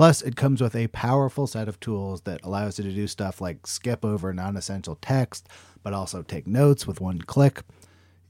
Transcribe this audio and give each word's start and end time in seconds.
Plus, 0.00 0.22
it 0.22 0.34
comes 0.34 0.62
with 0.62 0.74
a 0.74 0.86
powerful 0.86 1.46
set 1.46 1.68
of 1.68 1.78
tools 1.78 2.22
that 2.22 2.42
allows 2.42 2.78
you 2.78 2.84
to 2.84 2.90
do 2.90 3.06
stuff 3.06 3.38
like 3.38 3.66
skip 3.66 4.02
over 4.02 4.32
non 4.32 4.56
essential 4.56 4.96
text, 5.02 5.46
but 5.82 5.92
also 5.92 6.22
take 6.22 6.46
notes 6.46 6.86
with 6.86 7.02
one 7.02 7.20
click. 7.20 7.60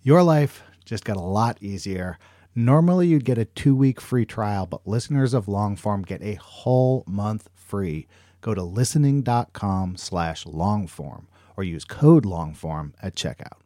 Your 0.02 0.24
life 0.24 0.64
just 0.84 1.04
got 1.04 1.16
a 1.16 1.20
lot 1.20 1.58
easier. 1.60 2.18
Normally, 2.56 3.06
you'd 3.06 3.24
get 3.24 3.38
a 3.38 3.44
two 3.44 3.76
week 3.76 4.00
free 4.00 4.24
trial, 4.26 4.66
but 4.66 4.84
listeners 4.84 5.32
of 5.32 5.46
Longform 5.46 6.04
get 6.04 6.20
a 6.22 6.34
whole 6.42 7.04
month 7.06 7.48
free. 7.54 8.08
Go 8.40 8.52
to 8.52 8.64
listening.com 8.64 9.96
slash 9.96 10.42
longform 10.46 11.26
or 11.56 11.62
use 11.62 11.84
code 11.84 12.24
longform 12.24 12.94
at 13.00 13.14
checkout. 13.14 13.60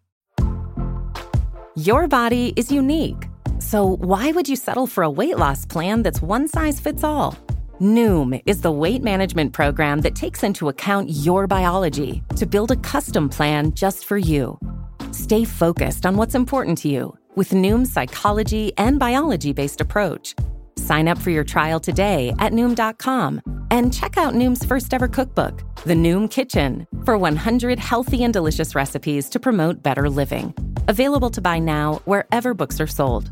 Your 1.74 2.06
body 2.06 2.52
is 2.54 2.70
unique. 2.70 3.30
So, 3.60 3.96
why 3.96 4.30
would 4.32 4.46
you 4.46 4.56
settle 4.56 4.86
for 4.86 5.04
a 5.04 5.10
weight 5.10 5.38
loss 5.38 5.64
plan 5.64 6.02
that's 6.02 6.20
one 6.20 6.48
size 6.48 6.78
fits 6.78 7.02
all? 7.02 7.34
Noom 7.84 8.40
is 8.46 8.62
the 8.62 8.72
weight 8.72 9.02
management 9.02 9.52
program 9.52 10.00
that 10.00 10.14
takes 10.14 10.42
into 10.42 10.70
account 10.70 11.10
your 11.10 11.46
biology 11.46 12.22
to 12.36 12.46
build 12.46 12.70
a 12.70 12.76
custom 12.76 13.28
plan 13.28 13.74
just 13.74 14.06
for 14.06 14.16
you. 14.16 14.58
Stay 15.12 15.44
focused 15.44 16.06
on 16.06 16.16
what's 16.16 16.34
important 16.34 16.78
to 16.78 16.88
you 16.88 17.14
with 17.34 17.50
Noom's 17.50 17.92
psychology 17.92 18.72
and 18.78 18.98
biology 18.98 19.52
based 19.52 19.82
approach. 19.82 20.34
Sign 20.76 21.08
up 21.08 21.18
for 21.18 21.28
your 21.28 21.44
trial 21.44 21.78
today 21.78 22.32
at 22.38 22.52
Noom.com 22.52 23.42
and 23.70 23.92
check 23.92 24.16
out 24.16 24.32
Noom's 24.32 24.64
first 24.64 24.94
ever 24.94 25.06
cookbook, 25.06 25.62
The 25.84 25.94
Noom 25.94 26.30
Kitchen, 26.30 26.86
for 27.04 27.18
100 27.18 27.78
healthy 27.78 28.24
and 28.24 28.32
delicious 28.32 28.74
recipes 28.74 29.28
to 29.28 29.38
promote 29.38 29.82
better 29.82 30.08
living. 30.08 30.54
Available 30.88 31.28
to 31.28 31.42
buy 31.42 31.58
now 31.58 32.00
wherever 32.06 32.54
books 32.54 32.80
are 32.80 32.86
sold. 32.86 33.30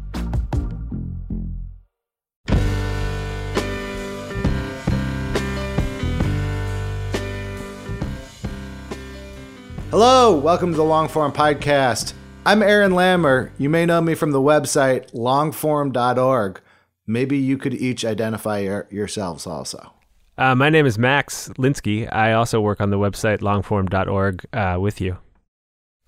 Hello, 9.93 10.35
welcome 10.35 10.71
to 10.71 10.77
the 10.79 10.83
Longform 10.83 11.35
Podcast. 11.35 12.15
I'm 12.47 12.63
Aaron 12.63 12.93
Lammer. 12.93 13.51
You 13.59 13.69
may 13.69 13.85
know 13.85 14.01
me 14.01 14.15
from 14.15 14.31
the 14.31 14.41
website 14.41 15.13
longform.org. 15.13 16.63
Maybe 17.07 17.37
you 17.37 17.59
could 17.59 17.75
each 17.75 18.03
identify 18.03 18.61
your, 18.61 18.89
yourselves 18.91 19.47
also. 19.47 19.93
Uh, 20.39 20.55
my 20.55 20.71
name 20.71 20.87
is 20.87 20.99
Max 20.99 21.51
Linsky. 21.59 22.11
I 22.11 22.33
also 22.33 22.59
work 22.59 22.81
on 22.81 22.89
the 22.89 22.97
website 22.97 23.41
longform.org 23.41 24.47
uh, 24.55 24.81
with 24.81 24.99
you. 24.99 25.19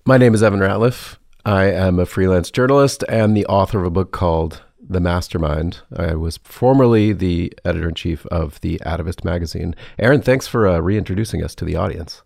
My 0.03 0.17
name 0.17 0.33
is 0.33 0.41
Evan 0.41 0.61
Ratliff. 0.61 1.17
I 1.45 1.65
am 1.65 1.99
a 1.99 2.07
freelance 2.07 2.49
journalist 2.49 3.03
and 3.07 3.37
the 3.37 3.45
author 3.45 3.81
of 3.81 3.85
a 3.85 3.91
book 3.91 4.11
called 4.11 4.63
The 4.81 4.99
Mastermind. 4.99 5.81
I 5.95 6.15
was 6.15 6.37
formerly 6.37 7.13
the 7.13 7.53
editor 7.63 7.89
in 7.89 7.93
chief 7.93 8.25
of 8.31 8.59
the 8.61 8.81
Atavist 8.83 9.23
magazine. 9.23 9.75
Aaron, 9.99 10.23
thanks 10.23 10.47
for 10.47 10.67
uh, 10.67 10.79
reintroducing 10.79 11.43
us 11.43 11.53
to 11.53 11.65
the 11.65 11.75
audience. 11.75 12.23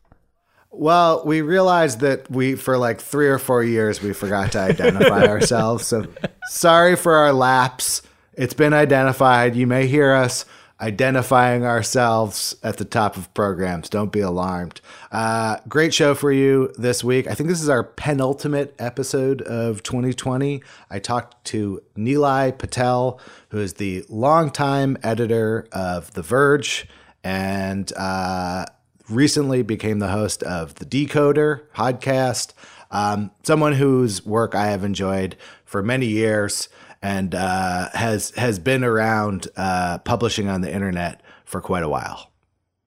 Well, 0.80 1.24
we 1.26 1.42
realized 1.42 2.00
that 2.00 2.32
we, 2.32 2.56
for 2.56 2.78
like 2.78 3.02
three 3.02 3.28
or 3.28 3.38
four 3.38 3.62
years, 3.62 4.02
we 4.02 4.14
forgot 4.14 4.54
to 4.54 4.60
identify 4.60 5.26
ourselves. 5.28 5.86
So 5.86 6.08
sorry 6.48 6.96
for 6.96 7.16
our 7.16 7.34
lapse. 7.34 8.02
It's 8.36 8.54
been 8.54 8.72
identified. 8.72 9.58
You 9.58 9.68
may 9.68 9.88
hear 9.88 10.14
us 10.14 10.46
identifying 10.80 11.66
ourselves 11.66 12.56
at 12.64 12.78
the 12.78 12.86
top 12.86 13.18
of 13.18 13.34
programs. 13.34 13.90
Don't 13.90 14.14
be 14.14 14.22
alarmed. 14.22 14.80
Uh, 15.12 15.58
great 15.68 15.94
show 15.94 16.16
for 16.16 16.32
you 16.32 16.72
this 16.78 17.04
week. 17.04 17.28
I 17.28 17.34
think 17.34 17.50
this 17.50 17.62
is 17.62 17.68
our 17.68 17.84
penultimate 17.84 18.74
episode 18.80 19.42
of 19.42 19.84
2020. 19.84 20.64
I 20.90 21.00
talked 21.00 21.44
to 21.48 21.82
Nilay 21.98 22.58
Patel, 22.58 23.20
who 23.50 23.60
is 23.60 23.74
the 23.74 24.06
longtime 24.08 24.98
editor 25.04 25.68
of 25.74 26.14
The 26.14 26.22
Verge 26.22 26.88
and 27.22 27.92
uh, 27.98 28.64
recently 29.10 29.62
became 29.62 30.00
the 30.00 30.10
host 30.10 30.44
of 30.44 30.76
the 30.76 30.86
Decoder 30.86 31.62
podcast. 31.76 32.54
Um, 32.92 33.32
someone 33.44 33.74
whose 33.74 34.26
work 34.26 34.56
I 34.56 34.68
have 34.68 34.84
enjoyed 34.84 35.36
for 35.66 35.84
many 35.84 36.08
years 36.08 36.70
and 37.02 37.34
uh, 37.36 37.90
has 37.94 38.32
has 38.32 38.60
been 38.60 38.84
around 38.84 39.48
uh, 39.56 40.00
publishing 40.00 40.48
on 40.48 40.62
the 40.62 40.74
internet 40.74 41.22
for 41.46 41.62
quite 41.62 41.84
a 41.84 41.90
while. 41.90 42.32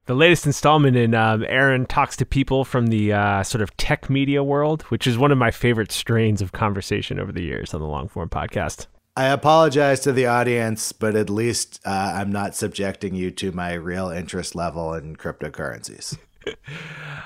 The 0.07 0.15
latest 0.15 0.47
installment 0.47 0.97
in 0.97 1.15
um, 1.15 1.45
Aaron 1.49 1.87
talks 1.87 2.17
to 2.17 2.27
people 2.27 2.65
from 2.65 2.89
the 2.89 3.13
uh, 3.13 3.43
sort 3.45 3.63
of 3.63 3.77
tech 3.77 4.11
media 4.11 4.43
world, 4.43 4.83
which 4.83 5.07
is 5.07 5.17
one 5.17 5.31
of 5.31 5.39
my 5.39 5.53
favorite 5.53 5.93
strains 5.93 6.43
of 6.43 6.51
conversation 6.51 7.21
over 7.21 7.31
the 7.31 7.43
years 7.43 7.73
on 7.73 7.81
the 7.81 7.87
long 7.87 8.09
form 8.09 8.29
podcast. 8.29 8.87
I 9.15 9.27
apologize 9.27 10.01
to 10.01 10.13
the 10.13 10.27
audience, 10.27 10.93
but 10.93 11.15
at 11.17 11.29
least 11.29 11.81
uh, 11.85 12.13
I'm 12.17 12.33
not 12.33 12.55
subjecting 12.55 13.15
you 13.15 13.31
to 13.33 13.53
my 13.53 13.75
real 13.75 14.09
interest 14.09 14.55
level 14.55 14.95
in 14.95 15.17
cryptocurrencies. 15.17 16.19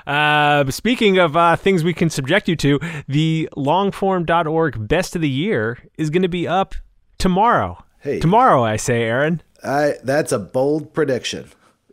Uh, 0.05 0.69
speaking 0.71 1.17
of 1.17 1.35
uh, 1.35 1.55
things 1.57 1.83
we 1.83 1.93
can 1.93 2.09
subject 2.09 2.47
you 2.47 2.55
to, 2.55 2.79
the 3.09 3.49
longform.org 3.57 4.87
best 4.87 5.15
of 5.17 5.21
the 5.21 5.29
year 5.29 5.79
is 5.97 6.09
going 6.09 6.21
to 6.21 6.29
be 6.29 6.47
up 6.47 6.75
tomorrow. 7.17 7.83
Hey. 7.99 8.19
Tomorrow, 8.21 8.63
I 8.63 8.77
say, 8.77 9.03
Aaron. 9.03 9.41
I, 9.63 9.95
that's 10.03 10.31
a 10.31 10.39
bold 10.39 10.93
prediction. 10.93 11.49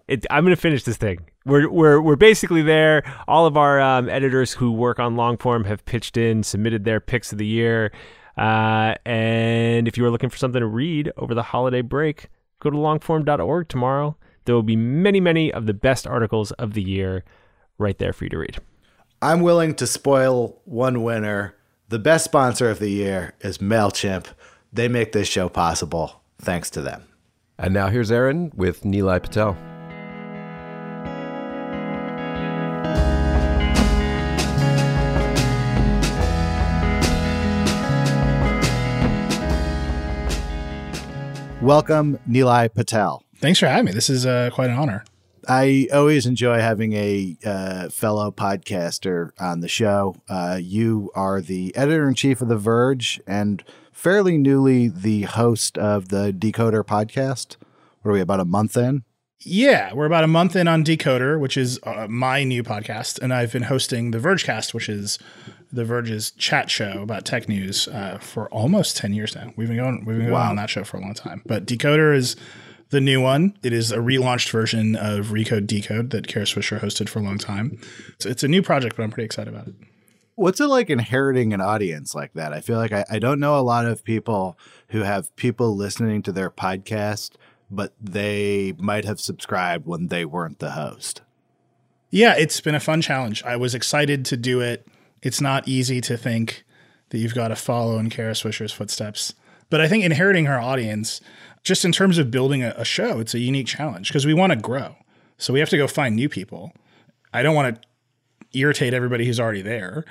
It, 0.06 0.26
I'm 0.30 0.44
going 0.44 0.54
to 0.54 0.60
finish 0.60 0.84
this 0.84 0.96
thing. 0.96 1.26
We're, 1.44 1.68
we're, 1.68 2.00
we're 2.00 2.14
basically 2.14 2.62
there. 2.62 3.02
All 3.26 3.46
of 3.46 3.56
our 3.56 3.80
um, 3.80 4.08
editors 4.08 4.52
who 4.52 4.70
work 4.70 5.00
on 5.00 5.16
longform 5.16 5.66
have 5.66 5.84
pitched 5.84 6.16
in, 6.16 6.44
submitted 6.44 6.84
their 6.84 7.00
picks 7.00 7.32
of 7.32 7.38
the 7.38 7.46
year. 7.46 7.90
Uh, 8.36 8.94
and 9.04 9.86
if 9.86 9.96
you 9.96 10.04
are 10.04 10.10
looking 10.10 10.30
for 10.30 10.36
something 10.36 10.60
to 10.60 10.66
read 10.66 11.12
over 11.16 11.34
the 11.34 11.42
holiday 11.42 11.82
break, 11.82 12.28
go 12.60 12.70
to 12.70 12.76
longform.org 12.76 13.68
tomorrow. 13.68 14.16
There 14.44 14.54
will 14.54 14.62
be 14.62 14.76
many, 14.76 15.20
many 15.20 15.52
of 15.52 15.66
the 15.66 15.74
best 15.74 16.06
articles 16.06 16.52
of 16.52 16.74
the 16.74 16.82
year 16.82 17.24
right 17.78 17.98
there 17.98 18.12
for 18.12 18.24
you 18.24 18.30
to 18.30 18.38
read. 18.38 18.58
I'm 19.22 19.40
willing 19.40 19.74
to 19.76 19.86
spoil 19.86 20.60
one 20.64 21.02
winner. 21.02 21.54
The 21.88 21.98
best 21.98 22.24
sponsor 22.24 22.68
of 22.68 22.78
the 22.78 22.90
year 22.90 23.34
is 23.40 23.58
MailChimp. 23.58 24.26
They 24.72 24.88
make 24.88 25.12
this 25.12 25.28
show 25.28 25.48
possible. 25.48 26.22
Thanks 26.38 26.68
to 26.70 26.82
them. 26.82 27.04
And 27.58 27.72
now 27.72 27.88
here's 27.88 28.10
Aaron 28.10 28.52
with 28.54 28.82
Nilay 28.82 29.22
Patel. 29.22 29.56
Welcome, 41.64 42.18
Nilay 42.28 42.74
Patel. 42.74 43.24
Thanks 43.38 43.58
for 43.58 43.66
having 43.66 43.86
me. 43.86 43.92
This 43.92 44.10
is 44.10 44.26
uh, 44.26 44.50
quite 44.52 44.68
an 44.68 44.76
honor. 44.76 45.02
I 45.48 45.88
always 45.94 46.26
enjoy 46.26 46.58
having 46.58 46.92
a 46.92 47.38
uh, 47.42 47.88
fellow 47.88 48.30
podcaster 48.30 49.30
on 49.40 49.60
the 49.60 49.68
show. 49.68 50.14
Uh, 50.28 50.58
you 50.60 51.10
are 51.14 51.40
the 51.40 51.74
editor 51.74 52.06
in 52.06 52.16
chief 52.16 52.42
of 52.42 52.48
The 52.48 52.58
Verge 52.58 53.18
and 53.26 53.64
fairly 53.92 54.36
newly 54.36 54.88
the 54.88 55.22
host 55.22 55.78
of 55.78 56.10
the 56.10 56.34
Decoder 56.34 56.84
podcast. 56.84 57.56
What 58.02 58.10
are 58.10 58.12
we, 58.12 58.20
about 58.20 58.40
a 58.40 58.44
month 58.44 58.76
in? 58.76 59.04
Yeah, 59.40 59.94
we're 59.94 60.04
about 60.04 60.24
a 60.24 60.26
month 60.28 60.56
in 60.56 60.68
on 60.68 60.84
Decoder, 60.84 61.40
which 61.40 61.56
is 61.56 61.80
uh, 61.84 62.06
my 62.10 62.44
new 62.44 62.62
podcast, 62.62 63.18
and 63.22 63.32
I've 63.32 63.52
been 63.52 63.64
hosting 63.64 64.10
the 64.10 64.18
Vergecast, 64.18 64.74
which 64.74 64.90
is 64.90 65.18
the 65.74 65.84
Verge's 65.84 66.30
chat 66.32 66.70
show 66.70 67.02
about 67.02 67.24
tech 67.24 67.48
news 67.48 67.88
uh, 67.88 68.18
for 68.18 68.48
almost 68.48 68.96
ten 68.96 69.12
years 69.12 69.34
now. 69.34 69.52
We've 69.56 69.68
been 69.68 69.76
going, 69.76 70.04
we've 70.04 70.18
been 70.18 70.28
going 70.28 70.40
on 70.40 70.56
that 70.56 70.70
show 70.70 70.84
for 70.84 70.96
a 70.96 71.00
long 71.00 71.14
time. 71.14 71.42
But 71.44 71.66
Decoder 71.66 72.14
is 72.14 72.36
the 72.90 73.00
new 73.00 73.20
one. 73.20 73.56
It 73.62 73.72
is 73.72 73.90
a 73.90 73.98
relaunched 73.98 74.50
version 74.50 74.94
of 74.94 75.28
Recode 75.28 75.66
Decode 75.66 76.10
that 76.10 76.28
Kara 76.28 76.46
Swisher 76.46 76.80
hosted 76.80 77.08
for 77.08 77.18
a 77.18 77.22
long 77.22 77.38
time. 77.38 77.80
So 78.18 78.28
it's 78.28 78.44
a 78.44 78.48
new 78.48 78.62
project, 78.62 78.96
but 78.96 79.02
I'm 79.02 79.10
pretty 79.10 79.26
excited 79.26 79.52
about 79.52 79.68
it. 79.68 79.74
What's 80.36 80.60
it 80.60 80.66
like 80.66 80.90
inheriting 80.90 81.52
an 81.52 81.60
audience 81.60 82.14
like 82.14 82.32
that? 82.34 82.52
I 82.52 82.60
feel 82.60 82.76
like 82.76 82.92
I, 82.92 83.04
I 83.10 83.18
don't 83.18 83.40
know 83.40 83.58
a 83.58 83.62
lot 83.62 83.86
of 83.86 84.04
people 84.04 84.58
who 84.88 85.00
have 85.02 85.34
people 85.36 85.76
listening 85.76 86.22
to 86.22 86.32
their 86.32 86.50
podcast, 86.50 87.32
but 87.70 87.94
they 88.00 88.74
might 88.78 89.04
have 89.04 89.20
subscribed 89.20 89.86
when 89.86 90.08
they 90.08 90.24
weren't 90.24 90.58
the 90.58 90.72
host. 90.72 91.22
Yeah, 92.10 92.34
it's 92.36 92.60
been 92.60 92.74
a 92.74 92.80
fun 92.80 93.00
challenge. 93.00 93.42
I 93.44 93.56
was 93.56 93.74
excited 93.74 94.24
to 94.26 94.36
do 94.36 94.60
it. 94.60 94.86
It's 95.24 95.40
not 95.40 95.66
easy 95.66 96.00
to 96.02 96.16
think 96.16 96.64
that 97.08 97.18
you've 97.18 97.34
got 97.34 97.48
to 97.48 97.56
follow 97.56 97.98
in 97.98 98.10
Kara 98.10 98.34
Swisher's 98.34 98.72
footsteps. 98.72 99.34
But 99.70 99.80
I 99.80 99.88
think 99.88 100.04
inheriting 100.04 100.44
her 100.44 100.60
audience, 100.60 101.20
just 101.64 101.84
in 101.84 101.90
terms 101.90 102.18
of 102.18 102.30
building 102.30 102.62
a, 102.62 102.74
a 102.76 102.84
show, 102.84 103.18
it's 103.18 103.34
a 103.34 103.38
unique 103.38 103.66
challenge 103.66 104.08
because 104.08 104.26
we 104.26 104.34
want 104.34 104.52
to 104.52 104.58
grow. 104.58 104.96
So 105.38 105.52
we 105.52 105.60
have 105.60 105.70
to 105.70 105.76
go 105.76 105.88
find 105.88 106.14
new 106.14 106.28
people. 106.28 106.72
I 107.32 107.42
don't 107.42 107.54
want 107.54 107.74
to 107.74 108.58
irritate 108.58 108.94
everybody 108.94 109.24
who's 109.24 109.40
already 109.40 109.62
there, 109.62 110.04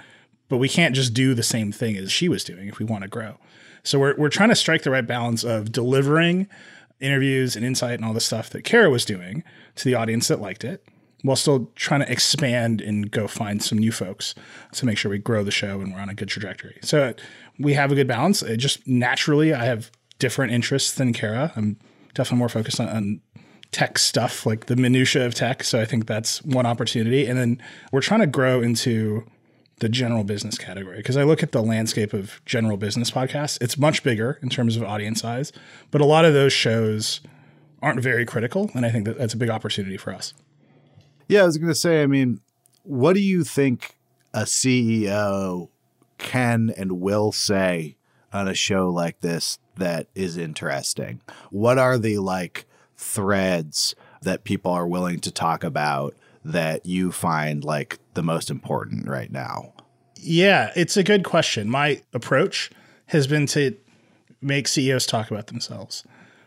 but 0.49 0.57
we 0.57 0.67
can't 0.67 0.95
just 0.95 1.13
do 1.13 1.33
the 1.33 1.43
same 1.43 1.71
thing 1.71 1.95
as 1.95 2.11
she 2.11 2.27
was 2.27 2.43
doing 2.43 2.67
if 2.67 2.79
we 2.79 2.85
want 2.85 3.03
to 3.03 3.07
grow. 3.07 3.37
So 3.83 3.99
we're 3.99 4.15
we're 4.17 4.29
trying 4.29 4.49
to 4.49 4.55
strike 4.55 4.81
the 4.83 4.91
right 4.91 5.05
balance 5.05 5.43
of 5.43 5.71
delivering 5.71 6.47
interviews 6.99 7.55
and 7.55 7.65
insight 7.65 7.95
and 7.95 8.05
all 8.05 8.13
the 8.13 8.21
stuff 8.21 8.49
that 8.49 8.63
Kara 8.63 8.89
was 8.89 9.05
doing 9.05 9.43
to 9.75 9.85
the 9.85 9.95
audience 9.95 10.29
that 10.29 10.41
liked 10.41 10.63
it, 10.63 10.85
while 11.23 11.35
still 11.35 11.71
trying 11.75 12.01
to 12.01 12.11
expand 12.11 12.81
and 12.81 13.09
go 13.09 13.27
find 13.27 13.63
some 13.63 13.77
new 13.77 13.91
folks 13.91 14.35
to 14.73 14.85
make 14.85 14.97
sure 14.97 15.09
we 15.09 15.17
grow 15.17 15.43
the 15.43 15.51
show 15.51 15.79
and 15.81 15.93
we're 15.93 15.99
on 15.99 16.09
a 16.09 16.13
good 16.13 16.27
trajectory. 16.27 16.77
So 16.83 17.03
uh, 17.03 17.13
we 17.57 17.73
have 17.73 17.91
a 17.91 17.95
good 17.95 18.07
balance. 18.07 18.43
It 18.43 18.57
just 18.57 18.85
naturally, 18.87 19.53
I 19.53 19.65
have 19.65 19.89
different 20.19 20.53
interests 20.53 20.93
than 20.93 21.13
Kara. 21.13 21.51
I'm 21.55 21.79
definitely 22.13 22.39
more 22.39 22.49
focused 22.49 22.79
on, 22.79 22.89
on 22.89 23.21
tech 23.71 23.97
stuff, 23.97 24.45
like 24.45 24.67
the 24.67 24.75
minutia 24.75 25.25
of 25.25 25.33
tech. 25.33 25.63
So 25.63 25.81
I 25.81 25.85
think 25.85 26.05
that's 26.05 26.43
one 26.43 26.65
opportunity. 26.65 27.25
And 27.25 27.39
then 27.39 27.61
we're 27.91 28.01
trying 28.01 28.19
to 28.19 28.27
grow 28.27 28.61
into 28.61 29.25
the 29.79 29.89
general 29.89 30.23
business 30.23 30.57
category 30.57 30.97
because 30.97 31.17
I 31.17 31.23
look 31.23 31.41
at 31.41 31.51
the 31.51 31.61
landscape 31.61 32.13
of 32.13 32.41
general 32.45 32.77
business 32.77 33.09
podcasts. 33.09 33.61
It's 33.61 33.77
much 33.77 34.03
bigger 34.03 34.39
in 34.41 34.49
terms 34.49 34.77
of 34.77 34.83
audience 34.83 35.21
size, 35.21 35.51
but 35.89 35.99
a 35.99 36.05
lot 36.05 36.25
of 36.25 36.33
those 36.33 36.53
shows 36.53 37.21
aren't 37.81 37.99
very 37.99 38.25
critical, 38.25 38.71
and 38.75 38.85
I 38.85 38.91
think 38.91 39.05
that 39.05 39.17
that's 39.17 39.33
a 39.33 39.37
big 39.37 39.49
opportunity 39.49 39.97
for 39.97 40.13
us. 40.13 40.33
Yeah, 41.33 41.41
I 41.41 41.45
was 41.45 41.57
going 41.57 41.73
to 41.73 41.75
say. 41.75 42.03
I 42.03 42.05
mean, 42.05 42.41
what 42.83 43.13
do 43.13 43.19
you 43.19 43.43
think 43.43 43.97
a 44.35 44.41
CEO 44.41 45.69
can 46.19 46.71
and 46.77 47.01
will 47.01 47.31
say 47.31 47.97
on 48.31 48.47
a 48.47 48.53
show 48.53 48.87
like 48.87 49.21
this 49.21 49.57
that 49.77 50.05
is 50.13 50.37
interesting? 50.37 51.21
What 51.49 51.79
are 51.79 51.97
the 51.97 52.19
like 52.19 52.65
threads 52.97 53.95
that 54.21 54.43
people 54.43 54.71
are 54.71 54.87
willing 54.87 55.19
to 55.21 55.31
talk 55.31 55.63
about 55.63 56.15
that 56.45 56.85
you 56.85 57.11
find 57.11 57.63
like 57.63 57.97
the 58.13 58.21
most 58.21 58.51
important 58.51 59.07
right 59.07 59.31
now? 59.31 59.73
Yeah, 60.19 60.71
it's 60.75 60.97
a 60.97 61.03
good 61.03 61.23
question. 61.23 61.67
My 61.67 62.03
approach 62.13 62.69
has 63.07 63.25
been 63.25 63.47
to 63.47 63.75
make 64.39 64.67
CEOs 64.67 65.07
talk 65.07 65.31
about 65.31 65.47
themselves. 65.47 66.03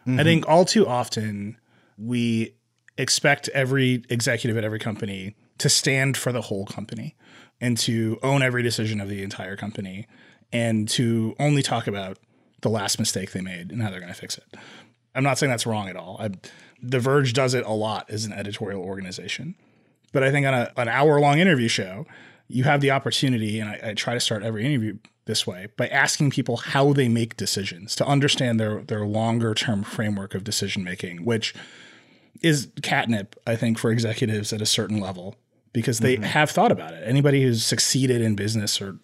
Mm-hmm. 0.07 0.21
I 0.21 0.23
think 0.23 0.49
all 0.49 0.65
too 0.65 0.87
often 0.87 1.57
we 1.99 2.55
expect 2.99 3.49
every 3.51 4.05
executive 4.09 4.57
at 4.57 4.65
every 4.65 4.79
company 4.79 5.35
to 5.59 5.69
stand 5.69 6.17
for 6.17 6.33
the 6.33 6.43
whole 6.43 6.67
company 6.67 7.15
and 7.61 7.77
to 7.79 8.19
own 8.23 8.43
every 8.43 8.63
decision 8.63 9.01
of 9.01 9.09
the 9.09 9.23
entire 9.23 9.57
company 9.57 10.07
and 10.53 10.89
to 10.89 11.35
only 11.39 11.63
talk 11.63 11.87
about 11.87 12.19
the 12.61 12.69
last 12.69 12.99
mistake 12.99 13.33
they 13.33 13.41
made 13.41 13.71
and 13.71 13.83
how 13.83 13.91
they're 13.91 14.01
going 14.01 14.13
to 14.13 14.19
fix 14.19 14.39
it. 14.39 14.45
I'm 15.15 15.25
not 15.25 15.39
saying 15.39 15.51
that's 15.51 15.67
wrong 15.67 15.89
at 15.89 15.97
all. 15.97 16.19
I, 16.21 16.31
the 16.83 17.01
Verge 17.01 17.33
does 17.33 17.55
it 17.55 17.65
a 17.65 17.73
lot 17.73 18.11
as 18.11 18.25
an 18.25 18.33
editorial 18.33 18.83
organization. 18.83 19.55
But 20.13 20.23
I 20.23 20.31
think 20.31 20.47
on 20.47 20.55
a, 20.55 20.73
an 20.77 20.89
hour 20.89 21.21
long 21.21 21.39
interview 21.39 21.69
show, 21.69 22.07
you 22.49 22.65
have 22.65 22.81
the 22.81 22.91
opportunity, 22.91 23.59
and 23.59 23.71
I, 23.71 23.91
I, 23.91 23.95
try 23.95 24.15
to 24.15 24.21
start 24.21 24.43
every 24.43 24.65
interview 24.65 24.99
this 25.25 25.47
way 25.47 25.67
by 25.77 25.89
asking 25.89 26.31
people 26.31 26.59
how 26.59 26.93
they 26.93 27.09
make 27.09 27.37
decisions 27.37 27.97
to 27.97 28.07
understand 28.07 28.61
their 28.61 28.83
their 28.83 29.05
longer 29.05 29.53
term 29.53 29.83
framework 29.83 30.35
of 30.35 30.45
decision 30.45 30.85
making, 30.85 31.25
which 31.25 31.55
is 32.47 32.69
catnip, 32.83 33.37
I 33.47 33.57
think, 33.57 33.79
for 33.79 33.91
executives 33.91 34.53
at 34.53 34.63
a 34.63 34.67
certain 34.67 35.01
level 35.01 35.37
because 35.73 35.99
they 35.99 36.15
mm-hmm. 36.15 36.25
have 36.25 36.51
thought 36.51 36.73
about 36.73 36.95
it. 36.95 37.03
Anybody 37.05 37.43
who's 37.43 37.65
succeeded 37.65 38.23
in 38.23 38.35
business 38.35 38.81
or 38.81 38.99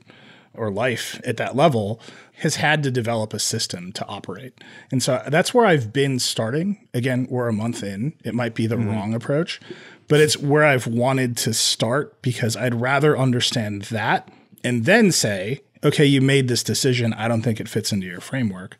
or 0.55 0.71
life 0.71 1.19
at 1.25 1.39
that 1.39 1.57
level 1.57 1.99
has 2.41 2.57
had 2.57 2.83
to 2.83 2.91
develop 2.91 3.33
a 3.33 3.39
system 3.39 3.91
to 3.93 4.07
operate. 4.07 4.53
And 4.91 5.03
so 5.03 5.23
that's 5.29 5.55
where 5.55 5.65
I've 5.65 5.95
been 5.95 6.19
starting. 6.19 6.89
Again, 6.93 7.27
we're 7.31 7.49
a 7.49 7.55
month 7.55 7.83
in. 7.83 8.13
It 8.23 8.35
might 8.35 8.55
be 8.55 8.67
the 8.67 8.77
mm-hmm. 8.77 8.91
wrong 8.91 9.15
approach, 9.15 9.61
but 10.09 10.21
it's 10.21 10.37
where 10.37 10.65
I've 10.65 10.87
wanted 10.87 11.39
to 11.39 11.55
start 11.55 12.21
because 12.21 12.55
I'd 12.55 12.75
rather 12.75 13.17
understand 13.17 13.83
that 13.85 14.29
and 14.63 14.85
then 14.85 15.11
say, 15.11 15.63
okay, 15.83 16.05
you 16.05 16.21
made 16.21 16.49
this 16.49 16.63
decision. 16.63 17.15
I 17.15 17.29
don't 17.29 17.43
think 17.43 17.61
it 17.61 17.69
fits 17.69 17.93
into 17.93 18.07
your 18.07 18.21
framework 18.21 18.77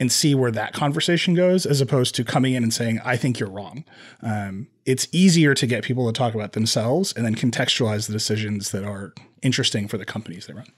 and 0.00 0.10
see 0.10 0.34
where 0.34 0.50
that 0.50 0.72
conversation 0.72 1.34
goes 1.34 1.64
as 1.64 1.80
opposed 1.80 2.16
to 2.16 2.24
coming 2.24 2.54
in 2.54 2.64
and 2.64 2.74
saying, 2.74 3.00
I 3.04 3.16
think 3.16 3.38
you're 3.38 3.50
wrong. 3.50 3.84
Um, 4.22 4.66
it's 4.86 5.06
easier 5.12 5.54
to 5.54 5.66
get 5.66 5.84
people 5.84 6.10
to 6.10 6.18
talk 6.18 6.34
about 6.34 6.52
themselves 6.52 7.12
and 7.12 7.24
then 7.24 7.36
contextualize 7.36 8.06
the 8.06 8.12
decisions 8.12 8.72
that 8.72 8.82
are 8.82 9.12
interesting 9.42 9.86
for 9.86 9.98
the 9.98 10.06
companies 10.06 10.46
they 10.46 10.54
run 10.54 10.72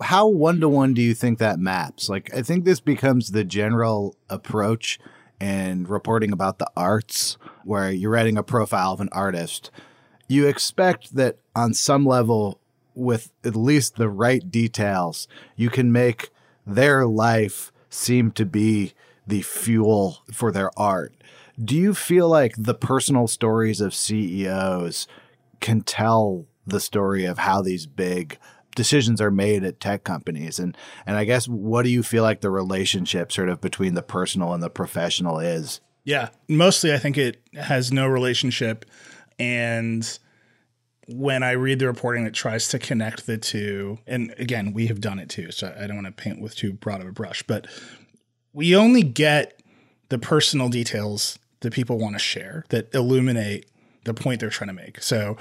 how 0.00 0.26
one 0.28 0.60
to 0.60 0.68
one 0.68 0.94
do 0.94 1.02
you 1.02 1.14
think 1.14 1.38
that 1.38 1.58
maps? 1.58 2.08
Like, 2.08 2.32
I 2.34 2.42
think 2.42 2.64
this 2.64 2.80
becomes 2.80 3.30
the 3.30 3.44
general 3.44 4.16
approach 4.28 4.98
in 5.40 5.84
reporting 5.84 6.32
about 6.32 6.58
the 6.58 6.70
arts, 6.76 7.36
where 7.64 7.90
you're 7.90 8.10
writing 8.10 8.36
a 8.36 8.42
profile 8.42 8.92
of 8.92 9.00
an 9.00 9.08
artist. 9.12 9.70
You 10.26 10.46
expect 10.46 11.14
that 11.14 11.38
on 11.54 11.74
some 11.74 12.04
level, 12.04 12.60
with 12.94 13.32
at 13.44 13.54
least 13.54 13.96
the 13.96 14.08
right 14.08 14.50
details, 14.50 15.28
you 15.56 15.70
can 15.70 15.92
make 15.92 16.30
their 16.66 17.06
life 17.06 17.72
seem 17.90 18.30
to 18.32 18.46
be 18.46 18.94
the 19.26 19.42
fuel 19.42 20.18
for 20.32 20.50
their 20.50 20.70
art. 20.78 21.14
Do 21.62 21.76
you 21.76 21.94
feel 21.94 22.28
like 22.28 22.54
the 22.56 22.74
personal 22.74 23.26
stories 23.26 23.80
of 23.80 23.94
CEOs 23.94 25.06
can 25.60 25.82
tell 25.82 26.46
the 26.66 26.80
story 26.80 27.24
of 27.24 27.38
how 27.38 27.62
these 27.62 27.86
big 27.86 28.38
decisions 28.74 29.20
are 29.20 29.30
made 29.30 29.64
at 29.64 29.80
tech 29.80 30.04
companies 30.04 30.60
and 30.60 30.76
and 31.04 31.16
I 31.16 31.24
guess 31.24 31.48
what 31.48 31.82
do 31.82 31.88
you 31.88 32.04
feel 32.04 32.22
like 32.22 32.42
the 32.42 32.50
relationship 32.50 33.32
sort 33.32 33.48
of 33.48 33.60
between 33.60 33.94
the 33.94 34.02
personal 34.02 34.52
and 34.52 34.62
the 34.62 34.70
professional 34.70 35.40
is? 35.40 35.80
Yeah, 36.04 36.28
mostly 36.46 36.92
I 36.94 36.98
think 36.98 37.18
it 37.18 37.42
has 37.54 37.92
no 37.92 38.06
relationship 38.06 38.84
and 39.38 40.18
when 41.08 41.42
I 41.42 41.52
read 41.52 41.78
the 41.78 41.86
reporting 41.86 42.24
that 42.24 42.34
tries 42.34 42.68
to 42.68 42.78
connect 42.78 43.26
the 43.26 43.38
two, 43.38 43.98
and 44.06 44.34
again, 44.38 44.72
we 44.74 44.88
have 44.88 45.00
done 45.00 45.18
it 45.18 45.30
too, 45.30 45.50
so 45.50 45.74
I 45.78 45.86
don't 45.86 45.96
want 46.02 46.06
to 46.06 46.22
paint 46.22 46.40
with 46.40 46.54
too 46.54 46.74
broad 46.74 47.00
of 47.00 47.08
a 47.08 47.12
brush, 47.12 47.42
but 47.42 47.66
we 48.52 48.76
only 48.76 49.02
get 49.02 49.62
the 50.10 50.18
personal 50.18 50.68
details 50.68 51.38
that 51.60 51.72
people 51.72 51.98
want 51.98 52.14
to 52.14 52.18
share 52.18 52.64
that 52.68 52.94
illuminate 52.94 53.66
the 54.04 54.14
point 54.14 54.40
they're 54.40 54.50
trying 54.50 54.68
to 54.68 54.74
make. 54.74 55.02
So 55.02 55.36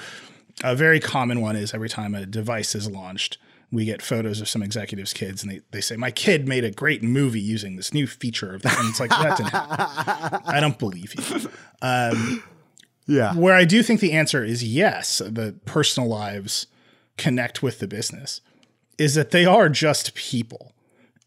a 0.64 0.76
very 0.76 1.00
common 1.00 1.42
one 1.42 1.56
is 1.56 1.74
every 1.74 1.90
time 1.90 2.16
a 2.16 2.26
device 2.26 2.74
is 2.74 2.90
launched, 2.90 3.38
we 3.72 3.84
get 3.84 4.02
photos 4.02 4.40
of 4.40 4.48
some 4.48 4.64
executives' 4.64 5.14
kids, 5.14 5.44
and 5.44 5.52
they, 5.52 5.62
they 5.72 5.82
say, 5.82 5.98
"My 5.98 6.10
kid 6.10 6.48
made 6.48 6.64
a 6.64 6.72
great 6.72 7.04
movie 7.04 7.42
using 7.42 7.76
this 7.76 7.94
new 7.94 8.08
feature 8.08 8.56
of 8.56 8.62
that." 8.62 8.80
And 8.80 8.90
it's 8.90 9.00
like 9.02 9.10
that 9.10 9.38
didn't 9.38 9.50
happen. 9.52 10.42
I 10.46 10.62
don't 10.62 10.80
believe 10.80 11.14
you. 11.16 11.50
Um, 11.82 12.44
yeah. 13.08 13.34
Where 13.34 13.56
I 13.56 13.66
do 13.66 13.82
think 13.82 14.02
the 14.02 14.12
answer 14.12 14.44
is 14.44 14.64
yes, 14.64 15.20
the 15.20 15.56
personal 15.66 16.10
lives 16.10 16.68
connect 17.18 17.64
with 17.64 17.80
the 17.80 17.88
business, 17.88 18.42
is 18.98 19.16
that 19.16 19.32
they 19.32 19.46
are 19.46 19.70
just 19.70 20.14
people. 20.14 20.74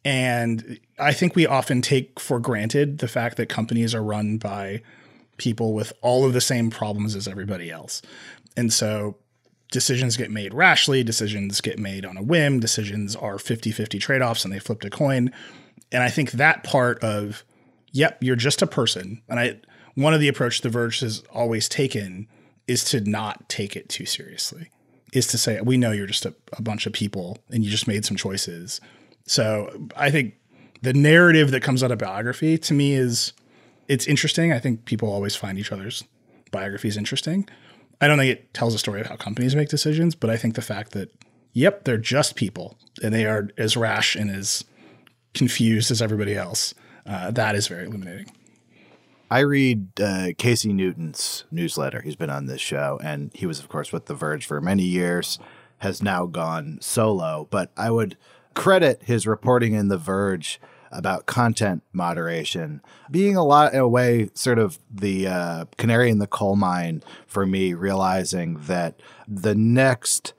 And 0.04 0.78
I 0.98 1.12
think 1.12 1.34
we 1.34 1.46
often 1.46 1.82
take 1.82 2.20
for 2.20 2.38
granted 2.38 2.98
the 2.98 3.08
fact 3.08 3.36
that 3.38 3.48
companies 3.48 3.94
are 3.94 4.02
run 4.02 4.38
by 4.38 4.82
people 5.36 5.72
with 5.72 5.92
all 6.02 6.24
of 6.24 6.32
the 6.32 6.40
same 6.40 6.70
problems 6.70 7.16
as 7.16 7.26
everybody 7.26 7.70
else. 7.70 8.02
And 8.56 8.72
so 8.72 9.16
decisions 9.70 10.16
get 10.16 10.30
made 10.30 10.52
rashly, 10.52 11.02
decisions 11.02 11.60
get 11.60 11.78
made 11.78 12.04
on 12.04 12.16
a 12.16 12.22
whim, 12.22 12.60
decisions 12.60 13.16
are 13.16 13.38
50 13.38 13.72
50 13.72 13.98
trade 13.98 14.22
offs 14.22 14.44
and 14.44 14.52
they 14.52 14.58
flipped 14.58 14.84
a 14.84 14.90
coin. 14.90 15.32
And 15.92 16.02
I 16.02 16.10
think 16.10 16.32
that 16.32 16.62
part 16.62 17.02
of, 17.02 17.44
yep, 17.92 18.18
you're 18.20 18.36
just 18.36 18.62
a 18.62 18.66
person. 18.66 19.22
And 19.28 19.40
I, 19.40 19.60
one 20.02 20.14
of 20.14 20.20
the 20.20 20.28
approach 20.28 20.60
the 20.60 20.68
Verge 20.68 21.00
has 21.00 21.22
always 21.32 21.68
taken 21.68 22.28
is 22.66 22.84
to 22.84 23.00
not 23.00 23.48
take 23.48 23.76
it 23.76 23.88
too 23.88 24.06
seriously, 24.06 24.70
is 25.12 25.26
to 25.28 25.38
say, 25.38 25.60
we 25.60 25.76
know 25.76 25.90
you're 25.92 26.06
just 26.06 26.26
a, 26.26 26.34
a 26.54 26.62
bunch 26.62 26.86
of 26.86 26.92
people 26.92 27.38
and 27.50 27.64
you 27.64 27.70
just 27.70 27.88
made 27.88 28.04
some 28.04 28.16
choices. 28.16 28.80
So 29.26 29.88
I 29.96 30.10
think 30.10 30.34
the 30.82 30.92
narrative 30.92 31.50
that 31.50 31.62
comes 31.62 31.82
out 31.82 31.90
of 31.90 31.98
biography 31.98 32.56
to 32.58 32.74
me 32.74 32.94
is 32.94 33.32
it's 33.88 34.06
interesting. 34.06 34.52
I 34.52 34.58
think 34.58 34.84
people 34.84 35.12
always 35.12 35.36
find 35.36 35.58
each 35.58 35.72
other's 35.72 36.04
biographies 36.52 36.96
interesting. 36.96 37.48
I 38.00 38.08
don't 38.08 38.18
think 38.18 38.32
it 38.32 38.54
tells 38.54 38.74
a 38.74 38.78
story 38.78 39.00
of 39.00 39.08
how 39.08 39.16
companies 39.16 39.54
make 39.54 39.68
decisions, 39.68 40.14
but 40.14 40.30
I 40.30 40.36
think 40.36 40.54
the 40.54 40.62
fact 40.62 40.92
that, 40.92 41.12
yep, 41.52 41.84
they're 41.84 41.98
just 41.98 42.34
people 42.34 42.78
and 43.02 43.12
they 43.12 43.26
are 43.26 43.50
as 43.58 43.76
rash 43.76 44.16
and 44.16 44.30
as 44.30 44.64
confused 45.34 45.90
as 45.90 46.00
everybody 46.00 46.34
else, 46.34 46.72
uh, 47.04 47.30
that 47.32 47.54
is 47.54 47.68
very 47.68 47.86
illuminating. 47.86 48.32
I 49.30 49.40
read 49.40 50.00
uh, 50.00 50.28
Casey 50.38 50.72
Newton's 50.72 51.44
newsletter. 51.52 52.02
He's 52.02 52.16
been 52.16 52.30
on 52.30 52.46
this 52.46 52.60
show, 52.60 52.98
and 53.02 53.30
he 53.32 53.46
was, 53.46 53.60
of 53.60 53.68
course, 53.68 53.92
with 53.92 54.06
The 54.06 54.14
Verge 54.14 54.44
for 54.44 54.60
many 54.60 54.82
years, 54.82 55.38
has 55.78 56.02
now 56.02 56.26
gone 56.26 56.78
solo. 56.80 57.46
But 57.48 57.70
I 57.76 57.92
would 57.92 58.16
credit 58.54 59.04
his 59.04 59.28
reporting 59.28 59.74
in 59.74 59.86
The 59.86 59.98
Verge 59.98 60.60
about 60.90 61.26
content 61.26 61.84
moderation 61.92 62.82
being 63.12 63.36
a 63.36 63.44
lot 63.44 63.72
in 63.72 63.78
a 63.78 63.86
way 63.86 64.28
sort 64.34 64.58
of 64.58 64.80
the 64.90 65.24
uh, 65.24 65.64
canary 65.78 66.10
in 66.10 66.18
the 66.18 66.26
coal 66.26 66.56
mine 66.56 67.00
for 67.28 67.46
me 67.46 67.72
realizing 67.74 68.54
that 68.62 68.98
the 69.28 69.54
next 69.54 70.32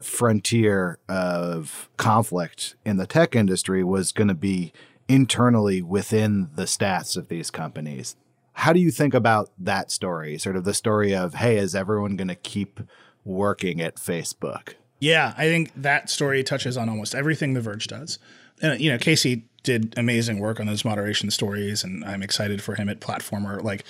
frontier 0.00 1.00
of 1.08 1.88
conflict 1.96 2.76
in 2.84 2.98
the 2.98 3.06
tech 3.06 3.34
industry 3.34 3.82
was 3.82 4.12
going 4.12 4.28
to 4.28 4.34
be 4.34 4.72
internally 5.08 5.82
within 5.82 6.50
the 6.54 6.66
stats 6.66 7.16
of 7.16 7.26
these 7.26 7.50
companies 7.50 8.14
how 8.56 8.72
do 8.72 8.80
you 8.80 8.90
think 8.90 9.14
about 9.14 9.50
that 9.58 9.90
story 9.90 10.38
sort 10.38 10.56
of 10.56 10.64
the 10.64 10.74
story 10.74 11.14
of 11.14 11.34
hey 11.34 11.56
is 11.56 11.74
everyone 11.74 12.16
going 12.16 12.28
to 12.28 12.34
keep 12.34 12.80
working 13.24 13.80
at 13.80 13.96
facebook 13.96 14.74
Yeah, 14.98 15.34
I 15.36 15.44
think 15.44 15.72
that 15.76 16.08
story 16.08 16.42
touches 16.42 16.76
on 16.76 16.88
almost 16.88 17.14
everything 17.14 17.54
The 17.54 17.60
Verge 17.60 17.86
does. 17.86 18.18
And 18.62 18.80
you 18.80 18.90
know, 18.90 18.98
Casey 18.98 19.44
did 19.62 19.94
amazing 19.98 20.38
work 20.38 20.58
on 20.60 20.66
those 20.66 20.84
moderation 20.84 21.30
stories, 21.30 21.84
and 21.84 22.04
I'm 22.04 22.22
excited 22.22 22.62
for 22.62 22.76
him 22.76 22.88
at 22.88 23.00
Platformer. 23.00 23.62
Like 23.62 23.84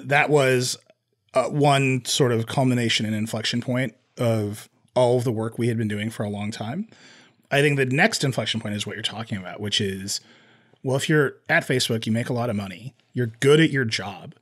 that 0.00 0.30
was 0.30 0.78
uh, 1.34 1.44
one 1.44 2.04
sort 2.04 2.32
of 2.32 2.46
culmination 2.46 3.06
and 3.06 3.14
inflection 3.14 3.60
point 3.60 3.94
of 4.18 4.68
all 4.94 5.18
of 5.18 5.24
the 5.24 5.32
work 5.32 5.58
we 5.58 5.68
had 5.68 5.78
been 5.78 5.88
doing 5.88 6.10
for 6.10 6.24
a 6.24 6.30
long 6.30 6.50
time. 6.50 6.88
I 7.50 7.60
think 7.60 7.76
the 7.76 7.86
next 7.86 8.24
inflection 8.24 8.60
point 8.60 8.74
is 8.74 8.86
what 8.86 8.96
you're 8.96 9.02
talking 9.02 9.38
about, 9.38 9.60
which 9.60 9.80
is 9.80 10.20
well, 10.82 10.96
if 10.96 11.08
you're 11.08 11.36
at 11.48 11.64
Facebook, 11.64 12.06
you 12.06 12.12
make 12.12 12.28
a 12.28 12.32
lot 12.32 12.50
of 12.50 12.56
money, 12.56 12.94
you're 13.12 13.28
good 13.40 13.60
at 13.60 13.70
your 13.70 13.84
job, 13.84 14.34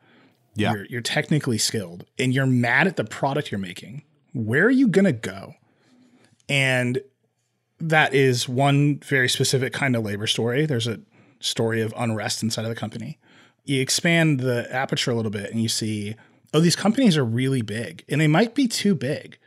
Yeah. 0.55 0.73
you're, 0.73 0.85
you're 0.87 1.01
technically 1.01 1.59
skilled, 1.59 2.05
and 2.19 2.33
you're 2.35 2.47
mad 2.47 2.87
at 2.87 2.97
the 2.97 3.05
product 3.05 3.51
you're 3.51 3.59
making. 3.61 4.03
Where 4.33 4.65
are 4.67 4.71
you 4.71 4.89
going 4.89 5.05
to 5.07 5.13
go? 5.13 5.55
And 6.49 7.01
that 7.79 8.15
is 8.15 8.49
one 8.49 8.99
very 8.99 9.29
specific 9.29 9.73
kind 9.73 9.97
of 9.97 10.05
labor 10.05 10.27
story. 10.27 10.67
There's 10.67 10.87
a 10.87 11.01
story 11.41 11.81
of 11.81 11.95
unrest 11.97 12.43
inside 12.43 12.65
of 12.65 12.69
the 12.69 12.75
company. 12.77 13.19
You 13.65 13.81
expand 13.81 14.41
the 14.41 14.73
aperture 14.75 15.11
a 15.11 15.15
little 15.15 15.31
bit 15.31 15.51
and 15.51 15.63
you 15.63 15.69
see, 15.69 16.17
oh, 16.53 16.61
these 16.61 16.77
companies 16.77 17.17
are 17.17 17.25
really 17.25 17.63
big 17.63 18.05
and 18.09 18.21
they 18.21 18.27
might 18.29 18.55
be 18.55 18.67
too 18.69 18.95
big. 18.95 19.39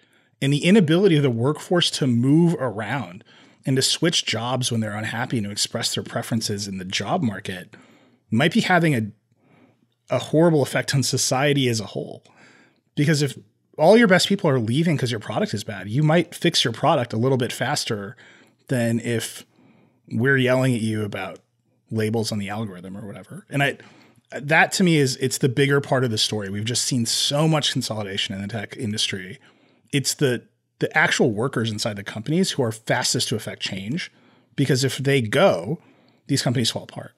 And 0.41 0.51
the 0.51 0.65
inability 0.65 1.17
of 1.17 1.23
the 1.23 1.29
workforce 1.29 1.89
to 1.91 2.07
move 2.07 2.55
around 2.59 3.23
and 3.65 3.75
to 3.75 3.81
switch 3.81 4.25
jobs 4.25 4.71
when 4.71 4.81
they're 4.81 4.95
unhappy 4.95 5.37
and 5.37 5.45
to 5.45 5.51
express 5.51 5.93
their 5.93 6.03
preferences 6.03 6.67
in 6.67 6.77
the 6.79 6.85
job 6.85 7.21
market 7.21 7.75
might 8.33 8.53
be 8.53 8.61
having 8.61 8.95
a, 8.95 9.11
a 10.09 10.19
horrible 10.19 10.61
effect 10.61 10.93
on 10.93 11.03
society 11.03 11.67
as 11.69 11.79
a 11.79 11.85
whole. 11.85 12.23
Because 12.95 13.21
if 13.21 13.37
all 13.77 13.97
your 13.97 14.07
best 14.07 14.27
people 14.27 14.49
are 14.49 14.59
leaving 14.59 14.95
because 14.95 15.11
your 15.11 15.19
product 15.19 15.53
is 15.53 15.63
bad, 15.63 15.89
you 15.89 16.03
might 16.03 16.35
fix 16.35 16.63
your 16.63 16.73
product 16.73 17.13
a 17.13 17.17
little 17.17 17.37
bit 17.37 17.51
faster 17.51 18.15
than 18.67 18.99
if 18.99 19.45
we're 20.11 20.37
yelling 20.37 20.75
at 20.75 20.81
you 20.81 21.03
about 21.03 21.39
labels 21.89 22.31
on 22.31 22.39
the 22.39 22.49
algorithm 22.49 22.97
or 22.97 23.05
whatever. 23.05 23.45
And 23.49 23.63
I 23.63 23.77
that 24.31 24.71
to 24.73 24.83
me 24.83 24.97
is 24.97 25.15
it's 25.17 25.37
the 25.37 25.49
bigger 25.49 25.79
part 25.79 26.03
of 26.03 26.11
the 26.11 26.17
story. 26.17 26.49
We've 26.49 26.65
just 26.65 26.85
seen 26.85 27.05
so 27.05 27.47
much 27.47 27.71
consolidation 27.71 28.33
in 28.33 28.41
the 28.41 28.47
tech 28.47 28.75
industry. 28.77 29.39
It's 29.91 30.15
the 30.15 30.43
the 30.79 30.95
actual 30.97 31.31
workers 31.31 31.71
inside 31.71 31.95
the 31.95 32.03
companies 32.03 32.51
who 32.51 32.63
are 32.63 32.71
fastest 32.71 33.29
to 33.29 33.35
affect 33.35 33.61
change 33.61 34.11
because 34.55 34.83
if 34.83 34.97
they 34.97 35.21
go, 35.21 35.79
these 36.27 36.41
companies 36.41 36.71
fall 36.71 36.83
apart. 36.83 37.13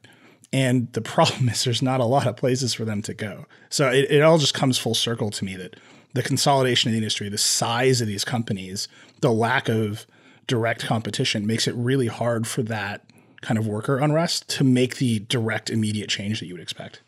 And 0.53 0.91
the 0.93 1.01
problem 1.01 1.49
is 1.49 1.63
there's 1.63 1.81
not 1.81 1.99
a 1.99 2.05
lot 2.05 2.27
of 2.27 2.37
places 2.37 2.73
for 2.73 2.85
them 2.85 3.01
to 3.03 3.13
go. 3.13 3.45
So 3.69 3.89
it, 3.89 4.11
it 4.11 4.21
all 4.21 4.37
just 4.37 4.53
comes 4.53 4.77
full 4.77 4.95
circle 4.95 5.29
to 5.31 5.45
me 5.45 5.55
that 5.55 5.75
the 6.13 6.23
consolidation 6.23 6.89
of 6.89 6.93
the 6.93 6.97
industry, 6.97 7.27
the 7.27 7.37
size 7.37 7.99
of 7.99 8.07
these 8.07 8.23
companies, 8.23 8.87
the 9.21 9.31
lack 9.31 9.67
of 9.67 10.05
direct 10.47 10.85
competition 10.85 11.45
makes 11.45 11.67
it 11.67 11.75
really 11.75 12.07
hard 12.07 12.47
for 12.47 12.63
that 12.63 13.05
kind 13.41 13.57
of 13.57 13.67
worker 13.67 13.97
unrest 13.97 14.47
to 14.49 14.63
make 14.63 14.97
the 14.97 15.19
direct 15.19 15.69
immediate 15.69 16.09
change 16.09 16.39
that 16.39 16.47
you 16.47 16.53
would 16.53 16.61
expect. 16.61 17.01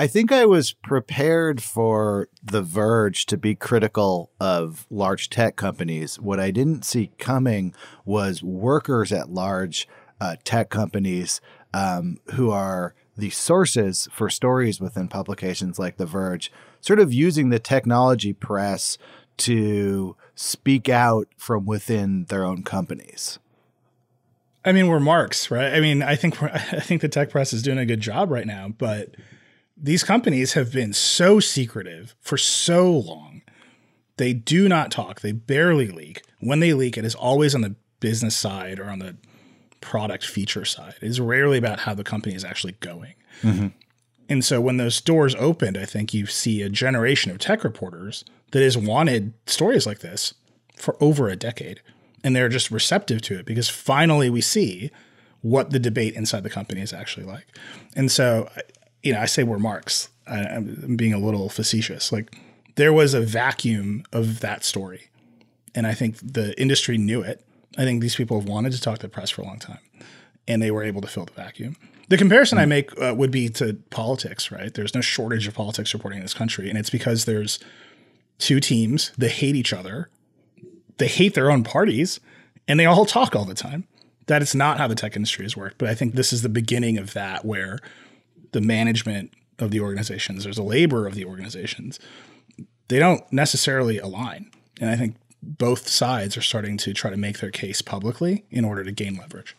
I 0.00 0.06
think 0.06 0.30
I 0.30 0.46
was 0.46 0.72
prepared 0.72 1.60
for 1.60 2.28
The 2.40 2.62
Verge 2.62 3.26
to 3.26 3.36
be 3.36 3.56
critical 3.56 4.30
of 4.38 4.86
large 4.90 5.28
tech 5.28 5.56
companies. 5.56 6.20
What 6.20 6.38
I 6.38 6.52
didn't 6.52 6.84
see 6.84 7.10
coming 7.18 7.74
was 8.04 8.40
workers 8.40 9.10
at 9.10 9.28
large 9.28 9.88
uh, 10.20 10.36
tech 10.44 10.70
companies 10.70 11.40
um, 11.74 12.18
who 12.34 12.50
are 12.50 12.94
the 13.16 13.30
sources 13.30 14.08
for 14.12 14.30
stories 14.30 14.80
within 14.80 15.08
publications 15.08 15.78
like 15.78 15.96
The 15.96 16.06
Verge, 16.06 16.52
sort 16.80 17.00
of 17.00 17.12
using 17.12 17.50
the 17.50 17.58
technology 17.58 18.32
press 18.32 18.96
to 19.38 20.16
speak 20.34 20.88
out 20.88 21.28
from 21.36 21.66
within 21.66 22.24
their 22.26 22.44
own 22.44 22.62
companies. 22.62 23.38
I 24.64 24.72
mean, 24.72 24.88
we're 24.88 25.00
marks, 25.00 25.50
right? 25.50 25.72
I 25.72 25.80
mean, 25.80 26.02
I 26.02 26.14
think 26.14 26.42
I 26.42 26.80
think 26.80 27.00
the 27.00 27.08
tech 27.08 27.30
press 27.30 27.52
is 27.52 27.62
doing 27.62 27.78
a 27.78 27.86
good 27.86 28.00
job 28.00 28.30
right 28.30 28.46
now, 28.46 28.68
but 28.68 29.14
these 29.76 30.04
companies 30.04 30.54
have 30.54 30.72
been 30.72 30.92
so 30.92 31.40
secretive 31.40 32.14
for 32.20 32.36
so 32.36 32.90
long. 32.92 33.42
They 34.16 34.32
do 34.32 34.68
not 34.68 34.90
talk. 34.90 35.20
They 35.20 35.32
barely 35.32 35.88
leak. 35.88 36.22
When 36.40 36.60
they 36.60 36.72
leak, 36.72 36.98
it 36.98 37.04
is 37.04 37.14
always 37.14 37.54
on 37.54 37.60
the 37.60 37.76
business 38.00 38.36
side 38.36 38.80
or 38.80 38.90
on 38.90 38.98
the 38.98 39.16
product 39.80 40.26
feature 40.26 40.64
side. 40.64 40.94
It 41.00 41.06
is 41.06 41.20
rarely 41.20 41.58
about 41.58 41.80
how 41.80 41.94
the 41.94 42.04
company 42.04 42.34
is 42.34 42.44
actually 42.44 42.74
going. 42.80 43.14
Mm-hmm. 43.42 43.68
And 44.28 44.44
so 44.44 44.60
when 44.60 44.76
those 44.76 45.00
doors 45.00 45.34
opened, 45.36 45.78
I 45.78 45.84
think 45.84 46.12
you 46.12 46.26
see 46.26 46.62
a 46.62 46.68
generation 46.68 47.30
of 47.30 47.38
tech 47.38 47.64
reporters 47.64 48.24
that 48.50 48.62
has 48.62 48.76
wanted 48.76 49.32
stories 49.46 49.86
like 49.86 50.00
this 50.00 50.34
for 50.76 50.96
over 51.02 51.28
a 51.28 51.36
decade. 51.36 51.80
And 52.22 52.34
they're 52.34 52.48
just 52.48 52.70
receptive 52.70 53.22
to 53.22 53.38
it 53.38 53.46
because 53.46 53.68
finally 53.68 54.28
we 54.28 54.40
see 54.40 54.90
what 55.40 55.70
the 55.70 55.78
debate 55.78 56.14
inside 56.14 56.42
the 56.42 56.50
company 56.50 56.80
is 56.80 56.92
actually 56.92 57.24
like. 57.24 57.46
And 57.94 58.10
so, 58.10 58.50
you 59.02 59.12
know, 59.12 59.20
I 59.20 59.26
say 59.26 59.44
we're 59.44 59.58
marks. 59.58 60.08
I, 60.26 60.40
I'm 60.40 60.96
being 60.96 61.14
a 61.14 61.18
little 61.18 61.48
facetious. 61.48 62.12
Like 62.12 62.36
there 62.74 62.92
was 62.92 63.14
a 63.14 63.20
vacuum 63.20 64.04
of 64.12 64.40
that 64.40 64.64
story. 64.64 65.08
And 65.74 65.86
I 65.86 65.94
think 65.94 66.18
the 66.18 66.60
industry 66.60 66.98
knew 66.98 67.22
it. 67.22 67.44
I 67.78 67.84
think 67.84 68.02
these 68.02 68.16
people 68.16 68.38
have 68.38 68.48
wanted 68.48 68.72
to 68.72 68.80
talk 68.80 68.98
to 68.98 69.06
the 69.06 69.08
press 69.08 69.30
for 69.30 69.40
a 69.42 69.46
long 69.46 69.58
time 69.58 69.78
and 70.48 70.62
they 70.62 70.70
were 70.70 70.82
able 70.82 71.02
to 71.02 71.06
fill 71.06 71.26
the 71.26 71.32
vacuum. 71.32 71.76
The 72.08 72.16
comparison 72.16 72.58
I 72.58 72.64
make 72.64 72.98
uh, 73.00 73.14
would 73.14 73.30
be 73.30 73.50
to 73.50 73.74
politics, 73.90 74.50
right? 74.50 74.72
There's 74.72 74.94
no 74.94 75.02
shortage 75.02 75.46
of 75.46 75.54
politics 75.54 75.92
reporting 75.92 76.18
in 76.18 76.24
this 76.24 76.34
country, 76.34 76.70
and 76.70 76.78
it's 76.78 76.90
because 76.90 77.26
there's 77.26 77.58
two 78.38 78.60
teams 78.60 79.12
that 79.18 79.30
hate 79.30 79.54
each 79.54 79.74
other, 79.74 80.08
they 80.96 81.06
hate 81.06 81.34
their 81.34 81.50
own 81.50 81.62
parties, 81.62 82.18
and 82.66 82.80
they 82.80 82.86
all 82.86 83.04
talk 83.04 83.36
all 83.36 83.44
the 83.44 83.54
time. 83.54 83.86
That 84.26 84.40
is 84.42 84.54
not 84.54 84.78
how 84.78 84.88
the 84.88 84.94
tech 84.94 85.16
industry 85.16 85.44
has 85.44 85.56
worked, 85.56 85.76
but 85.76 85.88
I 85.88 85.94
think 85.94 86.14
this 86.14 86.32
is 86.32 86.40
the 86.40 86.48
beginning 86.48 86.96
of 86.96 87.12
that, 87.12 87.44
where 87.44 87.78
the 88.52 88.60
management 88.62 89.32
of 89.58 89.70
the 89.70 89.80
organizations, 89.80 90.44
there's 90.44 90.58
a 90.58 90.62
labor 90.62 91.06
of 91.06 91.14
the 91.14 91.26
organizations, 91.26 92.00
they 92.88 92.98
don't 92.98 93.30
necessarily 93.30 93.98
align, 93.98 94.50
and 94.80 94.88
I 94.88 94.96
think 94.96 95.16
both 95.42 95.88
sides 95.88 96.36
are 96.36 96.42
starting 96.42 96.76
to 96.78 96.92
try 96.92 97.10
to 97.10 97.16
make 97.16 97.38
their 97.38 97.50
case 97.50 97.82
publicly 97.82 98.44
in 98.50 98.64
order 98.64 98.84
to 98.84 98.92
gain 98.92 99.16
leverage. 99.16 99.56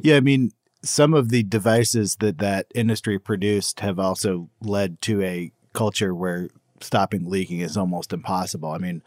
Yeah, 0.00 0.16
I 0.16 0.20
mean, 0.20 0.52
some 0.82 1.14
of 1.14 1.28
the 1.28 1.42
devices 1.42 2.16
that 2.16 2.38
that 2.38 2.66
industry 2.74 3.18
produced 3.18 3.80
have 3.80 3.98
also 3.98 4.48
led 4.60 5.00
to 5.02 5.22
a 5.22 5.52
culture 5.72 6.14
where 6.14 6.48
stopping 6.80 7.28
leaking 7.28 7.60
is 7.60 7.76
almost 7.76 8.12
impossible. 8.12 8.70
I 8.70 8.78
mean, 8.78 9.02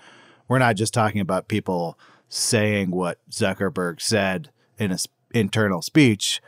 we're 0.47 0.59
not 0.59 0.75
just 0.75 0.93
talking 0.93 1.21
about 1.21 1.47
people 1.47 1.97
saying 2.29 2.91
what 2.91 3.19
Zuckerberg 3.29 4.01
said 4.01 4.49
in 4.77 4.91
a 4.91 4.95
s- 4.95 5.07
internal 5.33 5.81
speech, 5.81 6.41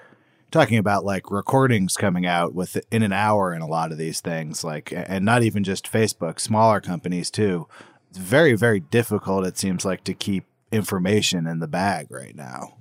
talking 0.51 0.77
about 0.77 1.05
like 1.05 1.31
recordings 1.31 1.97
coming 1.97 2.25
out 2.25 2.53
with 2.53 2.77
in 2.91 3.03
an 3.03 3.13
hour 3.13 3.53
in 3.53 3.61
a 3.61 3.67
lot 3.67 3.91
of 3.91 3.97
these 3.97 4.21
things 4.21 4.63
like 4.63 4.93
and 4.93 5.25
not 5.25 5.43
even 5.43 5.63
just 5.63 5.91
Facebook, 5.91 6.39
smaller 6.39 6.79
companies 6.79 7.31
too. 7.31 7.67
It's 8.15 8.23
very 8.23 8.53
very 8.55 8.79
difficult 8.79 9.45
it 9.45 9.57
seems 9.57 9.83
like 9.83 10.03
to 10.05 10.13
keep 10.13 10.45
information 10.71 11.47
in 11.47 11.59
the 11.59 11.67
bag 11.67 12.07
right 12.09 12.35
now. 12.35 12.75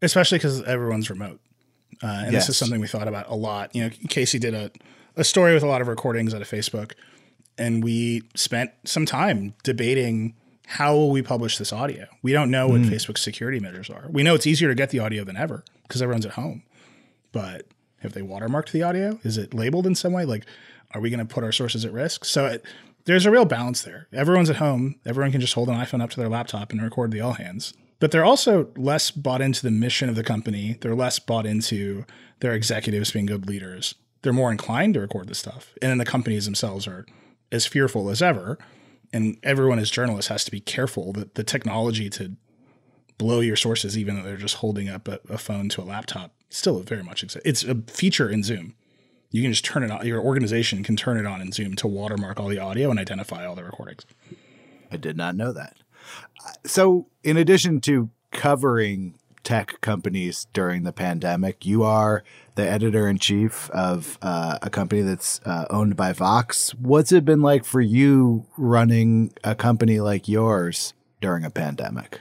especially 0.00 0.38
because 0.38 0.62
everyone's 0.62 1.10
remote. 1.10 1.40
Uh, 2.02 2.22
and 2.26 2.34
this 2.34 2.48
is 2.48 2.56
something 2.56 2.80
we 2.80 2.86
thought 2.88 3.08
about 3.08 3.28
a 3.28 3.34
lot. 3.34 3.74
You 3.74 3.84
know, 3.84 3.90
Casey 4.08 4.38
did 4.38 4.54
a, 4.54 4.70
a 5.16 5.24
story 5.24 5.54
with 5.54 5.62
a 5.62 5.66
lot 5.66 5.80
of 5.80 5.88
recordings 5.88 6.32
out 6.34 6.42
of 6.42 6.48
Facebook, 6.48 6.92
and 7.58 7.82
we 7.84 8.22
spent 8.34 8.70
some 8.84 9.06
time 9.06 9.54
debating 9.62 10.34
how 10.66 10.94
will 10.94 11.10
we 11.10 11.22
publish 11.22 11.58
this 11.58 11.72
audio. 11.72 12.06
We 12.22 12.32
don't 12.32 12.50
know 12.50 12.66
what 12.68 12.80
Facebook's 12.82 13.20
security 13.20 13.60
measures 13.60 13.90
are. 13.90 14.06
We 14.10 14.22
know 14.22 14.34
it's 14.34 14.46
easier 14.46 14.68
to 14.68 14.74
get 14.74 14.90
the 14.90 15.00
audio 15.00 15.22
than 15.22 15.36
ever 15.36 15.64
because 15.86 16.00
everyone's 16.00 16.26
at 16.26 16.32
home. 16.32 16.62
But 17.30 17.66
have 17.98 18.12
they 18.12 18.22
watermarked 18.22 18.70
the 18.72 18.82
audio? 18.82 19.18
Is 19.22 19.36
it 19.38 19.54
labeled 19.54 19.86
in 19.86 19.94
some 19.94 20.12
way? 20.12 20.24
Like, 20.24 20.44
are 20.92 21.00
we 21.00 21.10
going 21.10 21.24
to 21.24 21.34
put 21.34 21.44
our 21.44 21.52
sources 21.52 21.84
at 21.84 21.92
risk? 21.92 22.24
So 22.24 22.46
it, 22.46 22.64
there's 23.04 23.26
a 23.26 23.30
real 23.30 23.44
balance 23.44 23.82
there. 23.82 24.08
Everyone's 24.12 24.50
at 24.50 24.56
home. 24.56 24.96
Everyone 25.04 25.32
can 25.32 25.40
just 25.40 25.54
hold 25.54 25.68
an 25.68 25.76
iPhone 25.76 26.02
up 26.02 26.10
to 26.10 26.20
their 26.20 26.28
laptop 26.28 26.72
and 26.72 26.82
record 26.82 27.10
the 27.10 27.20
all 27.20 27.34
hands. 27.34 27.74
But 27.98 28.10
they're 28.10 28.24
also 28.24 28.68
less 28.76 29.10
bought 29.10 29.40
into 29.40 29.62
the 29.62 29.70
mission 29.70 30.08
of 30.08 30.16
the 30.16 30.24
company. 30.24 30.76
They're 30.80 30.94
less 30.94 31.18
bought 31.18 31.46
into 31.46 32.04
their 32.40 32.52
executives 32.52 33.12
being 33.12 33.26
good 33.26 33.46
leaders. 33.46 33.94
They're 34.22 34.32
more 34.32 34.50
inclined 34.50 34.94
to 34.94 35.00
record 35.00 35.28
this 35.28 35.38
stuff. 35.38 35.74
And 35.80 35.90
then 35.90 35.98
the 35.98 36.04
companies 36.04 36.44
themselves 36.44 36.86
are 36.86 37.06
as 37.50 37.66
fearful 37.66 38.10
as 38.10 38.22
ever. 38.22 38.58
And 39.12 39.36
everyone 39.42 39.78
as 39.78 39.90
journalists 39.90 40.28
has 40.30 40.44
to 40.44 40.50
be 40.50 40.60
careful 40.60 41.12
that 41.12 41.34
the 41.34 41.44
technology 41.44 42.08
to 42.10 42.32
blow 43.18 43.40
your 43.40 43.56
sources, 43.56 43.96
even 43.96 44.16
though 44.16 44.22
they're 44.22 44.36
just 44.36 44.56
holding 44.56 44.88
up 44.88 45.06
a, 45.06 45.20
a 45.28 45.38
phone 45.38 45.68
to 45.70 45.82
a 45.82 45.84
laptop, 45.84 46.34
still 46.50 46.80
very 46.80 47.02
much 47.02 47.22
exists. 47.22 47.46
It's 47.48 47.64
a 47.64 47.76
feature 47.86 48.28
in 48.28 48.42
Zoom. 48.42 48.74
You 49.32 49.42
can 49.42 49.50
just 49.50 49.64
turn 49.64 49.82
it 49.82 49.90
on. 49.90 50.06
Your 50.06 50.20
organization 50.20 50.84
can 50.84 50.94
turn 50.94 51.16
it 51.16 51.26
on 51.26 51.40
in 51.40 51.52
Zoom 51.52 51.74
to 51.76 51.88
watermark 51.88 52.38
all 52.38 52.48
the 52.48 52.58
audio 52.58 52.90
and 52.90 52.98
identify 52.98 53.44
all 53.44 53.56
the 53.56 53.64
recordings. 53.64 54.04
I 54.90 54.98
did 54.98 55.16
not 55.16 55.34
know 55.34 55.52
that. 55.52 55.76
So, 56.64 57.06
in 57.24 57.36
addition 57.38 57.80
to 57.82 58.10
covering 58.30 59.14
tech 59.42 59.80
companies 59.80 60.46
during 60.52 60.82
the 60.82 60.92
pandemic, 60.92 61.64
you 61.64 61.82
are 61.82 62.22
the 62.54 62.68
editor 62.68 63.08
in 63.08 63.18
chief 63.18 63.70
of 63.70 64.18
uh, 64.20 64.58
a 64.60 64.68
company 64.68 65.00
that's 65.00 65.40
uh, 65.46 65.64
owned 65.70 65.96
by 65.96 66.12
Vox. 66.12 66.74
What's 66.74 67.10
it 67.10 67.24
been 67.24 67.40
like 67.40 67.64
for 67.64 67.80
you 67.80 68.46
running 68.58 69.32
a 69.42 69.54
company 69.54 69.98
like 70.00 70.28
yours 70.28 70.92
during 71.20 71.44
a 71.44 71.50
pandemic? 71.50 72.20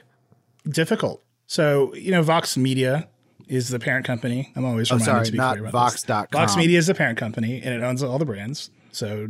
Difficult. 0.67 1.21
So, 1.45 1.93
you 1.95 2.11
know, 2.11 2.21
Vox 2.21 2.55
Media 2.55 3.09
is 3.51 3.67
the 3.67 3.79
parent 3.79 4.05
company. 4.05 4.51
I'm 4.55 4.63
always 4.63 4.91
oh, 4.91 4.95
reminded 4.95 5.11
Oh, 5.11 5.13
sorry, 5.13 5.25
to 5.25 5.31
be 5.33 5.37
not 5.37 5.57
clear 5.57 5.67
about 5.67 5.91
this. 5.91 6.03
Vox.com. 6.05 6.27
Vox 6.31 6.55
Media 6.55 6.77
is 6.77 6.87
the 6.87 6.95
parent 6.95 7.19
company 7.19 7.61
and 7.61 7.73
it 7.73 7.83
owns 7.83 8.01
all 8.01 8.17
the 8.17 8.25
brands. 8.25 8.71
So 8.91 9.27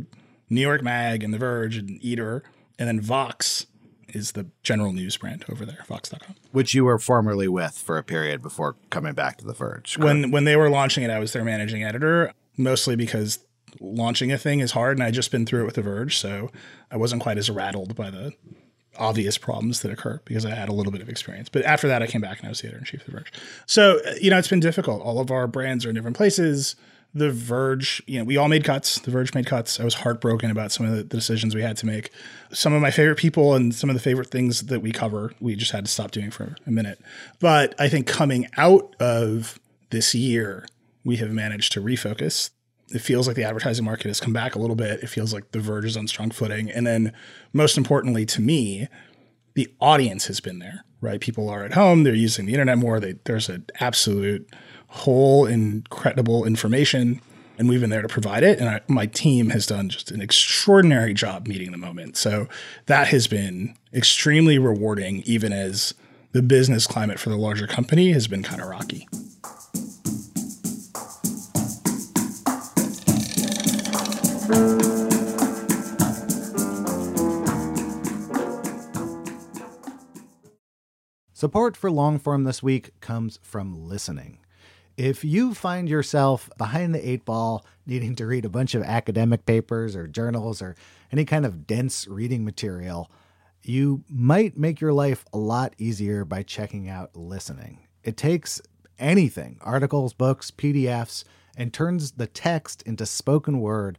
New 0.48 0.60
York 0.60 0.82
Mag 0.82 1.24
and 1.24 1.34
The 1.34 1.38
Verge 1.38 1.76
and 1.76 1.98
Eater. 2.02 2.44
And 2.78 2.88
then 2.88 3.00
Vox 3.00 3.66
is 4.08 4.32
the 4.32 4.46
general 4.62 4.92
news 4.92 5.16
brand 5.16 5.44
over 5.50 5.66
there, 5.66 5.84
Vox.com. 5.88 6.36
Which 6.52 6.72
you 6.72 6.84
were 6.84 6.98
formerly 6.98 7.48
with 7.48 7.76
for 7.76 7.98
a 7.98 8.04
period 8.04 8.42
before 8.42 8.76
coming 8.90 9.14
back 9.14 9.38
to 9.38 9.44
The 9.44 9.54
Verge. 9.54 9.98
When 9.98 10.30
when 10.30 10.44
they 10.44 10.56
were 10.56 10.70
launching 10.70 11.02
it, 11.02 11.10
I 11.10 11.18
was 11.18 11.32
their 11.32 11.44
managing 11.44 11.82
editor, 11.82 12.32
mostly 12.56 12.94
because 12.94 13.40
launching 13.80 14.30
a 14.30 14.38
thing 14.38 14.60
is 14.60 14.72
hard 14.72 14.98
and 14.98 15.04
I'd 15.04 15.14
just 15.14 15.32
been 15.32 15.46
through 15.46 15.62
it 15.62 15.66
with 15.66 15.74
The 15.74 15.82
Verge, 15.82 16.16
so 16.16 16.50
I 16.90 16.96
wasn't 16.96 17.22
quite 17.22 17.38
as 17.38 17.50
rattled 17.50 17.96
by 17.96 18.10
the 18.10 18.34
obvious 18.98 19.38
problems 19.38 19.82
that 19.82 19.90
occur 19.90 20.20
because 20.24 20.44
I 20.44 20.54
had 20.54 20.68
a 20.68 20.72
little 20.72 20.92
bit 20.92 21.00
of 21.00 21.08
experience. 21.08 21.48
But 21.48 21.64
after 21.64 21.88
that, 21.88 22.02
I 22.02 22.06
came 22.06 22.20
back 22.20 22.38
and 22.38 22.46
I 22.46 22.50
was 22.50 22.60
the 22.60 22.68
editor 22.68 22.78
in 22.78 22.84
chief 22.84 23.00
of 23.00 23.06
The 23.06 23.12
Verge. 23.12 23.32
So, 23.66 24.00
uh, 24.06 24.14
you 24.20 24.30
know, 24.30 24.38
it's 24.38 24.48
been 24.48 24.60
difficult. 24.60 25.02
All 25.02 25.18
of 25.18 25.30
our 25.30 25.46
brands 25.46 25.84
are 25.86 25.88
in 25.88 25.94
different 25.94 26.16
places. 26.16 26.76
The 27.14 27.30
Verge, 27.30 28.02
you 28.06 28.18
know, 28.18 28.24
we 28.24 28.36
all 28.36 28.48
made 28.48 28.64
cuts. 28.64 28.98
The 28.98 29.10
Verge 29.10 29.34
made 29.34 29.46
cuts. 29.46 29.78
I 29.78 29.84
was 29.84 29.94
heartbroken 29.94 30.50
about 30.50 30.72
some 30.72 30.86
of 30.86 30.96
the 30.96 31.04
decisions 31.04 31.54
we 31.54 31.62
had 31.62 31.76
to 31.78 31.86
make. 31.86 32.10
Some 32.52 32.72
of 32.72 32.80
my 32.80 32.90
favorite 32.90 33.18
people 33.18 33.54
and 33.54 33.74
some 33.74 33.90
of 33.90 33.94
the 33.94 34.00
favorite 34.00 34.30
things 34.30 34.62
that 34.66 34.80
we 34.80 34.92
cover, 34.92 35.32
we 35.40 35.54
just 35.54 35.72
had 35.72 35.84
to 35.84 35.90
stop 35.90 36.10
doing 36.10 36.30
for 36.30 36.56
a 36.66 36.70
minute. 36.70 37.00
But 37.38 37.74
I 37.78 37.88
think 37.88 38.06
coming 38.06 38.48
out 38.56 38.96
of 38.98 39.58
this 39.90 40.14
year, 40.14 40.66
we 41.04 41.16
have 41.16 41.30
managed 41.30 41.72
to 41.72 41.82
refocus. 41.82 42.50
It 42.94 43.00
feels 43.00 43.26
like 43.26 43.36
the 43.36 43.44
advertising 43.44 43.84
market 43.84 44.06
has 44.06 44.20
come 44.20 44.32
back 44.32 44.54
a 44.54 44.58
little 44.58 44.76
bit. 44.76 45.02
It 45.02 45.08
feels 45.08 45.32
like 45.32 45.52
The 45.52 45.60
Verge 45.60 45.86
is 45.86 45.96
on 45.96 46.08
strong 46.08 46.30
footing. 46.30 46.70
And 46.70 46.86
then, 46.86 47.12
most 47.52 47.76
importantly 47.76 48.26
to 48.26 48.40
me, 48.40 48.88
the 49.54 49.72
audience 49.80 50.26
has 50.26 50.40
been 50.40 50.58
there, 50.58 50.84
right? 51.00 51.20
People 51.20 51.48
are 51.48 51.64
at 51.64 51.74
home, 51.74 52.04
they're 52.04 52.14
using 52.14 52.46
the 52.46 52.52
internet 52.52 52.78
more. 52.78 53.00
They, 53.00 53.14
there's 53.24 53.48
an 53.48 53.66
absolute 53.80 54.48
whole 54.88 55.46
incredible 55.46 56.44
information, 56.44 57.20
and 57.58 57.68
we've 57.68 57.80
been 57.80 57.90
there 57.90 58.02
to 58.02 58.08
provide 58.08 58.42
it. 58.42 58.58
And 58.58 58.68
I, 58.68 58.80
my 58.88 59.06
team 59.06 59.50
has 59.50 59.66
done 59.66 59.88
just 59.88 60.10
an 60.10 60.20
extraordinary 60.20 61.14
job 61.14 61.46
meeting 61.46 61.70
the 61.70 61.78
moment. 61.78 62.16
So 62.16 62.48
that 62.86 63.08
has 63.08 63.26
been 63.26 63.74
extremely 63.92 64.58
rewarding, 64.58 65.22
even 65.24 65.52
as 65.52 65.94
the 66.32 66.42
business 66.42 66.86
climate 66.86 67.18
for 67.18 67.28
the 67.28 67.36
larger 67.36 67.66
company 67.66 68.12
has 68.12 68.26
been 68.26 68.42
kind 68.42 68.60
of 68.60 68.68
rocky. 68.68 69.06
Support 74.42 74.56
for 81.76 81.90
Longform 81.90 82.44
this 82.44 82.60
week 82.60 82.98
comes 83.00 83.38
from 83.40 83.86
listening. 83.86 84.38
If 84.96 85.24
you 85.24 85.54
find 85.54 85.88
yourself 85.88 86.50
behind 86.58 86.92
the 86.92 87.08
eight 87.08 87.24
ball, 87.24 87.64
needing 87.86 88.16
to 88.16 88.26
read 88.26 88.44
a 88.44 88.48
bunch 88.48 88.74
of 88.74 88.82
academic 88.82 89.46
papers 89.46 89.94
or 89.94 90.08
journals 90.08 90.60
or 90.60 90.74
any 91.12 91.24
kind 91.24 91.46
of 91.46 91.68
dense 91.68 92.08
reading 92.08 92.44
material, 92.44 93.12
you 93.62 94.02
might 94.08 94.58
make 94.58 94.80
your 94.80 94.92
life 94.92 95.24
a 95.32 95.38
lot 95.38 95.74
easier 95.78 96.24
by 96.24 96.42
checking 96.42 96.88
out 96.88 97.14
listening. 97.14 97.86
It 98.02 98.16
takes 98.16 98.60
anything 98.98 99.58
articles, 99.60 100.12
books, 100.14 100.50
PDFs 100.50 101.22
and 101.56 101.72
turns 101.72 102.12
the 102.12 102.26
text 102.26 102.82
into 102.82 103.06
spoken 103.06 103.60
word 103.60 103.98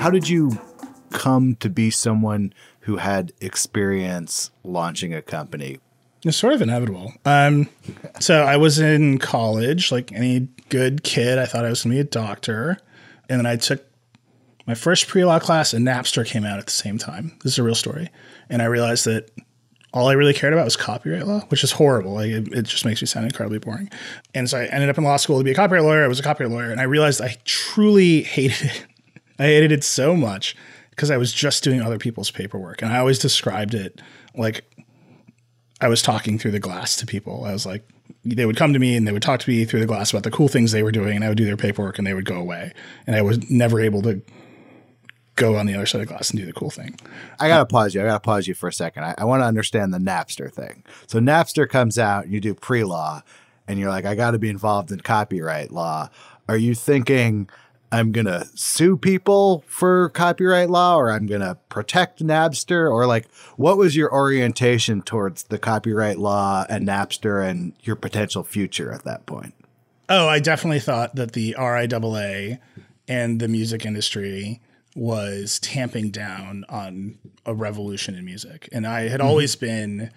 How 0.00 0.10
did 0.10 0.28
you 0.28 0.52
come 1.10 1.56
to 1.56 1.68
be 1.68 1.90
someone 1.90 2.52
who 2.80 2.98
had 2.98 3.32
experience 3.40 4.52
launching 4.62 5.12
a 5.12 5.20
company? 5.20 5.80
It's 6.24 6.36
sort 6.36 6.52
of 6.52 6.62
inevitable. 6.62 7.12
Um, 7.24 7.68
so 8.20 8.44
I 8.44 8.56
was 8.56 8.78
in 8.78 9.18
college, 9.18 9.90
like 9.90 10.12
any 10.12 10.48
good 10.68 11.02
kid. 11.02 11.38
I 11.38 11.46
thought 11.46 11.64
I 11.64 11.70
was 11.70 11.82
going 11.82 11.96
to 11.96 11.96
be 11.96 12.00
a 12.00 12.04
doctor, 12.04 12.78
and 13.28 13.40
then 13.40 13.46
I 13.46 13.56
took 13.56 13.84
my 14.68 14.74
first 14.74 15.08
pre-law 15.08 15.40
class, 15.40 15.74
and 15.74 15.84
Napster 15.84 16.24
came 16.24 16.44
out 16.44 16.60
at 16.60 16.66
the 16.66 16.72
same 16.72 16.98
time. 16.98 17.36
This 17.42 17.54
is 17.54 17.58
a 17.58 17.64
real 17.64 17.74
story, 17.74 18.10
and 18.48 18.62
I 18.62 18.66
realized 18.66 19.06
that 19.06 19.28
all 19.92 20.08
I 20.08 20.12
really 20.12 20.32
cared 20.32 20.52
about 20.52 20.64
was 20.64 20.76
copyright 20.76 21.26
law, 21.26 21.40
which 21.48 21.62
is 21.62 21.72
horrible. 21.72 22.14
Like 22.14 22.30
it, 22.30 22.48
it 22.52 22.62
just 22.62 22.84
makes 22.84 23.02
me 23.02 23.06
sound 23.06 23.26
incredibly 23.26 23.58
boring. 23.58 23.90
And 24.34 24.48
so 24.48 24.58
I 24.58 24.64
ended 24.66 24.88
up 24.88 24.96
in 24.96 25.04
law 25.04 25.16
school 25.16 25.38
to 25.38 25.44
be 25.44 25.50
a 25.50 25.54
copyright 25.54 25.84
lawyer. 25.84 26.04
I 26.04 26.08
was 26.08 26.18
a 26.18 26.22
copyright 26.22 26.52
lawyer, 26.52 26.70
and 26.70 26.80
I 26.80 26.84
realized 26.84 27.20
I 27.20 27.36
truly 27.44 28.22
hated 28.22 28.70
it. 28.70 28.86
I 29.38 29.44
hated 29.44 29.72
it 29.72 29.84
so 29.84 30.14
much 30.14 30.56
because 30.90 31.10
I 31.10 31.16
was 31.16 31.32
just 31.32 31.64
doing 31.64 31.80
other 31.80 31.98
people's 31.98 32.30
paperwork, 32.30 32.82
and 32.82 32.92
I 32.92 32.98
always 32.98 33.18
described 33.18 33.74
it 33.74 34.00
like 34.34 34.64
I 35.80 35.88
was 35.88 36.00
talking 36.00 36.38
through 36.38 36.52
the 36.52 36.60
glass 36.60 36.96
to 36.96 37.06
people. 37.06 37.44
I 37.44 37.52
was 37.52 37.66
like, 37.66 37.86
they 38.24 38.46
would 38.46 38.56
come 38.56 38.72
to 38.72 38.78
me 38.78 38.96
and 38.96 39.06
they 39.06 39.12
would 39.12 39.22
talk 39.22 39.40
to 39.40 39.50
me 39.50 39.64
through 39.64 39.80
the 39.80 39.86
glass 39.86 40.12
about 40.12 40.22
the 40.22 40.30
cool 40.30 40.48
things 40.48 40.72
they 40.72 40.82
were 40.82 40.92
doing, 40.92 41.16
and 41.16 41.24
I 41.24 41.28
would 41.28 41.38
do 41.38 41.44
their 41.44 41.56
paperwork, 41.56 41.98
and 41.98 42.06
they 42.06 42.14
would 42.14 42.24
go 42.24 42.36
away, 42.36 42.72
and 43.06 43.14
I 43.16 43.22
was 43.22 43.50
never 43.50 43.80
able 43.80 44.00
to 44.02 44.22
go 45.36 45.56
on 45.56 45.66
the 45.66 45.74
other 45.74 45.86
side 45.86 46.00
of 46.00 46.08
the 46.08 46.12
glass 46.12 46.30
and 46.30 46.38
do 46.38 46.46
the 46.46 46.52
cool 46.52 46.70
thing. 46.70 46.98
I 47.40 47.48
gotta 47.48 47.66
pause 47.66 47.94
you. 47.94 48.02
I 48.02 48.04
gotta 48.04 48.20
pause 48.20 48.46
you 48.46 48.54
for 48.54 48.68
a 48.68 48.72
second. 48.72 49.04
I, 49.04 49.14
I 49.18 49.24
want 49.24 49.42
to 49.42 49.46
understand 49.46 49.92
the 49.92 49.98
Napster 49.98 50.52
thing. 50.52 50.84
So 51.06 51.18
Napster 51.18 51.68
comes 51.68 51.98
out, 51.98 52.28
you 52.28 52.40
do 52.40 52.54
pre-law, 52.54 53.22
and 53.66 53.78
you're 53.78 53.90
like, 53.90 54.04
I 54.04 54.14
got 54.14 54.32
to 54.32 54.38
be 54.38 54.48
involved 54.48 54.92
in 54.92 55.00
copyright 55.00 55.70
law. 55.70 56.10
Are 56.48 56.56
you 56.56 56.74
thinking 56.74 57.48
I'm 57.90 58.10
going 58.10 58.26
to 58.26 58.48
sue 58.54 58.96
people 58.96 59.64
for 59.66 60.08
copyright 60.10 60.70
law 60.70 60.96
or 60.96 61.10
I'm 61.10 61.26
going 61.26 61.42
to 61.42 61.56
protect 61.68 62.24
Napster? 62.24 62.90
Or 62.90 63.06
like, 63.06 63.30
what 63.56 63.76
was 63.76 63.94
your 63.94 64.12
orientation 64.12 65.02
towards 65.02 65.44
the 65.44 65.58
copyright 65.58 66.18
law 66.18 66.64
and 66.68 66.88
Napster 66.88 67.46
and 67.46 67.74
your 67.82 67.96
potential 67.96 68.42
future 68.42 68.92
at 68.92 69.04
that 69.04 69.26
point? 69.26 69.54
Oh, 70.08 70.28
I 70.28 70.40
definitely 70.40 70.80
thought 70.80 71.14
that 71.16 71.32
the 71.32 71.54
RIAA 71.58 72.58
and 73.08 73.40
the 73.40 73.48
music 73.48 73.86
industry 73.86 74.60
was 74.94 75.58
tamping 75.60 76.10
down 76.10 76.64
on 76.68 77.18
a 77.46 77.54
revolution 77.54 78.14
in 78.14 78.24
music. 78.24 78.68
And 78.72 78.86
I 78.86 79.02
had 79.02 79.20
mm-hmm. 79.20 79.28
always 79.28 79.56
been 79.56 80.10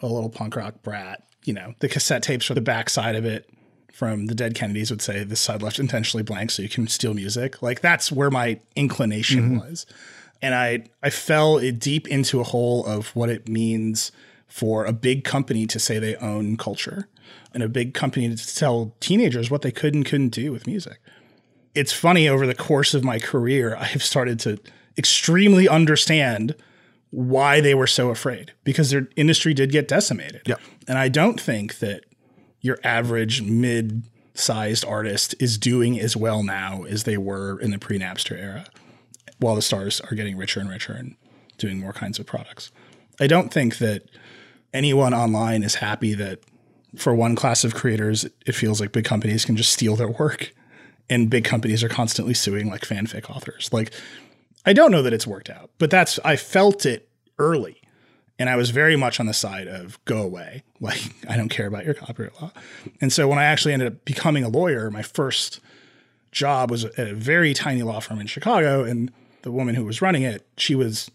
a 0.00 0.06
little 0.06 0.30
punk 0.30 0.56
rock 0.56 0.82
brat. 0.82 1.22
You 1.44 1.54
know, 1.54 1.74
the 1.80 1.88
cassette 1.88 2.22
tapes 2.22 2.46
for 2.46 2.54
the 2.54 2.60
backside 2.60 3.16
of 3.16 3.24
it 3.24 3.48
from 3.92 4.26
the 4.26 4.34
Dead 4.34 4.54
Kennedys 4.54 4.90
would 4.90 5.02
say 5.02 5.22
this 5.22 5.40
side 5.40 5.62
left 5.62 5.78
intentionally 5.78 6.22
blank 6.22 6.50
so 6.50 6.62
you 6.62 6.68
can 6.68 6.88
steal 6.88 7.14
music. 7.14 7.60
Like 7.62 7.80
that's 7.80 8.10
where 8.10 8.30
my 8.30 8.58
inclination 8.74 9.42
mm-hmm. 9.42 9.58
was. 9.58 9.86
And 10.40 10.54
I 10.54 10.84
I 11.02 11.10
fell 11.10 11.58
deep 11.58 12.08
into 12.08 12.40
a 12.40 12.44
hole 12.44 12.84
of 12.86 13.14
what 13.14 13.28
it 13.28 13.48
means 13.48 14.10
for 14.48 14.84
a 14.84 14.92
big 14.92 15.24
company 15.24 15.66
to 15.66 15.78
say 15.78 15.98
they 15.98 16.16
own 16.16 16.56
culture 16.56 17.08
and 17.54 17.62
a 17.62 17.68
big 17.68 17.94
company 17.94 18.34
to 18.34 18.54
tell 18.54 18.94
teenagers 19.00 19.50
what 19.50 19.62
they 19.62 19.70
could 19.70 19.94
and 19.94 20.04
couldn't 20.04 20.30
do 20.30 20.52
with 20.52 20.66
music. 20.66 20.98
It's 21.74 21.92
funny 21.92 22.28
over 22.28 22.46
the 22.46 22.54
course 22.54 22.94
of 22.94 23.04
my 23.04 23.18
career, 23.18 23.76
I 23.76 23.84
have 23.84 24.02
started 24.02 24.38
to 24.40 24.58
extremely 24.98 25.68
understand 25.68 26.54
why 27.10 27.60
they 27.60 27.74
were 27.74 27.86
so 27.86 28.10
afraid 28.10 28.52
because 28.64 28.90
their 28.90 29.08
industry 29.16 29.54
did 29.54 29.70
get 29.70 29.86
decimated. 29.86 30.42
Yep. 30.46 30.60
And 30.88 30.98
I 30.98 31.08
don't 31.08 31.40
think 31.40 31.78
that 31.78 32.04
your 32.60 32.78
average 32.82 33.42
mid 33.42 34.04
sized 34.34 34.84
artist 34.84 35.34
is 35.38 35.58
doing 35.58 36.00
as 36.00 36.16
well 36.16 36.42
now 36.42 36.84
as 36.84 37.04
they 37.04 37.18
were 37.18 37.60
in 37.60 37.70
the 37.70 37.78
pre 37.78 37.98
Napster 37.98 38.38
era, 38.38 38.66
while 39.38 39.54
the 39.54 39.62
stars 39.62 40.00
are 40.00 40.14
getting 40.14 40.36
richer 40.36 40.60
and 40.60 40.70
richer 40.70 40.94
and 40.94 41.16
doing 41.58 41.78
more 41.78 41.92
kinds 41.92 42.18
of 42.18 42.26
products. 42.26 42.72
I 43.20 43.26
don't 43.26 43.52
think 43.52 43.78
that 43.78 44.04
anyone 44.72 45.12
online 45.12 45.62
is 45.62 45.76
happy 45.76 46.14
that 46.14 46.40
for 46.96 47.14
one 47.14 47.36
class 47.36 47.62
of 47.62 47.74
creators, 47.74 48.24
it 48.46 48.54
feels 48.54 48.80
like 48.80 48.92
big 48.92 49.04
companies 49.04 49.44
can 49.44 49.56
just 49.56 49.72
steal 49.72 49.96
their 49.96 50.08
work 50.08 50.54
and 51.08 51.30
big 51.30 51.44
companies 51.44 51.82
are 51.82 51.88
constantly 51.88 52.34
suing 52.34 52.68
like 52.68 52.82
fanfic 52.82 53.30
authors. 53.30 53.70
Like, 53.72 53.92
I 54.64 54.72
don't 54.72 54.90
know 54.90 55.02
that 55.02 55.12
it's 55.12 55.26
worked 55.26 55.50
out, 55.50 55.70
but 55.78 55.90
that's, 55.90 56.18
I 56.24 56.36
felt 56.36 56.86
it 56.86 57.08
early 57.38 57.82
and 58.38 58.48
I 58.50 58.56
was 58.56 58.70
very 58.70 58.96
much 58.96 59.20
on 59.20 59.26
the 59.26 59.34
side 59.34 59.68
of 59.68 60.04
go 60.04 60.22
away. 60.22 60.64
Like, 60.82 61.00
I 61.28 61.36
don't 61.36 61.48
care 61.48 61.68
about 61.68 61.84
your 61.84 61.94
copyright 61.94 62.42
law. 62.42 62.50
And 63.00 63.12
so 63.12 63.28
when 63.28 63.38
I 63.38 63.44
actually 63.44 63.72
ended 63.72 63.86
up 63.86 64.04
becoming 64.04 64.42
a 64.42 64.48
lawyer, 64.48 64.90
my 64.90 65.02
first 65.02 65.60
job 66.32 66.72
was 66.72 66.84
at 66.84 67.06
a 67.06 67.14
very 67.14 67.54
tiny 67.54 67.84
law 67.84 68.00
firm 68.00 68.20
in 68.20 68.26
Chicago. 68.26 68.82
And 68.82 69.12
the 69.42 69.52
woman 69.52 69.76
who 69.76 69.84
was 69.84 70.02
running 70.02 70.24
it, 70.24 70.44
she 70.56 70.74
was 70.74 71.08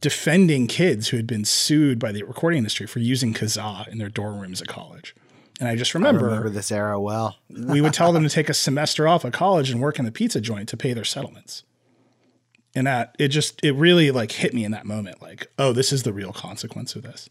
defending 0.00 0.68
kids 0.68 1.08
who 1.08 1.16
had 1.16 1.26
been 1.26 1.44
sued 1.44 1.98
by 1.98 2.12
the 2.12 2.22
recording 2.22 2.58
industry 2.58 2.86
for 2.86 3.00
using 3.00 3.34
Kazaa 3.34 3.88
in 3.88 3.98
their 3.98 4.08
dorm 4.08 4.38
rooms 4.38 4.62
at 4.62 4.68
college. 4.68 5.12
And 5.60 5.68
I 5.68 5.76
just 5.76 5.94
remember, 5.94 6.22
I 6.22 6.28
remember 6.30 6.50
this 6.50 6.72
era 6.72 6.98
well. 6.98 7.36
we 7.50 7.82
would 7.82 7.92
tell 7.92 8.12
them 8.12 8.22
to 8.22 8.30
take 8.30 8.48
a 8.48 8.54
semester 8.54 9.06
off 9.06 9.24
of 9.24 9.32
college 9.32 9.70
and 9.70 9.80
work 9.80 9.98
in 9.98 10.06
the 10.06 10.10
pizza 10.10 10.40
joint 10.40 10.70
to 10.70 10.76
pay 10.76 10.94
their 10.94 11.04
settlements. 11.04 11.64
And 12.74 12.86
that 12.86 13.14
it 13.18 13.28
just 13.28 13.62
it 13.62 13.72
really 13.72 14.10
like 14.10 14.32
hit 14.32 14.54
me 14.54 14.64
in 14.64 14.70
that 14.72 14.86
moment 14.86 15.20
like 15.20 15.48
oh 15.58 15.72
this 15.72 15.92
is 15.92 16.04
the 16.04 16.12
real 16.12 16.32
consequence 16.32 16.94
of 16.94 17.02
this. 17.02 17.28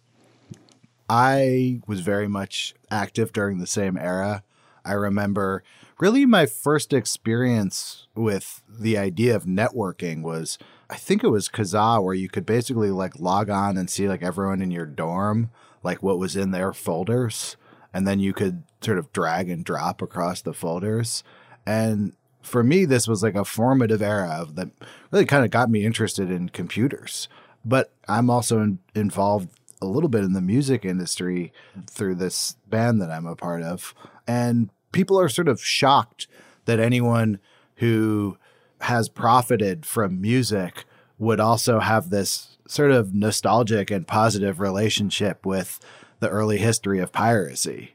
I 1.09 1.81
was 1.87 2.01
very 2.01 2.27
much 2.27 2.75
active 2.91 3.33
during 3.33 3.57
the 3.57 3.65
same 3.65 3.97
era. 3.97 4.43
I 4.85 4.93
remember 4.93 5.63
really 5.99 6.25
my 6.25 6.45
first 6.45 6.93
experience 6.93 8.07
with 8.15 8.63
the 8.67 8.97
idea 8.97 9.35
of 9.35 9.43
networking 9.43 10.21
was 10.21 10.57
i 10.89 10.95
think 10.95 11.23
it 11.23 11.29
was 11.29 11.49
kazaa 11.49 12.01
where 12.01 12.13
you 12.13 12.29
could 12.29 12.45
basically 12.45 12.89
like 12.89 13.19
log 13.19 13.49
on 13.49 13.77
and 13.77 13.89
see 13.89 14.07
like 14.07 14.23
everyone 14.23 14.61
in 14.61 14.71
your 14.71 14.85
dorm 14.85 15.49
like 15.83 16.01
what 16.01 16.17
was 16.17 16.35
in 16.35 16.51
their 16.51 16.73
folders 16.73 17.57
and 17.93 18.07
then 18.07 18.19
you 18.19 18.33
could 18.33 18.63
sort 18.81 18.97
of 18.97 19.11
drag 19.13 19.49
and 19.49 19.65
drop 19.65 20.01
across 20.01 20.41
the 20.41 20.53
folders 20.53 21.23
and 21.65 22.13
for 22.41 22.63
me, 22.63 22.85
this 22.85 23.07
was 23.07 23.21
like 23.21 23.35
a 23.35 23.45
formative 23.45 24.01
era 24.01 24.47
that 24.53 24.69
really 25.11 25.25
kind 25.25 25.45
of 25.45 25.51
got 25.51 25.69
me 25.69 25.85
interested 25.85 26.31
in 26.31 26.49
computers. 26.49 27.27
But 27.65 27.91
I'm 28.07 28.29
also 28.29 28.61
in, 28.61 28.79
involved 28.95 29.49
a 29.81 29.85
little 29.85 30.09
bit 30.09 30.23
in 30.23 30.33
the 30.33 30.41
music 30.41 30.85
industry 30.85 31.53
through 31.89 32.15
this 32.15 32.55
band 32.67 33.01
that 33.01 33.11
I'm 33.11 33.25
a 33.25 33.35
part 33.35 33.61
of. 33.61 33.93
And 34.27 34.69
people 34.91 35.19
are 35.19 35.29
sort 35.29 35.47
of 35.47 35.61
shocked 35.61 36.27
that 36.65 36.79
anyone 36.79 37.39
who 37.75 38.37
has 38.81 39.09
profited 39.09 39.85
from 39.85 40.21
music 40.21 40.85
would 41.17 41.39
also 41.39 41.79
have 41.79 42.09
this 42.09 42.57
sort 42.67 42.91
of 42.91 43.13
nostalgic 43.13 43.91
and 43.91 44.07
positive 44.07 44.59
relationship 44.59 45.45
with 45.45 45.79
the 46.19 46.29
early 46.29 46.57
history 46.57 46.99
of 46.99 47.11
piracy. 47.11 47.93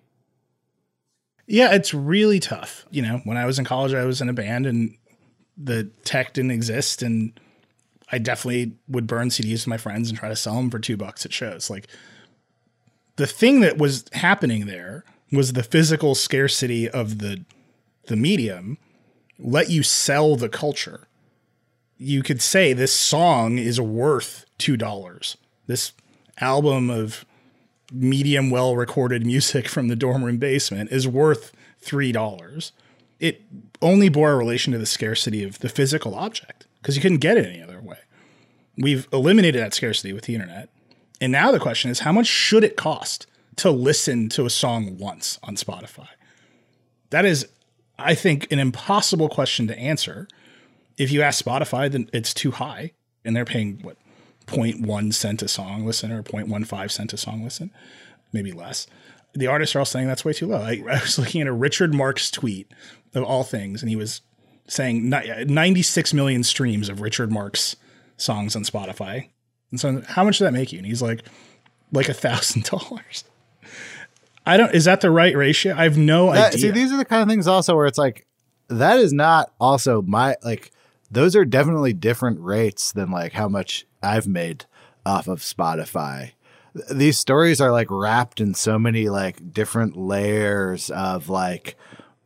Yeah, 1.46 1.74
it's 1.74 1.92
really 1.92 2.40
tough. 2.40 2.86
You 2.90 3.02
know, 3.02 3.20
when 3.24 3.36
I 3.36 3.44
was 3.44 3.58
in 3.58 3.64
college, 3.64 3.92
I 3.92 4.04
was 4.04 4.20
in 4.20 4.28
a 4.28 4.32
band 4.32 4.66
and 4.66 4.96
the 5.56 5.84
tech 6.04 6.32
didn't 6.32 6.50
exist. 6.52 7.02
And 7.02 7.38
I 8.10 8.18
definitely 8.18 8.76
would 8.88 9.06
burn 9.06 9.28
CDs 9.28 9.64
to 9.64 9.68
my 9.68 9.76
friends 9.76 10.08
and 10.08 10.18
try 10.18 10.28
to 10.28 10.36
sell 10.36 10.56
them 10.56 10.70
for 10.70 10.78
two 10.78 10.96
bucks 10.96 11.24
at 11.24 11.32
shows. 11.32 11.68
Like 11.68 11.86
the 13.16 13.26
thing 13.26 13.60
that 13.60 13.78
was 13.78 14.04
happening 14.12 14.66
there 14.66 15.04
was 15.32 15.52
the 15.52 15.62
physical 15.62 16.14
scarcity 16.14 16.88
of 16.88 17.18
the 17.18 17.44
the 18.06 18.16
medium 18.16 18.76
let 19.38 19.70
you 19.70 19.82
sell 19.82 20.36
the 20.36 20.48
culture. 20.48 21.08
You 21.96 22.22
could 22.22 22.42
say 22.42 22.72
this 22.72 22.92
song 22.92 23.58
is 23.58 23.80
worth 23.80 24.44
two 24.58 24.76
dollars. 24.76 25.36
This 25.66 25.92
album 26.40 26.90
of 26.90 27.24
medium 27.94 28.50
well 28.50 28.76
recorded 28.76 29.24
music 29.24 29.68
from 29.68 29.88
the 29.88 29.96
dorm 29.96 30.24
room 30.24 30.38
basement 30.38 30.90
is 30.90 31.06
worth 31.06 31.52
$3. 31.82 32.72
It 33.20 33.42
only 33.80 34.08
bore 34.08 34.32
a 34.32 34.36
relation 34.36 34.72
to 34.72 34.78
the 34.78 34.86
scarcity 34.86 35.44
of 35.44 35.60
the 35.60 35.68
physical 35.68 36.14
object 36.14 36.66
because 36.80 36.96
you 36.96 37.02
couldn't 37.02 37.18
get 37.18 37.36
it 37.36 37.46
any 37.46 37.62
other 37.62 37.80
way. 37.80 37.98
We've 38.76 39.06
eliminated 39.12 39.60
that 39.62 39.74
scarcity 39.74 40.12
with 40.12 40.24
the 40.24 40.34
internet. 40.34 40.68
And 41.20 41.30
now 41.30 41.52
the 41.52 41.60
question 41.60 41.90
is 41.90 42.00
how 42.00 42.12
much 42.12 42.26
should 42.26 42.64
it 42.64 42.76
cost 42.76 43.26
to 43.56 43.70
listen 43.70 44.28
to 44.30 44.44
a 44.46 44.50
song 44.50 44.98
once 44.98 45.38
on 45.42 45.56
Spotify? 45.56 46.08
That 47.10 47.24
is, 47.24 47.46
I 47.98 48.14
think, 48.14 48.50
an 48.50 48.58
impossible 48.58 49.28
question 49.28 49.68
to 49.68 49.78
answer. 49.78 50.26
If 50.98 51.12
you 51.12 51.22
ask 51.22 51.44
Spotify, 51.44 51.90
then 51.90 52.10
it's 52.12 52.34
too 52.34 52.50
high 52.50 52.92
and 53.24 53.34
they're 53.34 53.44
paying 53.44 53.78
what 53.82 53.96
0.1 54.46 55.14
cent 55.14 55.42
a 55.42 55.48
song 55.48 55.86
listen 55.86 56.12
or 56.12 56.22
0.15 56.22 56.90
cent 56.90 57.12
a 57.12 57.16
song 57.16 57.42
listen, 57.44 57.70
maybe 58.32 58.52
less. 58.52 58.86
The 59.34 59.46
artists 59.46 59.74
are 59.74 59.80
all 59.80 59.84
saying 59.84 60.06
that's 60.06 60.24
way 60.24 60.32
too 60.32 60.46
low. 60.46 60.60
I, 60.60 60.82
I 60.88 61.00
was 61.00 61.18
looking 61.18 61.40
at 61.40 61.46
a 61.46 61.52
Richard 61.52 61.92
Marx 61.92 62.30
tweet 62.30 62.70
of 63.14 63.24
all 63.24 63.42
things, 63.42 63.82
and 63.82 63.88
he 63.88 63.96
was 63.96 64.20
saying 64.66 65.12
uh, 65.12 65.44
96 65.46 66.14
million 66.14 66.42
streams 66.42 66.88
of 66.88 67.00
Richard 67.00 67.32
Marx 67.32 67.76
songs 68.16 68.54
on 68.54 68.62
Spotify. 68.62 69.28
And 69.70 69.80
so, 69.80 70.02
how 70.06 70.24
much 70.24 70.38
does 70.38 70.46
that 70.46 70.52
make 70.52 70.72
you? 70.72 70.78
And 70.78 70.86
he's 70.86 71.02
like, 71.02 71.24
like 71.92 72.08
a 72.08 72.14
thousand 72.14 72.64
dollars. 72.70 73.24
I 74.46 74.56
don't. 74.56 74.74
Is 74.74 74.84
that 74.84 75.00
the 75.00 75.10
right 75.10 75.34
ratio? 75.36 75.74
I 75.74 75.84
have 75.84 75.96
no 75.96 76.32
that, 76.32 76.54
idea. 76.54 76.60
See, 76.60 76.70
these 76.70 76.92
are 76.92 76.96
the 76.96 77.04
kind 77.04 77.22
of 77.22 77.28
things 77.28 77.46
also 77.46 77.74
where 77.74 77.86
it's 77.86 77.98
like, 77.98 78.26
that 78.68 78.98
is 78.98 79.12
not 79.12 79.52
also 79.58 80.02
my 80.02 80.36
like. 80.44 80.70
Those 81.10 81.36
are 81.36 81.44
definitely 81.44 81.92
different 81.92 82.40
rates 82.40 82.92
than 82.92 83.10
like 83.10 83.32
how 83.32 83.48
much 83.48 83.86
I've 84.02 84.26
made 84.26 84.66
off 85.06 85.28
of 85.28 85.40
Spotify. 85.40 86.32
These 86.90 87.18
stories 87.18 87.60
are 87.60 87.70
like 87.70 87.88
wrapped 87.90 88.40
in 88.40 88.54
so 88.54 88.78
many 88.78 89.08
like 89.08 89.52
different 89.52 89.96
layers 89.96 90.90
of 90.90 91.28
like 91.28 91.76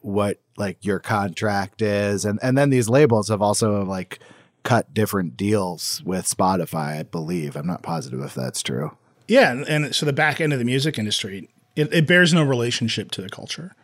what 0.01 0.41
like 0.57 0.85
your 0.85 0.99
contract 0.99 1.83
is 1.83 2.25
and 2.25 2.39
and 2.43 2.57
then 2.57 2.71
these 2.71 2.89
labels 2.89 3.29
have 3.29 3.43
also 3.43 3.85
like 3.85 4.21
cut 4.63 4.93
different 4.93 5.37
deals 5.37 6.03
with 6.05 6.27
Spotify, 6.27 6.99
I 6.99 7.03
believe. 7.03 7.57
I'm 7.57 7.67
not 7.67 7.83
positive 7.83 8.21
if 8.21 8.35
that's 8.35 8.63
true. 8.63 8.97
Yeah, 9.27 9.65
and, 9.67 9.95
so 9.95 10.07
the 10.07 10.13
back 10.13 10.41
end 10.41 10.53
of 10.53 10.59
the 10.59 10.65
music 10.65 10.99
industry, 10.99 11.49
it, 11.77 11.93
it 11.93 12.07
bears 12.07 12.35
no 12.35 12.43
relationship 12.43 13.11
to 13.13 13.23
the 13.23 13.29
culture 13.29 13.75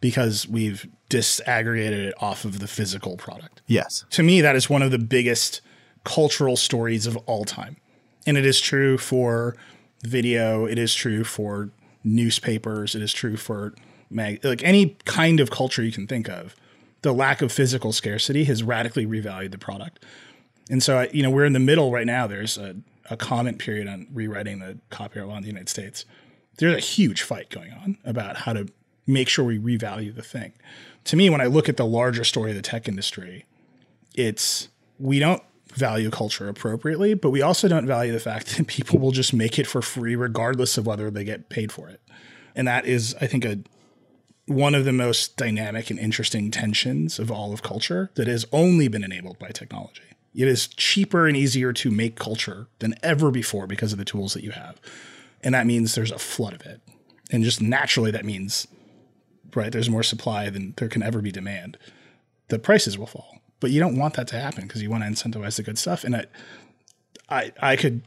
because 0.00 0.48
we've 0.48 0.88
disaggregated 1.12 2.06
it 2.08 2.14
off 2.22 2.46
of 2.46 2.58
the 2.58 2.66
physical 2.66 3.18
product. 3.18 3.60
Yes. 3.66 4.06
To 4.10 4.22
me, 4.22 4.40
that 4.40 4.56
is 4.56 4.70
one 4.70 4.80
of 4.80 4.90
the 4.90 4.98
biggest 4.98 5.60
cultural 6.04 6.56
stories 6.56 7.06
of 7.06 7.16
all 7.26 7.44
time. 7.44 7.76
And 8.26 8.38
it 8.38 8.46
is 8.46 8.60
true 8.60 8.96
for 8.96 9.54
video, 10.02 10.64
it 10.64 10.78
is 10.78 10.94
true 10.94 11.22
for 11.22 11.70
newspapers, 12.02 12.94
it 12.94 13.02
is 13.02 13.12
true 13.12 13.36
for 13.36 13.74
mag- 14.10 14.42
like 14.42 14.64
any 14.64 14.96
kind 15.04 15.38
of 15.38 15.50
culture 15.50 15.82
you 15.82 15.92
can 15.92 16.06
think 16.06 16.28
of. 16.28 16.56
The 17.02 17.12
lack 17.12 17.42
of 17.42 17.52
physical 17.52 17.92
scarcity 17.92 18.44
has 18.44 18.62
radically 18.62 19.06
revalued 19.06 19.50
the 19.50 19.58
product. 19.58 20.04
And 20.70 20.82
so, 20.82 21.06
you 21.12 21.22
know, 21.22 21.30
we're 21.30 21.44
in 21.44 21.52
the 21.52 21.58
middle 21.58 21.92
right 21.92 22.06
now. 22.06 22.26
There's 22.26 22.56
a, 22.56 22.76
a 23.10 23.16
comment 23.16 23.58
period 23.58 23.86
on 23.86 24.06
rewriting 24.12 24.60
the 24.60 24.78
copyright 24.90 25.28
law 25.28 25.36
in 25.36 25.42
the 25.42 25.48
United 25.48 25.68
States. 25.68 26.04
There's 26.58 26.74
a 26.74 26.80
huge 26.80 27.22
fight 27.22 27.50
going 27.50 27.72
on 27.72 27.98
about 28.04 28.36
how 28.36 28.52
to 28.52 28.68
make 29.06 29.28
sure 29.28 29.44
we 29.44 29.58
revalue 29.58 30.14
the 30.14 30.22
thing. 30.22 30.52
To 31.04 31.16
me, 31.16 31.30
when 31.30 31.40
I 31.40 31.46
look 31.46 31.68
at 31.68 31.76
the 31.76 31.86
larger 31.86 32.24
story 32.24 32.50
of 32.50 32.56
the 32.56 32.62
tech 32.62 32.88
industry, 32.88 33.44
it's 34.14 34.68
we 34.98 35.18
don't 35.18 35.42
value 35.74 36.10
culture 36.10 36.48
appropriately, 36.48 37.14
but 37.14 37.30
we 37.30 37.42
also 37.42 37.66
don't 37.66 37.86
value 37.86 38.12
the 38.12 38.20
fact 38.20 38.56
that 38.56 38.66
people 38.66 38.98
will 38.98 39.10
just 39.10 39.32
make 39.32 39.58
it 39.58 39.66
for 39.66 39.82
free 39.82 40.14
regardless 40.14 40.78
of 40.78 40.86
whether 40.86 41.10
they 41.10 41.24
get 41.24 41.48
paid 41.48 41.72
for 41.72 41.88
it. 41.88 42.00
And 42.54 42.68
that 42.68 42.84
is, 42.84 43.14
I 43.20 43.26
think, 43.26 43.44
a 43.44 43.58
one 44.46 44.74
of 44.74 44.84
the 44.84 44.92
most 44.92 45.36
dynamic 45.36 45.88
and 45.88 45.98
interesting 45.98 46.50
tensions 46.50 47.18
of 47.18 47.30
all 47.30 47.52
of 47.52 47.62
culture 47.62 48.10
that 48.14 48.26
has 48.26 48.44
only 48.52 48.88
been 48.88 49.04
enabled 49.04 49.38
by 49.38 49.48
technology. 49.48 50.02
It 50.34 50.48
is 50.48 50.66
cheaper 50.66 51.26
and 51.26 51.36
easier 51.36 51.72
to 51.74 51.90
make 51.90 52.16
culture 52.16 52.66
than 52.80 52.94
ever 53.02 53.30
before 53.30 53.66
because 53.66 53.92
of 53.92 53.98
the 53.98 54.04
tools 54.04 54.34
that 54.34 54.42
you 54.42 54.50
have. 54.50 54.80
And 55.42 55.54
that 55.54 55.66
means 55.66 55.94
there's 55.94 56.10
a 56.10 56.18
flood 56.18 56.54
of 56.54 56.62
it. 56.62 56.80
And 57.30 57.44
just 57.44 57.62
naturally, 57.62 58.10
that 58.10 58.24
means, 58.24 58.66
right, 59.54 59.72
there's 59.72 59.90
more 59.90 60.02
supply 60.02 60.50
than 60.50 60.74
there 60.76 60.88
can 60.88 61.02
ever 61.02 61.20
be 61.20 61.32
demand. 61.32 61.78
The 62.48 62.58
prices 62.58 62.98
will 62.98 63.06
fall. 63.06 63.38
But 63.60 63.70
you 63.70 63.80
don't 63.80 63.96
want 63.96 64.14
that 64.14 64.26
to 64.28 64.40
happen 64.40 64.66
because 64.66 64.82
you 64.82 64.90
want 64.90 65.04
to 65.04 65.08
incentivize 65.08 65.56
the 65.56 65.62
good 65.62 65.78
stuff. 65.78 66.02
And 66.04 66.16
I, 66.16 66.26
I, 67.28 67.52
I 67.60 67.76
could 67.76 68.02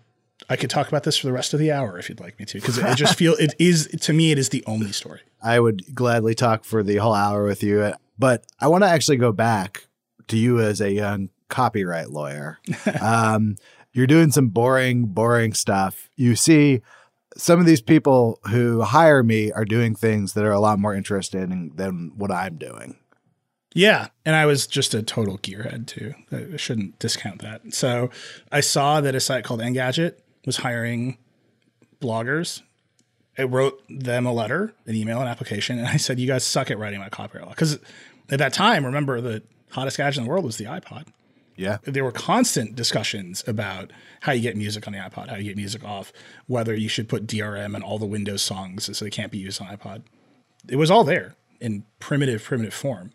I 0.50 0.56
could 0.58 0.70
talk 0.70 0.88
about 0.88 1.04
this 1.04 1.18
for 1.18 1.28
the 1.28 1.34
rest 1.34 1.54
of 1.54 1.60
the 1.60 1.72
hour 1.72 1.98
if 1.98 2.10
you'd 2.10 2.20
like 2.20 2.38
me 2.38 2.46
to, 2.46 2.60
because 2.60 2.78
I 2.78 2.94
just 2.94 3.18
feel 3.18 3.34
it 3.40 3.56
is 3.58 3.88
to 4.02 4.14
me 4.14 4.32
it 4.32 4.38
is 4.38 4.50
the 4.50 4.64
only 4.68 4.92
story. 4.92 5.22
I 5.42 5.60
would 5.60 5.96
gladly 5.96 6.36
talk 6.36 6.66
for 6.66 6.84
the 6.84 6.98
whole 6.98 7.14
hour 7.14 7.46
with 7.46 7.64
you, 7.64 7.94
but 8.20 8.46
I 8.60 8.68
want 8.68 8.84
to 8.84 8.90
actually 8.90 9.18
go 9.18 9.32
back 9.32 9.88
to 10.28 10.38
you 10.38 10.60
as 10.60 10.82
a 10.82 10.92
young 10.92 11.30
copyright 11.50 12.10
lawyer. 12.10 12.60
um, 13.02 13.56
you're 13.94 14.08
doing 14.08 14.32
some 14.32 14.50
boring, 14.50 15.06
boring 15.06 15.54
stuff. 15.54 16.10
You 16.16 16.36
see, 16.36 16.82
some 17.38 17.60
of 17.60 17.66
these 17.66 17.82
people 17.82 18.40
who 18.50 18.82
hire 18.82 19.24
me 19.24 19.52
are 19.52 19.66
doing 19.66 19.96
things 19.96 20.34
that 20.34 20.46
are 20.46 20.52
a 20.52 20.60
lot 20.60 20.80
more 20.80 20.94
interesting 20.94 21.72
than 21.76 22.12
what 22.16 22.32
I'm 22.32 22.56
doing. 22.56 22.98
Yeah. 23.74 24.08
And 24.26 24.36
I 24.36 24.46
was 24.46 24.68
just 24.68 24.94
a 24.94 25.04
total 25.04 25.38
gearhead 25.38 25.86
too. 25.86 26.14
I 26.32 26.56
shouldn't 26.56 26.98
discount 26.98 27.42
that. 27.42 27.74
So 27.74 28.10
I 28.52 28.62
saw 28.62 29.02
that 29.02 29.16
a 29.16 29.20
site 29.20 29.44
called 29.44 29.60
Engadget 29.60 30.16
was 30.46 30.58
hiring 30.58 31.18
bloggers. 32.00 32.62
I 33.38 33.44
wrote 33.44 33.84
them 33.90 34.26
a 34.26 34.32
letter, 34.32 34.74
an 34.86 34.96
email, 34.96 35.22
an 35.22 35.28
application, 35.28 35.78
and 35.78 35.90
I 35.90 35.98
said, 35.98 36.20
You 36.20 36.28
guys 36.28 36.46
suck 36.46 36.72
at 36.72 36.80
writing 36.80 37.00
my 37.00 37.10
copyright 37.10 37.46
law. 37.46 37.52
Because 37.52 37.78
at 38.30 38.40
that 38.40 38.54
time, 38.54 38.86
remember, 38.86 39.20
the 39.20 39.44
hottest 39.72 39.98
gadget 39.98 40.20
in 40.20 40.24
the 40.24 40.30
world 40.30 40.46
was 40.46 40.56
the 40.56 40.66
iPod. 40.66 41.08
Yeah. 41.56 41.78
There 41.84 42.04
were 42.04 42.12
constant 42.12 42.76
discussions 42.76 43.44
about 43.48 43.92
how 44.22 44.34
you 44.34 44.42
get 44.42 44.58
music 44.58 44.88
on 44.88 44.94
the 44.94 45.00
iPod, 45.00 45.30
how 45.30 45.38
you 45.38 45.46
get 45.46 45.56
music 45.56 45.84
off, 45.84 46.12
whether 46.48 46.76
you 46.76 46.90
should 46.90 47.08
put 47.08 47.28
DRM 47.28 47.76
on 47.76 47.82
all 47.82 47.98
the 47.98 48.06
Windows 48.06 48.42
songs 48.42 48.96
so 48.98 49.06
they 49.06 49.12
can't 49.12 49.32
be 49.32 49.38
used 49.38 49.62
on 49.62 49.68
iPod. 49.68 50.04
It 50.68 50.76
was 50.76 50.92
all 50.92 51.04
there 51.04 51.36
in 51.62 51.86
primitive, 52.00 52.44
primitive 52.44 52.74
form 52.74 53.12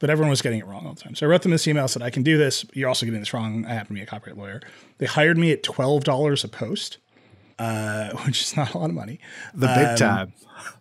but 0.00 0.08
everyone 0.10 0.30
was 0.30 0.42
getting 0.42 0.58
it 0.58 0.66
wrong 0.66 0.86
all 0.86 0.94
the 0.94 1.00
time. 1.00 1.14
So 1.14 1.26
I 1.26 1.28
wrote 1.28 1.42
them 1.42 1.52
this 1.52 1.68
email, 1.68 1.86
said, 1.86 2.02
I 2.02 2.10
can 2.10 2.22
do 2.22 2.36
this. 2.36 2.64
You're 2.72 2.88
also 2.88 3.06
getting 3.06 3.20
this 3.20 3.32
wrong. 3.32 3.64
I 3.66 3.74
happen 3.74 3.88
to 3.88 3.94
be 3.94 4.02
a 4.02 4.06
copyright 4.06 4.36
lawyer. 4.36 4.60
They 4.98 5.06
hired 5.06 5.38
me 5.38 5.52
at 5.52 5.62
$12 5.62 6.44
a 6.44 6.48
post, 6.48 6.98
uh, 7.58 8.10
which 8.24 8.40
is 8.42 8.56
not 8.56 8.74
a 8.74 8.78
lot 8.78 8.88
of 8.88 8.96
money. 8.96 9.20
The 9.54 9.68
big 9.68 9.86
um, 9.86 9.96
time. 9.96 10.32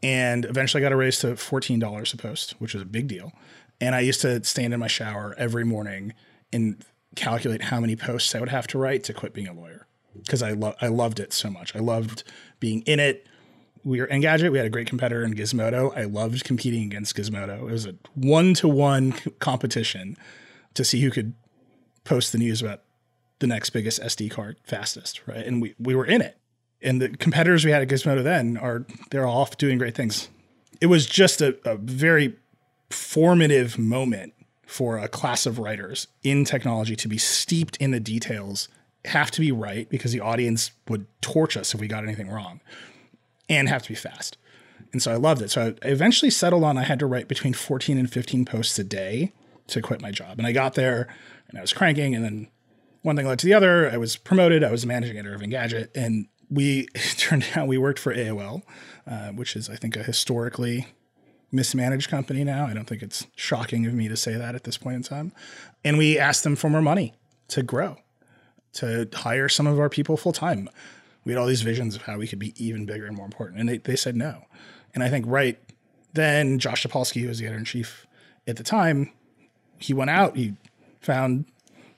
And 0.01 0.45
eventually 0.45 0.81
I 0.81 0.85
got 0.85 0.93
a 0.93 0.95
raise 0.95 1.19
to 1.19 1.27
$14 1.27 2.13
a 2.13 2.17
post, 2.17 2.55
which 2.59 2.73
was 2.73 2.81
a 2.81 2.85
big 2.85 3.07
deal. 3.07 3.33
And 3.81 3.93
I 3.93 3.99
used 3.99 4.21
to 4.21 4.43
stand 4.43 4.73
in 4.73 4.79
my 4.79 4.88
shower 4.88 5.35
every 5.38 5.65
morning 5.65 6.13
and 6.51 6.83
calculate 7.19 7.63
how 7.63 7.79
many 7.79 7.95
posts 7.95 8.34
I 8.34 8.39
would 8.39 8.49
have 8.49 8.67
to 8.67 8.77
write 8.77 9.03
to 9.05 9.13
quit 9.13 9.34
being 9.34 9.47
a 9.47 9.53
lawyer 9.53 9.88
because 10.15 10.41
I, 10.41 10.51
lo- 10.51 10.75
I 10.82 10.88
loved 10.88 11.19
it 11.19 11.34
so 11.34 11.49
much. 11.49 11.75
I 11.75 11.79
loved 11.79 12.23
being 12.60 12.82
in 12.82 12.99
it, 12.99 13.27
we 13.84 14.01
were 14.01 14.08
Engadget. 14.08 14.51
We 14.51 14.58
had 14.58 14.67
a 14.67 14.69
great 14.69 14.88
competitor 14.88 15.23
in 15.23 15.34
Gizmodo. 15.34 15.95
I 15.97 16.03
loved 16.03 16.43
competing 16.43 16.84
against 16.84 17.15
Gizmodo. 17.15 17.69
It 17.69 17.71
was 17.71 17.86
a 17.86 17.95
one 18.13 18.53
to 18.55 18.67
one 18.67 19.13
competition 19.39 20.17
to 20.73 20.84
see 20.84 21.01
who 21.01 21.12
could 21.12 21.34
post 22.03 22.32
the 22.32 22.38
news 22.38 22.62
about 22.62 22.82
the 23.39 23.47
next 23.47 23.69
biggest 23.69 24.01
SD 24.01 24.32
card 24.32 24.58
fastest, 24.63 25.21
right? 25.27 25.45
And 25.45 25.62
we 25.62 25.75
we 25.79 25.95
were 25.95 26.05
in 26.05 26.21
it. 26.21 26.38
And 26.82 27.01
the 27.01 27.10
competitors 27.10 27.65
we 27.65 27.71
had 27.71 27.82
at 27.82 27.88
Gizmodo 27.88 28.23
then 28.23 28.58
are 28.58 28.86
they're 29.12 29.25
all 29.25 29.41
off 29.41 29.58
doing 29.58 29.77
great 29.77 29.95
things. 29.95 30.29
It 30.82 30.88
was 30.88 31.05
just 31.05 31.41
a, 31.41 31.58
a 31.65 31.75
very 31.75 32.38
formative 32.89 33.77
moment 33.77 34.34
for 34.69 34.99
a 34.99 35.08
class 35.08 35.47
of 35.47 35.58
writers 35.58 36.08
in 36.21 36.45
technology 36.45 36.95
to 36.95 37.08
be 37.08 37.17
steeped 37.17 37.75
in 37.77 37.89
the 37.89 37.99
details, 37.99 38.69
have 39.05 39.32
to 39.32 39.41
be 39.41 39.51
right 39.51 39.89
because 39.89 40.12
the 40.12 40.19
audience 40.19 40.71
would 40.88 41.08
torch 41.21 41.58
us 41.58 41.73
if 41.73 41.82
we 41.82 41.88
got 41.88 42.03
anything 42.03 42.29
wrong 42.29 42.62
and 43.49 43.67
have 43.67 43.82
to 43.82 43.89
be 43.89 43.95
fast. 43.95 44.38
And 44.91 45.01
so 45.01 45.12
I 45.12 45.15
loved 45.15 45.41
it. 45.41 45.49
So 45.49 45.73
I 45.84 45.88
eventually 45.88 46.29
settled 46.29 46.63
on 46.63 46.77
I 46.77 46.84
had 46.84 46.99
to 46.99 47.08
write 47.08 47.27
between 47.27 47.53
14 47.53 47.97
and 47.97 48.12
15 48.12 48.45
posts 48.45 48.77
a 48.77 48.84
day 48.84 49.34
to 49.67 49.82
quit 49.82 50.01
my 50.01 50.12
job. 50.12 50.38
And 50.38 50.45
I 50.45 50.51
got 50.51 50.75
there 50.75 51.08
and 51.47 51.58
I 51.58 51.62
was 51.62 51.73
cranking. 51.73 52.13
And 52.13 52.23
then 52.23 52.47
one 53.01 53.15
thing 53.15 53.25
led 53.25 53.39
to 53.39 53.47
the 53.47 53.55
other. 53.55 53.89
I 53.89 53.97
was 53.97 54.17
promoted. 54.17 54.63
I 54.63 54.71
was 54.71 54.86
managing 54.86 55.17
editor 55.17 55.34
of 55.34 55.41
Engadget. 55.41 55.89
And 55.95 56.27
we 56.47 56.86
turned 57.17 57.45
out 57.55 57.67
we 57.67 57.79
worked 57.79 57.99
for 57.99 58.13
AOL, 58.13 58.62
uh, 59.08 59.29
which 59.29 59.55
is, 59.55 59.67
I 59.67 59.75
think, 59.75 59.95
a 59.95 60.03
historically 60.03 60.88
mismanaged 61.51 62.09
company 62.09 62.43
now. 62.43 62.65
I 62.65 62.73
don't 62.73 62.85
think 62.85 63.01
it's 63.01 63.25
shocking 63.35 63.85
of 63.85 63.93
me 63.93 64.07
to 64.07 64.17
say 64.17 64.35
that 64.35 64.55
at 64.55 64.63
this 64.63 64.77
point 64.77 64.95
in 64.95 65.03
time. 65.03 65.31
And 65.83 65.97
we 65.97 66.19
asked 66.19 66.43
them 66.43 66.55
for 66.55 66.69
more 66.69 66.81
money 66.81 67.13
to 67.49 67.63
grow, 67.63 67.97
to 68.73 69.07
hire 69.13 69.49
some 69.49 69.67
of 69.67 69.79
our 69.79 69.89
people 69.89 70.17
full 70.17 70.33
time 70.33 70.69
we 71.29 71.33
had 71.33 71.39
all 71.39 71.47
these 71.47 71.62
visions 71.62 71.95
of 71.95 72.03
how 72.03 72.17
we 72.17 72.27
could 72.27 72.39
be 72.39 72.53
even 72.63 72.85
bigger 72.85 73.05
and 73.05 73.15
more 73.15 73.25
important. 73.25 73.59
And 73.59 73.69
they, 73.69 73.77
they 73.77 73.95
said 73.95 74.15
no. 74.15 74.45
And 74.93 75.03
I 75.03 75.09
think 75.09 75.25
right 75.27 75.59
then, 76.13 76.59
Josh 76.59 76.85
Topolsky, 76.85 77.21
who 77.21 77.27
was 77.27 77.39
the 77.39 77.45
editor 77.45 77.59
in 77.59 77.65
chief 77.65 78.07
at 78.47 78.57
the 78.57 78.63
time, 78.63 79.12
he 79.77 79.93
went 79.93 80.09
out, 80.09 80.35
he 80.35 80.55
found 81.01 81.45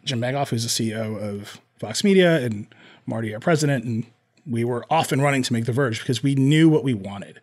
Jim 0.03 0.19
Bankoff, 0.19 0.49
who's 0.49 0.63
the 0.63 0.91
CEO 0.91 1.17
of 1.17 1.61
Vox 1.79 2.03
Media, 2.03 2.43
and 2.43 2.67
Marty, 3.05 3.33
our 3.33 3.39
president. 3.39 3.85
And 3.85 4.05
we 4.45 4.63
were 4.63 4.85
off 4.89 5.11
and 5.11 5.21
running 5.21 5.43
to 5.43 5.53
make 5.53 5.65
The 5.65 5.71
Verge 5.71 5.99
because 5.99 6.21
we 6.21 6.35
knew 6.35 6.67
what 6.67 6.83
we 6.83 6.93
wanted. 6.93 7.39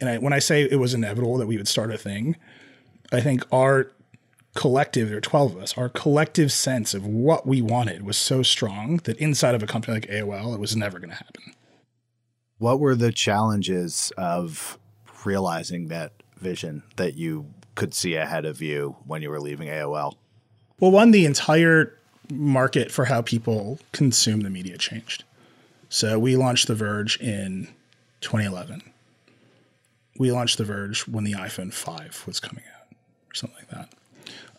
And 0.00 0.08
I, 0.08 0.18
when 0.18 0.32
I 0.32 0.38
say 0.38 0.62
it 0.62 0.78
was 0.78 0.94
inevitable 0.94 1.36
that 1.38 1.46
we 1.46 1.56
would 1.56 1.68
start 1.68 1.92
a 1.92 1.98
thing, 1.98 2.36
I 3.10 3.20
think 3.20 3.44
our 3.52 3.90
collective, 4.54 5.08
there 5.08 5.18
are 5.18 5.20
12 5.20 5.56
of 5.56 5.62
us, 5.62 5.78
our 5.78 5.88
collective 5.88 6.52
sense 6.52 6.94
of 6.94 7.06
what 7.06 7.46
we 7.46 7.62
wanted 7.62 8.04
was 8.04 8.16
so 8.16 8.42
strong 8.42 8.98
that 9.04 9.16
inside 9.18 9.54
of 9.54 9.62
a 9.62 9.66
company 9.66 9.94
like 9.94 10.08
AOL, 10.08 10.54
it 10.54 10.60
was 10.60 10.76
never 10.76 10.98
going 10.98 11.10
to 11.10 11.16
happen. 11.16 11.54
What 12.58 12.80
were 12.80 12.94
the 12.94 13.12
challenges 13.12 14.12
of 14.16 14.78
realizing 15.24 15.88
that 15.88 16.12
vision 16.38 16.82
that 16.96 17.14
you 17.14 17.46
could 17.74 17.94
see 17.94 18.14
ahead 18.16 18.44
of 18.44 18.60
you 18.60 18.96
when 19.06 19.22
you 19.22 19.30
were 19.30 19.40
leaving 19.40 19.68
AOL? 19.68 20.14
Well, 20.80 20.90
one, 20.90 21.10
the 21.10 21.24
entire 21.24 21.94
market 22.30 22.90
for 22.90 23.06
how 23.06 23.22
people 23.22 23.78
consume 23.92 24.40
the 24.40 24.50
media 24.50 24.76
changed. 24.76 25.24
So 25.88 26.18
we 26.18 26.36
launched 26.36 26.66
The 26.66 26.74
Verge 26.74 27.18
in 27.20 27.68
2011. 28.20 28.82
We 30.18 30.32
launched 30.32 30.58
The 30.58 30.64
Verge 30.64 31.08
when 31.08 31.24
the 31.24 31.32
iPhone 31.32 31.72
5 31.72 32.24
was 32.26 32.40
coming 32.40 32.64
out, 32.74 32.96
or 33.30 33.34
something 33.34 33.56
like 33.58 33.70
that 33.70 33.94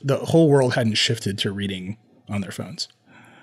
the 0.01 0.17
whole 0.17 0.49
world 0.49 0.75
hadn't 0.75 0.95
shifted 0.95 1.37
to 1.39 1.51
reading 1.51 1.97
on 2.27 2.41
their 2.41 2.51
phones. 2.51 2.87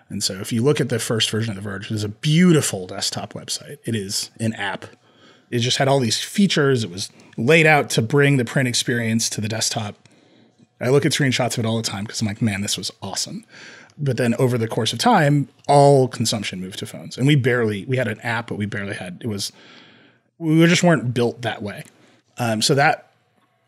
And 0.08 0.22
so 0.22 0.34
if 0.34 0.52
you 0.52 0.62
look 0.62 0.80
at 0.80 0.88
the 0.88 0.98
first 0.98 1.30
version 1.30 1.50
of 1.50 1.56
The 1.56 1.68
Verge, 1.68 1.90
it 1.90 1.94
is 1.94 2.04
a 2.04 2.08
beautiful 2.08 2.86
desktop 2.86 3.32
website. 3.32 3.78
It 3.84 3.94
is 3.96 4.30
an 4.38 4.54
app. 4.54 4.86
It 5.50 5.58
just 5.58 5.78
had 5.78 5.88
all 5.88 6.00
these 6.00 6.22
features. 6.22 6.84
It 6.84 6.90
was 6.90 7.10
laid 7.36 7.66
out 7.66 7.90
to 7.90 8.02
bring 8.02 8.36
the 8.36 8.44
print 8.44 8.68
experience 8.68 9.28
to 9.30 9.40
the 9.40 9.48
desktop. 9.48 9.96
I 10.80 10.90
look 10.90 11.04
at 11.04 11.12
screenshots 11.12 11.58
of 11.58 11.64
it 11.64 11.66
all 11.66 11.76
the 11.76 11.82
time 11.82 12.04
because 12.04 12.20
I'm 12.20 12.26
like, 12.26 12.42
man, 12.42 12.62
this 12.62 12.78
was 12.78 12.90
awesome. 13.02 13.44
But 13.98 14.16
then 14.16 14.34
over 14.38 14.58
the 14.58 14.68
course 14.68 14.92
of 14.92 14.98
time, 14.98 15.48
all 15.66 16.06
consumption 16.06 16.60
moved 16.60 16.78
to 16.80 16.86
phones. 16.86 17.16
And 17.16 17.26
we 17.26 17.34
barely, 17.34 17.84
we 17.86 17.96
had 17.96 18.08
an 18.08 18.20
app, 18.20 18.48
but 18.48 18.58
we 18.58 18.66
barely 18.66 18.94
had, 18.94 19.20
it 19.22 19.26
was, 19.26 19.52
we 20.38 20.64
just 20.66 20.82
weren't 20.82 21.14
built 21.14 21.42
that 21.42 21.62
way. 21.62 21.84
Um, 22.38 22.62
so 22.62 22.74
that 22.74 23.10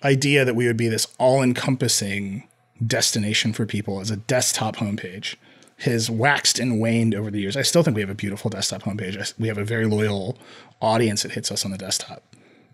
idea 0.04 0.44
that 0.44 0.54
we 0.54 0.66
would 0.66 0.76
be 0.76 0.88
this 0.88 1.06
all 1.18 1.42
encompassing 1.42 2.44
destination 2.86 3.52
for 3.52 3.66
people 3.66 4.00
as 4.00 4.10
a 4.10 4.16
desktop 4.16 4.76
homepage 4.76 5.36
has 5.78 6.10
waxed 6.10 6.58
and 6.58 6.80
waned 6.80 7.14
over 7.14 7.30
the 7.30 7.40
years. 7.40 7.56
I 7.56 7.62
still 7.62 7.82
think 7.82 7.94
we 7.94 8.00
have 8.00 8.10
a 8.10 8.14
beautiful 8.14 8.50
desktop 8.50 8.82
homepage. 8.82 9.32
We 9.38 9.48
have 9.48 9.58
a 9.58 9.64
very 9.64 9.86
loyal 9.86 10.36
audience 10.80 11.22
that 11.22 11.32
hits 11.32 11.52
us 11.52 11.64
on 11.64 11.70
the 11.70 11.78
desktop. 11.78 12.22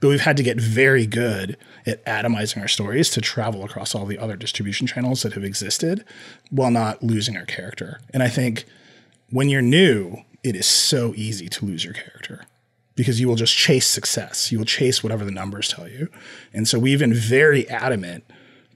But 0.01 0.09
we've 0.09 0.21
had 0.21 0.37
to 0.37 0.43
get 0.43 0.61
very 0.61 1.07
good 1.07 1.57
at 1.87 2.05
atomizing 2.05 2.61
our 2.61 2.69
stories 2.69 3.11
to 3.11 3.21
travel 3.21 3.65
across 3.65 3.95
all 3.95 4.05
the 4.05 4.19
other 4.19 4.37
distribution 4.37 4.87
channels 4.87 5.23
that 5.23 5.35
have 5.35 5.45
existed 5.45 6.05
while 6.51 6.71
not 6.71 7.03
losing 7.03 7.37
our 7.37 7.47
character. 7.47 8.01
And 8.13 8.23
I 8.23 8.29
think 8.29 8.65
when 9.31 9.49
you're 9.49 9.63
new, 9.63 10.19
it 10.43 10.57
is 10.57 10.67
so 10.67 11.15
easy 11.17 11.49
to 11.49 11.65
lose 11.65 11.85
your 11.85 11.95
character 11.95 12.47
because 12.97 13.21
you 13.21 13.29
will 13.29 13.37
just 13.37 13.57
chase 13.57 13.87
success. 13.87 14.53
You 14.53 14.59
will 14.59 14.67
chase 14.67 15.03
whatever 15.03 15.25
the 15.25 15.31
numbers 15.31 15.69
tell 15.69 15.89
you. 15.89 16.09
And 16.53 16.69
so 16.69 16.79
we've 16.79 17.01
been 17.01 17.15
very 17.15 17.69
adamant 17.69 18.25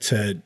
to 0.00 0.40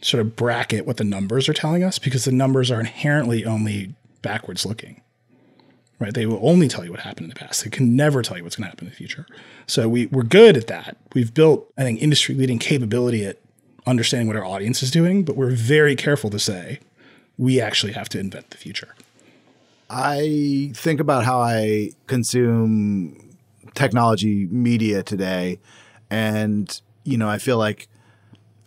sort 0.00 0.20
of 0.20 0.36
bracket 0.36 0.86
what 0.86 0.96
the 0.96 1.04
numbers 1.04 1.48
are 1.48 1.52
telling 1.52 1.84
us 1.84 1.98
because 1.98 2.24
the 2.24 2.32
numbers 2.32 2.70
are 2.70 2.80
inherently 2.80 3.44
only 3.44 3.94
backwards 4.22 4.64
looking. 4.66 5.00
right? 6.02 6.14
They 6.14 6.26
will 6.26 6.40
only 6.42 6.68
tell 6.68 6.84
you 6.84 6.90
what 6.90 7.00
happened 7.00 7.24
in 7.24 7.28
the 7.28 7.36
past. 7.36 7.62
They 7.64 7.70
can 7.70 7.94
never 7.96 8.22
tell 8.22 8.36
you 8.36 8.42
what's 8.42 8.56
going 8.56 8.64
to 8.64 8.70
happen 8.70 8.86
in 8.86 8.90
the 8.90 8.96
future. 8.96 9.26
So 9.66 9.88
we, 9.88 10.06
we're 10.06 10.24
good 10.24 10.56
at 10.56 10.66
that. 10.66 10.96
We've 11.14 11.32
built, 11.32 11.72
I 11.78 11.82
think, 11.84 12.02
industry 12.02 12.34
leading 12.34 12.58
capability 12.58 13.24
at 13.24 13.38
understanding 13.86 14.26
what 14.26 14.36
our 14.36 14.44
audience 14.44 14.82
is 14.82 14.90
doing, 14.90 15.24
but 15.24 15.36
we're 15.36 15.50
very 15.52 15.94
careful 15.96 16.28
to 16.30 16.38
say 16.38 16.80
we 17.38 17.60
actually 17.60 17.92
have 17.92 18.08
to 18.10 18.18
invent 18.18 18.50
the 18.50 18.56
future. 18.56 18.94
I 19.94 20.72
think 20.74 21.00
about 21.00 21.24
how 21.24 21.42
I 21.42 21.90
consume 22.06 23.36
technology 23.74 24.46
media 24.50 25.02
today, 25.02 25.58
and 26.08 26.80
you 27.04 27.18
know, 27.18 27.28
I 27.28 27.36
feel 27.36 27.58
like 27.58 27.88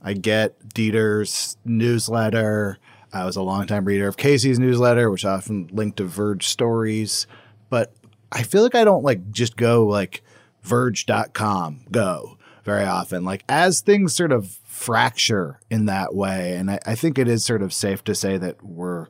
I 0.03 0.13
get 0.13 0.69
Dieter's 0.69 1.57
newsletter. 1.65 2.77
I 3.11 3.25
was 3.25 3.37
a 3.37 3.41
longtime 3.41 3.85
reader 3.85 4.07
of 4.07 4.17
Casey's 4.17 4.59
newsletter, 4.59 5.09
which 5.09 5.25
often 5.25 5.67
linked 5.71 5.97
to 5.97 6.03
Verge 6.03 6.47
stories, 6.47 7.25
but 7.71 7.91
I 8.31 8.43
feel 8.43 8.61
like 8.61 8.75
I 8.75 8.83
don't 8.83 9.03
like 9.03 9.31
just 9.31 9.57
go 9.57 9.87
like 9.87 10.21
verge.com 10.61 11.85
go 11.89 12.37
very 12.63 12.85
often. 12.85 13.23
Like 13.23 13.43
as 13.49 13.81
things 13.81 14.15
sort 14.15 14.31
of 14.31 14.59
fracture 14.63 15.59
in 15.71 15.87
that 15.87 16.13
way, 16.13 16.55
and 16.55 16.69
I, 16.69 16.79
I 16.85 16.93
think 16.93 17.17
it 17.17 17.27
is 17.27 17.43
sort 17.43 17.63
of 17.63 17.73
safe 17.73 18.03
to 18.03 18.13
say 18.13 18.37
that 18.37 18.63
we're 18.63 19.07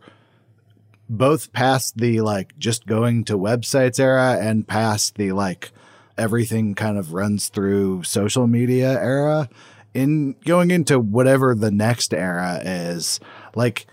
both 1.10 1.52
past 1.54 1.98
the 1.98 2.22
like 2.22 2.58
just 2.58 2.86
going 2.86 3.24
to 3.26 3.38
websites 3.38 4.00
era 4.00 4.38
and 4.40 4.68
past 4.68 5.16
the 5.16 5.32
like 5.32 5.72
everything 6.18 6.74
kind 6.74 6.98
of 6.98 7.14
runs 7.14 7.50
through 7.50 8.04
social 8.04 8.48
media 8.48 9.00
era 9.00 9.50
in 9.94 10.34
going 10.46 10.72
into 10.72 11.00
whatever 11.00 11.54
the 11.54 11.72
next 11.72 12.14
era 12.14 12.60
is 12.64 13.20
like 13.56 13.86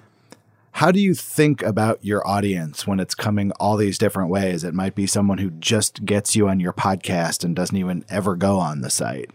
how 0.72 0.90
do 0.90 1.00
you 1.00 1.14
think 1.14 1.62
about 1.62 2.02
your 2.02 2.26
audience 2.26 2.86
when 2.86 2.98
it's 2.98 3.14
coming 3.14 3.52
all 3.60 3.76
these 3.76 3.98
different 3.98 4.30
ways? 4.30 4.64
It 4.64 4.72
might 4.72 4.94
be 4.94 5.06
someone 5.06 5.36
who 5.36 5.50
just 5.50 6.06
gets 6.06 6.34
you 6.34 6.48
on 6.48 6.60
your 6.60 6.72
podcast 6.72 7.44
and 7.44 7.54
doesn't 7.54 7.76
even 7.76 8.06
ever 8.08 8.36
go 8.36 8.58
on 8.58 8.80
the 8.80 8.88
site. 8.88 9.30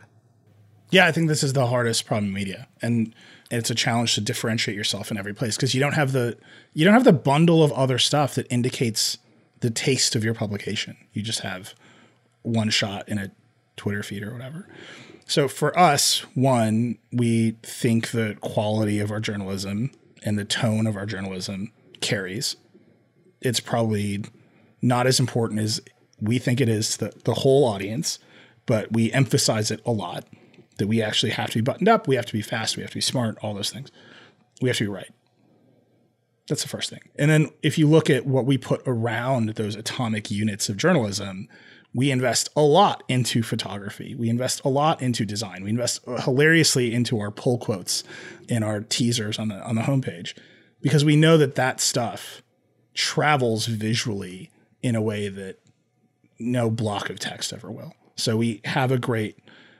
Yeah 0.89 1.05
i 1.05 1.11
think 1.11 1.27
this 1.27 1.43
is 1.43 1.53
the 1.53 1.67
hardest 1.67 2.05
problem 2.05 2.33
media. 2.33 2.67
And 2.81 3.13
it's 3.49 3.69
a 3.69 3.75
challenge 3.75 4.15
to 4.15 4.21
differentiate 4.21 4.75
yourself 4.75 5.11
in 5.11 5.17
every 5.17 5.33
place 5.33 5.55
because 5.55 5.73
you 5.73 5.79
don't 5.79 5.93
have 5.93 6.11
the 6.11 6.37
you 6.73 6.83
don't 6.85 6.93
have 6.93 7.03
the 7.03 7.13
bundle 7.13 7.63
of 7.63 7.71
other 7.71 7.97
stuff 7.97 8.35
that 8.35 8.47
indicates 8.51 9.17
the 9.61 9.69
taste 9.69 10.15
of 10.15 10.23
your 10.23 10.33
publication. 10.33 10.97
You 11.13 11.21
just 11.21 11.39
have 11.39 11.73
one 12.43 12.69
shot 12.69 13.07
in 13.09 13.17
a 13.17 13.31
Twitter 13.75 14.03
feed 14.03 14.23
or 14.23 14.31
whatever. 14.31 14.67
So 15.25 15.47
for 15.47 15.77
us, 15.77 16.19
one, 16.35 16.97
we 17.11 17.57
think 17.63 18.11
the 18.11 18.37
quality 18.41 18.99
of 18.99 19.11
our 19.11 19.19
journalism 19.19 19.91
and 20.23 20.37
the 20.37 20.45
tone 20.45 20.87
of 20.87 20.95
our 20.95 21.05
journalism 21.05 21.71
carries. 21.99 22.55
It's 23.41 23.59
probably 23.59 24.23
not 24.81 25.05
as 25.05 25.19
important 25.19 25.59
as 25.59 25.81
we 26.21 26.39
think 26.39 26.61
it 26.61 26.69
is 26.69 26.97
to 26.97 27.05
the, 27.05 27.21
the 27.25 27.33
whole 27.33 27.65
audience, 27.65 28.19
but 28.65 28.91
we 28.91 29.11
emphasize 29.11 29.69
it 29.69 29.81
a 29.85 29.91
lot 29.91 30.25
that 30.77 30.87
we 30.87 31.01
actually 31.01 31.31
have 31.31 31.49
to 31.51 31.57
be 31.57 31.61
buttoned 31.61 31.89
up, 31.89 32.07
we 32.07 32.15
have 32.15 32.25
to 32.25 32.33
be 32.33 32.41
fast, 32.41 32.77
we 32.77 32.83
have 32.83 32.91
to 32.91 32.97
be 32.97 33.01
smart, 33.01 33.37
all 33.41 33.53
those 33.53 33.69
things. 33.69 33.91
We 34.61 34.69
have 34.69 34.77
to 34.77 34.85
be 34.85 34.89
right. 34.89 35.11
That's 36.47 36.61
the 36.61 36.69
first 36.69 36.89
thing. 36.89 37.01
And 37.17 37.29
then 37.29 37.49
if 37.61 37.77
you 37.77 37.87
look 37.87 38.09
at 38.09 38.25
what 38.25 38.45
we 38.45 38.57
put 38.57 38.81
around 38.85 39.49
those 39.49 39.75
atomic 39.75 40.31
units 40.31 40.69
of 40.69 40.77
journalism, 40.77 41.49
we 41.93 42.11
invest 42.11 42.49
a 42.55 42.61
lot 42.61 43.03
into 43.07 43.43
photography. 43.43 44.15
We 44.15 44.29
invest 44.29 44.61
a 44.63 44.69
lot 44.69 45.01
into 45.01 45.25
design. 45.25 45.63
We 45.63 45.71
invest 45.71 46.01
hilariously 46.23 46.93
into 46.93 47.19
our 47.19 47.31
pull 47.31 47.57
quotes 47.57 48.03
in 48.47 48.63
our 48.63 48.81
teasers 48.81 49.39
on 49.39 49.49
the 49.49 49.61
on 49.63 49.75
the 49.75 49.81
homepage 49.81 50.37
because 50.81 51.03
we 51.03 51.15
know 51.15 51.37
that 51.37 51.55
that 51.55 51.81
stuff 51.81 52.41
travels 52.93 53.65
visually 53.65 54.51
in 54.81 54.95
a 54.95 55.01
way 55.01 55.27
that 55.27 55.59
no 56.39 56.69
block 56.69 57.09
of 57.09 57.19
text 57.19 57.51
ever 57.51 57.71
will. 57.71 57.93
So 58.15 58.37
we 58.37 58.61
have 58.65 58.91
a 58.91 58.97
great 58.97 59.37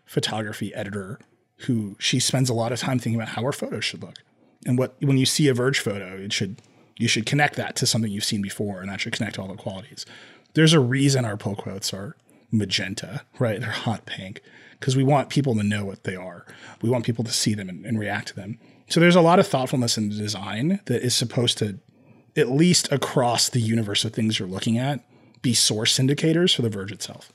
photography 0.08 0.74
editor 0.74 1.20
who 1.62 1.96
she 2.00 2.20
spends 2.20 2.50
a 2.50 2.54
lot 2.54 2.72
of 2.72 2.80
time 2.80 3.00
thinking 3.00 3.20
about 3.20 3.34
how 3.34 3.44
her 3.44 3.52
photos 3.52 3.86
should 3.86 4.02
look. 4.02 4.20
And 4.66 4.78
what 4.78 4.96
when 5.00 5.18
you 5.18 5.26
see 5.26 5.48
a 5.48 5.54
Verge 5.54 5.80
photo, 5.80 6.18
it 6.18 6.34
should 6.34 6.58
you 6.98 7.08
should 7.08 7.26
connect 7.26 7.56
that 7.58 7.76
to 7.76 7.86
something 7.86 8.12
you've 8.12 8.24
seen 8.24 8.42
before, 8.42 8.82
and 8.82 8.90
that 8.90 9.02
should 9.02 9.14
connect 9.14 9.36
to 9.36 9.42
all 9.42 9.48
the 9.48 9.56
qualities. 9.56 10.06
There's 10.54 10.74
a 10.74 10.80
reason 10.80 11.26
our 11.26 11.38
pull 11.38 11.56
quotes 11.56 11.94
are 11.94 12.16
magenta, 12.52 13.22
right? 13.38 13.60
They're 13.60 13.70
hot 13.70 14.06
pink 14.06 14.42
because 14.80 14.96
we 14.96 15.04
want 15.04 15.30
people 15.30 15.56
to 15.56 15.64
know 15.64 15.86
what 15.86 16.04
they 16.04 16.16
are. 16.16 16.46
We 16.82 16.90
want 16.90 17.06
people 17.06 17.24
to 17.26 17.32
see 17.32 17.54
them 17.54 17.70
and, 17.70 17.86
and 17.86 18.00
react 18.00 18.30
to 18.30 18.36
them. 18.36 18.60
So 18.90 19.00
there's 19.00 19.16
a 19.16 19.22
lot 19.22 19.40
of 19.40 19.48
thoughtfulness 19.48 19.98
in 19.98 20.10
the 20.10 20.16
design 20.16 20.80
that 20.86 21.04
is 21.04 21.16
supposed 21.16 21.58
to, 21.60 21.80
at 22.36 22.50
least 22.50 22.92
across 22.92 23.50
the 23.50 23.60
universe 23.60 24.06
of 24.06 24.14
things 24.14 24.40
you're 24.40 24.48
looking 24.48 24.78
at, 24.78 25.04
be 25.42 25.54
source 25.54 26.00
indicators 26.00 26.54
for 26.54 26.62
the 26.62 26.70
Verge 26.70 26.92
itself 26.92 27.32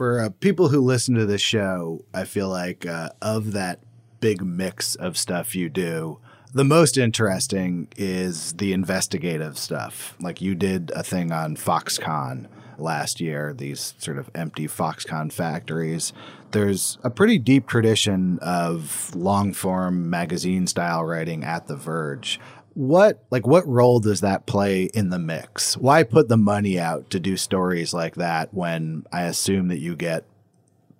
for 0.00 0.18
uh, 0.18 0.30
people 0.40 0.70
who 0.70 0.80
listen 0.80 1.14
to 1.14 1.26
this 1.26 1.42
show, 1.42 2.02
I 2.14 2.24
feel 2.24 2.48
like 2.48 2.86
uh, 2.86 3.10
of 3.20 3.52
that 3.52 3.80
big 4.20 4.42
mix 4.42 4.94
of 4.94 5.18
stuff 5.18 5.54
you 5.54 5.68
do, 5.68 6.18
the 6.54 6.64
most 6.64 6.96
interesting 6.96 7.86
is 7.98 8.54
the 8.54 8.72
investigative 8.72 9.58
stuff. 9.58 10.16
Like 10.18 10.40
you 10.40 10.54
did 10.54 10.90
a 10.94 11.02
thing 11.02 11.32
on 11.32 11.54
Foxconn 11.54 12.46
last 12.78 13.20
year, 13.20 13.52
these 13.52 13.92
sort 13.98 14.16
of 14.16 14.30
empty 14.34 14.66
Foxconn 14.66 15.30
factories. 15.30 16.14
There's 16.52 16.96
a 17.04 17.10
pretty 17.10 17.38
deep 17.38 17.66
tradition 17.66 18.38
of 18.38 19.14
long 19.14 19.52
form 19.52 20.08
magazine 20.08 20.66
style 20.66 21.04
writing 21.04 21.44
at 21.44 21.66
The 21.66 21.76
Verge 21.76 22.40
what 22.74 23.24
like 23.30 23.46
what 23.46 23.66
role 23.66 24.00
does 24.00 24.20
that 24.20 24.46
play 24.46 24.84
in 24.84 25.10
the 25.10 25.18
mix? 25.18 25.76
Why 25.76 26.02
put 26.02 26.28
the 26.28 26.36
money 26.36 26.78
out 26.78 27.10
to 27.10 27.20
do 27.20 27.36
stories 27.36 27.92
like 27.92 28.16
that 28.16 28.54
when 28.54 29.04
I 29.12 29.24
assume 29.24 29.68
that 29.68 29.78
you 29.78 29.96
get 29.96 30.24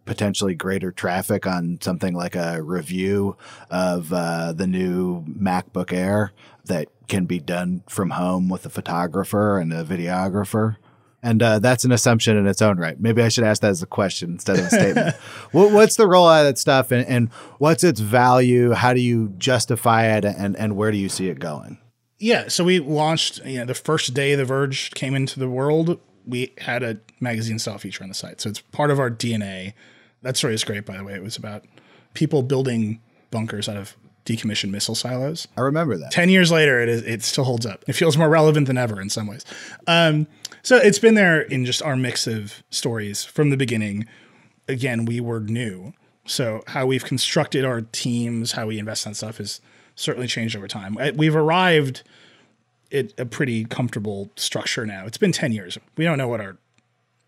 potentially 0.05 0.55
greater 0.55 0.91
traffic 0.91 1.47
on 1.47 1.79
something 1.81 2.15
like 2.15 2.35
a 2.35 2.61
review 2.63 3.37
of 3.71 4.13
uh, 4.13 4.53
the 4.53 4.67
new 4.67 5.23
MacBook 5.23 5.93
Air 5.93 6.33
that 6.65 6.89
can 7.07 7.27
be 7.27 7.39
done 7.39 7.83
from 7.89 8.11
home 8.11 8.49
with 8.49 8.67
a 8.67 8.71
photographer 8.71 9.59
and 9.59 9.73
a 9.73 9.85
videographer? 9.85 10.77
And 11.23 11.43
uh, 11.43 11.59
that's 11.59 11.85
an 11.85 11.93
assumption 11.93 12.37
in 12.37 12.47
its 12.47 12.63
own 12.63 12.79
right. 12.79 12.99
Maybe 12.99 13.23
I 13.23 13.29
should 13.29 13.45
ask 13.45 13.61
that 13.63 13.71
as 13.71 13.83
a 13.83 13.87
question 13.87 14.33
instead 14.33 14.59
of 14.59 14.67
a 14.67 14.71
statement. 14.71 15.17
what, 15.53 15.71
what's 15.73 15.97
the 15.97 16.07
role 16.07 16.29
of 16.29 16.47
that 16.47 16.59
stuff 16.59 16.91
and, 16.91 17.07
and 17.07 17.29
what's 17.59 17.85
its 17.85 18.01
value? 18.01 18.73
How 18.73 18.95
do 18.95 19.01
you 19.01 19.35
justify 19.37 20.07
it 20.17 20.25
and, 20.25 20.57
and 20.57 20.77
where 20.77 20.91
do 20.91 20.97
you 20.97 21.09
see 21.09 21.29
it 21.29 21.39
going? 21.39 21.79
Yeah, 22.19 22.49
so 22.49 22.65
we 22.65 22.81
launched, 22.81 23.45
you 23.45 23.59
know, 23.59 23.65
the 23.65 23.75
first 23.75 24.13
day 24.15 24.35
The 24.35 24.45
Verge 24.45 24.91
came 24.93 25.15
into 25.15 25.39
the 25.39 25.49
world, 25.49 25.99
we 26.27 26.53
had 26.59 26.83
a 26.83 26.99
magazine 27.19 27.59
style 27.59 27.79
feature 27.79 28.03
on 28.03 28.09
the 28.09 28.15
site. 28.15 28.41
So 28.41 28.51
it's 28.51 28.61
part 28.61 28.91
of 28.91 28.99
our 28.99 29.11
DNA. 29.11 29.73
That 30.23 30.37
story 30.37 30.55
is 30.55 30.65
great, 30.65 30.85
by 30.85 30.99
the 30.99 31.05
way. 31.05 31.15
It 31.15 31.23
was 31.23 31.37
about 31.37 31.65
people 32.15 32.43
building 32.43 33.01
bunkers 33.31 33.69
out 33.69 33.77
of 33.77 33.97
decommissioned 34.27 34.71
missile 34.71 34.95
silos. 34.95 35.49
I 35.57 35.63
remember 35.63 35.97
that. 35.97 36.13
10 36.13 36.29
years 36.29 36.51
later, 36.51 36.81
it, 36.81 36.89
is, 36.89 37.03
it 37.03 37.23
still 37.23 37.45
holds 37.45 37.67
up. 37.67 37.85
It 37.89 37.95
feels 37.95 38.17
more 38.17 38.29
relevant 38.29 38.67
than 38.67 38.77
ever 38.77 39.01
in 39.01 39.11
some 39.11 39.27
ways. 39.27 39.45
Um, 39.87 40.27
so 40.63 40.77
it's 40.77 40.99
been 40.99 41.15
there 41.15 41.41
in 41.41 41.65
just 41.65 41.83
our 41.83 41.97
mix 41.97 42.27
of 42.27 42.63
stories 42.71 43.25
from 43.25 43.51
the 43.51 43.57
beginning. 43.57 44.07
Again, 44.69 45.05
we 45.05 45.21
were 45.21 45.41
new. 45.41 45.93
So 46.27 46.63
how 46.69 46.87
we've 46.87 47.05
constructed 47.05 47.65
our 47.65 47.81
teams, 47.81 48.53
how 48.53 48.67
we 48.67 48.79
invest 48.79 49.07
in 49.07 49.15
stuff 49.15 49.39
has 49.39 49.61
certainly 49.97 50.27
changed 50.27 50.57
over 50.57 50.69
time. 50.69 50.97
Uh, 50.99 51.11
we've 51.15 51.37
arrived 51.37 52.03
at 52.93 53.19
a 53.19 53.27
pretty 53.27 53.65
comfortable 53.65 54.31
structure 54.37 54.87
now. 54.87 55.07
It's 55.07 55.19
been 55.19 55.33
10 55.33 55.53
years. 55.53 55.79
We 55.97 56.05
don't 56.05 56.19
know 56.19 56.29
what 56.29 56.41
our 56.41 56.57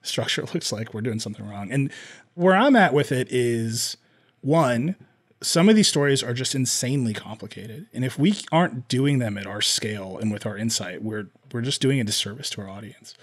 structure 0.03 0.43
looks 0.55 0.73
like. 0.73 0.95
We're 0.95 1.01
doing 1.01 1.21
something 1.21 1.47
wrong. 1.49 1.71
And 1.71 1.91
where 2.35 2.55
I'm 2.55 2.77
at 2.77 2.95
with 2.95 3.13
it 3.13 3.29
is 3.31 3.97
one, 4.41 4.97
some 5.43 5.69
of 5.69 5.77
these 5.77 5.89
stories 5.89 6.23
are 6.23 6.35
just 6.35 6.55
insanely 6.55 7.15
complicated. 7.15 7.87
And 7.93 8.05
if 8.05 8.19
we 8.19 8.35
aren't 8.51 8.89
doing 8.89 9.19
them 9.19 9.37
at 9.37 9.47
our 9.47 9.61
scale 9.61 10.19
and 10.19 10.33
with 10.33 10.47
our 10.47 10.57
insight, 10.57 11.03
we're 11.03 11.29
we're 11.53 11.63
just 11.63 11.81
doing 11.81 12.01
a 12.01 12.05
disservice 12.05 12.51
to 12.51 12.61
our 12.61 12.69
audience. 12.69 13.15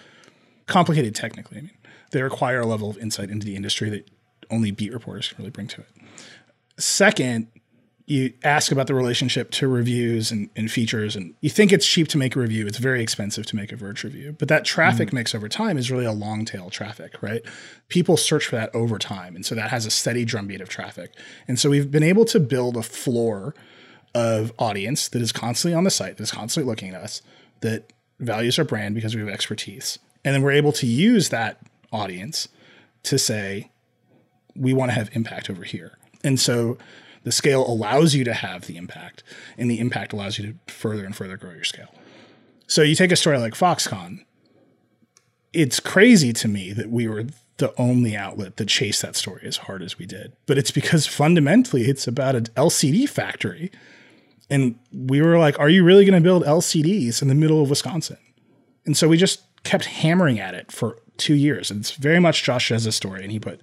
Complicated 0.65 1.15
technically, 1.15 1.57
I 1.57 1.61
mean. 1.61 1.71
They 2.11 2.23
require 2.23 2.61
a 2.61 2.65
level 2.65 2.89
of 2.89 2.97
insight 2.97 3.29
into 3.29 3.45
the 3.45 3.55
industry 3.55 3.89
that 3.91 4.09
only 4.49 4.71
beat 4.71 4.93
reporters 4.93 5.27
can 5.27 5.37
really 5.37 5.51
bring 5.51 5.67
to 5.67 5.81
it. 5.81 5.87
Second, 6.77 7.47
you 8.09 8.33
ask 8.43 8.71
about 8.71 8.87
the 8.87 8.95
relationship 8.95 9.51
to 9.51 9.67
reviews 9.67 10.31
and, 10.31 10.49
and, 10.55 10.71
features, 10.71 11.15
and 11.15 11.35
you 11.41 11.49
think 11.49 11.71
it's 11.71 11.85
cheap 11.85 12.07
to 12.07 12.17
make 12.17 12.35
a 12.35 12.39
review. 12.39 12.65
It's 12.65 12.79
very 12.79 13.03
expensive 13.03 13.45
to 13.45 13.55
make 13.55 13.71
a 13.71 13.75
Verge 13.75 14.03
review. 14.03 14.35
But 14.37 14.47
that 14.47 14.65
traffic 14.65 15.09
mm-hmm. 15.09 15.17
mix 15.17 15.35
over 15.35 15.47
time 15.47 15.77
is 15.77 15.91
really 15.91 16.05
a 16.05 16.11
long 16.11 16.43
tail 16.43 16.71
traffic, 16.71 17.21
right? 17.21 17.43
People 17.87 18.17
search 18.17 18.47
for 18.47 18.55
that 18.55 18.73
over 18.73 18.97
time. 18.97 19.35
And 19.35 19.45
so 19.45 19.53
that 19.53 19.69
has 19.69 19.85
a 19.85 19.91
steady 19.91 20.25
drumbeat 20.25 20.59
of 20.59 20.69
traffic. 20.69 21.13
And 21.47 21.59
so 21.59 21.69
we've 21.69 21.91
been 21.91 22.01
able 22.01 22.25
to 22.25 22.39
build 22.39 22.77
a 22.77 22.81
floor 22.81 23.53
of 24.15 24.51
audience 24.57 25.07
that 25.09 25.21
is 25.21 25.31
constantly 25.31 25.75
on 25.75 25.83
the 25.83 25.91
site, 25.91 26.17
that 26.17 26.23
is 26.23 26.31
constantly 26.31 26.67
looking 26.67 26.95
at 26.95 27.01
us, 27.01 27.21
that 27.61 27.93
values 28.19 28.59
our 28.59 28.65
brand 28.65 28.95
because 28.95 29.15
we 29.15 29.21
have 29.21 29.29
expertise. 29.29 29.99
And 30.23 30.35
then 30.35 30.41
we're 30.41 30.51
able 30.51 30.73
to 30.73 30.85
use 30.85 31.29
that 31.29 31.59
audience 31.91 32.49
to 33.03 33.17
say, 33.17 33.71
we 34.55 34.73
want 34.73 34.91
to 34.91 34.95
have 34.95 35.09
impact 35.13 35.49
over 35.49 35.63
here. 35.63 35.97
And 36.23 36.39
so 36.39 36.77
the 37.23 37.31
scale 37.31 37.65
allows 37.65 38.13
you 38.13 38.23
to 38.25 38.33
have 38.33 38.67
the 38.67 38.77
impact, 38.77 39.23
and 39.57 39.69
the 39.69 39.79
impact 39.79 40.13
allows 40.13 40.37
you 40.37 40.53
to 40.53 40.71
further 40.71 41.05
and 41.05 41.15
further 41.15 41.37
grow 41.37 41.51
your 41.51 41.63
scale. 41.63 41.93
So 42.67 42.81
you 42.81 42.95
take 42.95 43.11
a 43.11 43.15
story 43.15 43.37
like 43.37 43.53
Foxconn. 43.53 44.25
it's 45.53 45.79
crazy 45.79 46.33
to 46.33 46.47
me 46.47 46.73
that 46.73 46.89
we 46.89 47.07
were 47.07 47.25
the 47.57 47.73
only 47.79 48.15
outlet 48.15 48.57
that 48.57 48.67
chased 48.67 49.01
that 49.01 49.15
story 49.15 49.41
as 49.45 49.57
hard 49.57 49.81
as 49.81 49.97
we 49.97 50.05
did. 50.05 50.33
But 50.45 50.57
it's 50.57 50.71
because 50.71 51.05
fundamentally 51.07 51.83
it's 51.83 52.07
about 52.07 52.35
an 52.35 52.45
LCD 52.55 53.07
factory. 53.07 53.71
And 54.49 54.79
we 54.91 55.21
were 55.21 55.37
like, 55.37 55.59
are 55.59 55.69
you 55.69 55.83
really 55.83 56.05
going 56.05 56.21
to 56.21 56.23
build 56.23 56.43
LCDs 56.43 57.21
in 57.21 57.27
the 57.27 57.35
middle 57.35 57.61
of 57.61 57.69
Wisconsin? 57.69 58.17
And 58.85 58.97
so 58.97 59.07
we 59.07 59.17
just 59.17 59.43
kept 59.63 59.85
hammering 59.85 60.39
at 60.39 60.55
it 60.55 60.71
for 60.71 60.97
two 61.17 61.35
years. 61.35 61.69
And 61.69 61.81
it's 61.81 61.91
very 61.91 62.19
much 62.19 62.43
Josh 62.43 62.69
Dzieza's 62.69 62.95
story, 62.95 63.21
and 63.23 63.31
he 63.31 63.39
put 63.39 63.61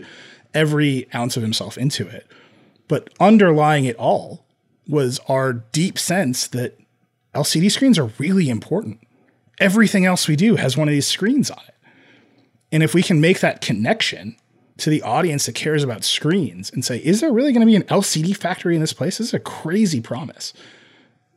every 0.55 1.09
ounce 1.15 1.37
of 1.37 1.43
himself 1.43 1.77
into 1.77 2.07
it. 2.07 2.27
But 2.89 3.11
underlying 3.19 3.85
it 3.85 3.97
all 3.97 4.47
was 4.87 5.19
our 5.29 5.53
deep 5.53 5.99
sense 5.99 6.47
that 6.49 6.79
LCD 7.35 7.71
screens 7.71 7.99
are 7.99 8.13
really 8.19 8.49
important. 8.49 9.01
Everything 9.59 10.05
else 10.05 10.29
we 10.29 10.37
do 10.37 10.57
has 10.57 10.77
one 10.77 10.87
of 10.87 10.93
these 10.93 11.07
screens 11.07 11.51
on 11.51 11.63
it. 11.67 11.75
And 12.71 12.83
if 12.83 12.95
we 12.95 13.03
can 13.03 13.21
make 13.21 13.41
that 13.41 13.61
connection 13.61 14.37
to 14.79 14.91
the 14.91 15.03
audience 15.03 15.47
that 15.47 15.55
cares 15.55 15.83
about 15.83 16.05
screens 16.05 16.71
and 16.71 16.85
say, 16.85 16.99
is 16.99 17.21
there 17.21 17.33
really 17.33 17.53
going 17.53 17.61
to 17.61 17.67
be 17.67 17.77
an 17.77 17.85
LCD 17.85 18.37
factory 18.37 18.75
in 18.75 18.81
this 18.81 18.93
place? 18.93 19.19
This 19.19 19.29
is 19.29 19.35
a 19.35 19.41
crazy 19.41 20.01
promise. 20.01 20.53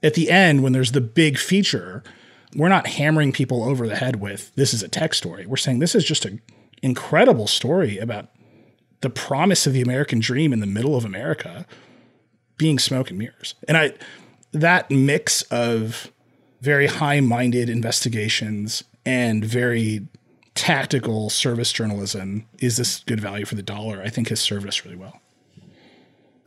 At 0.02 0.14
the 0.14 0.30
end, 0.30 0.64
when 0.64 0.74
there's 0.74 0.94
the 0.94 1.02
big 1.02 1.38
feature, 1.38 2.04
we're 2.56 2.70
not 2.70 2.88
hammering 2.88 3.32
people 3.32 3.64
over 3.64 3.88
the 3.88 3.96
head 3.96 4.18
with 4.18 4.54
this 4.56 4.74
is 4.74 4.82
a 4.82 4.88
tech 4.88 5.14
story. 5.14 5.46
We're 5.46 5.58
saying 5.58 5.80
this 5.80 5.96
is 5.96 6.06
just 6.06 6.26
an 6.26 6.42
incredible 6.82 7.48
story 7.48 7.98
about 7.98 8.30
the 9.02 9.10
promise 9.10 9.68
of 9.68 9.74
the 9.74 9.82
American 9.82 10.20
dream 10.20 10.54
in 10.54 10.60
the 10.60 10.68
middle 10.68 10.96
of 10.96 11.06
America 11.06 11.66
being 12.58 12.80
smoke 12.80 13.10
and 13.10 13.20
mirrors. 13.20 13.56
And 13.68 13.78
I 13.78 13.94
that 14.52 14.90
mix 14.90 15.44
of 15.44 16.12
very 16.62 16.88
high-minded 16.88 17.70
investigations 17.70 18.84
and 19.06 19.46
very 19.46 20.08
tactical 20.56 21.30
service 21.30 21.72
journalism 21.72 22.46
is 22.60 22.78
this 22.78 23.04
good 23.06 23.20
value 23.22 23.46
for 23.46 23.56
the 23.56 23.64
dollar 23.64 24.02
i 24.02 24.10
think 24.10 24.28
has 24.28 24.42
served 24.42 24.68
us 24.68 24.84
really 24.84 24.98
well 24.98 25.22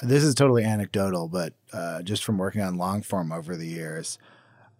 this 0.03 0.23
is 0.23 0.35
totally 0.35 0.65
anecdotal 0.65 1.29
but 1.29 1.55
uh, 1.73 2.03
just 2.03 2.25
from 2.25 2.39
working 2.39 2.61
on 2.61 2.77
long 2.77 3.03
form 3.03 3.33
over 3.33 3.57
the 3.57 3.67
years 3.67 4.19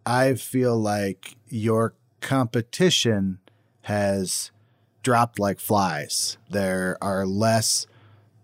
i 0.05 0.35
feel 0.35 0.77
like 0.79 1.37
your 1.49 1.95
competition 2.21 3.39
has 3.83 4.51
dropped 5.03 5.39
like 5.39 5.61
flies. 5.61 6.39
There 6.49 6.97
are 7.03 7.27
less 7.27 7.87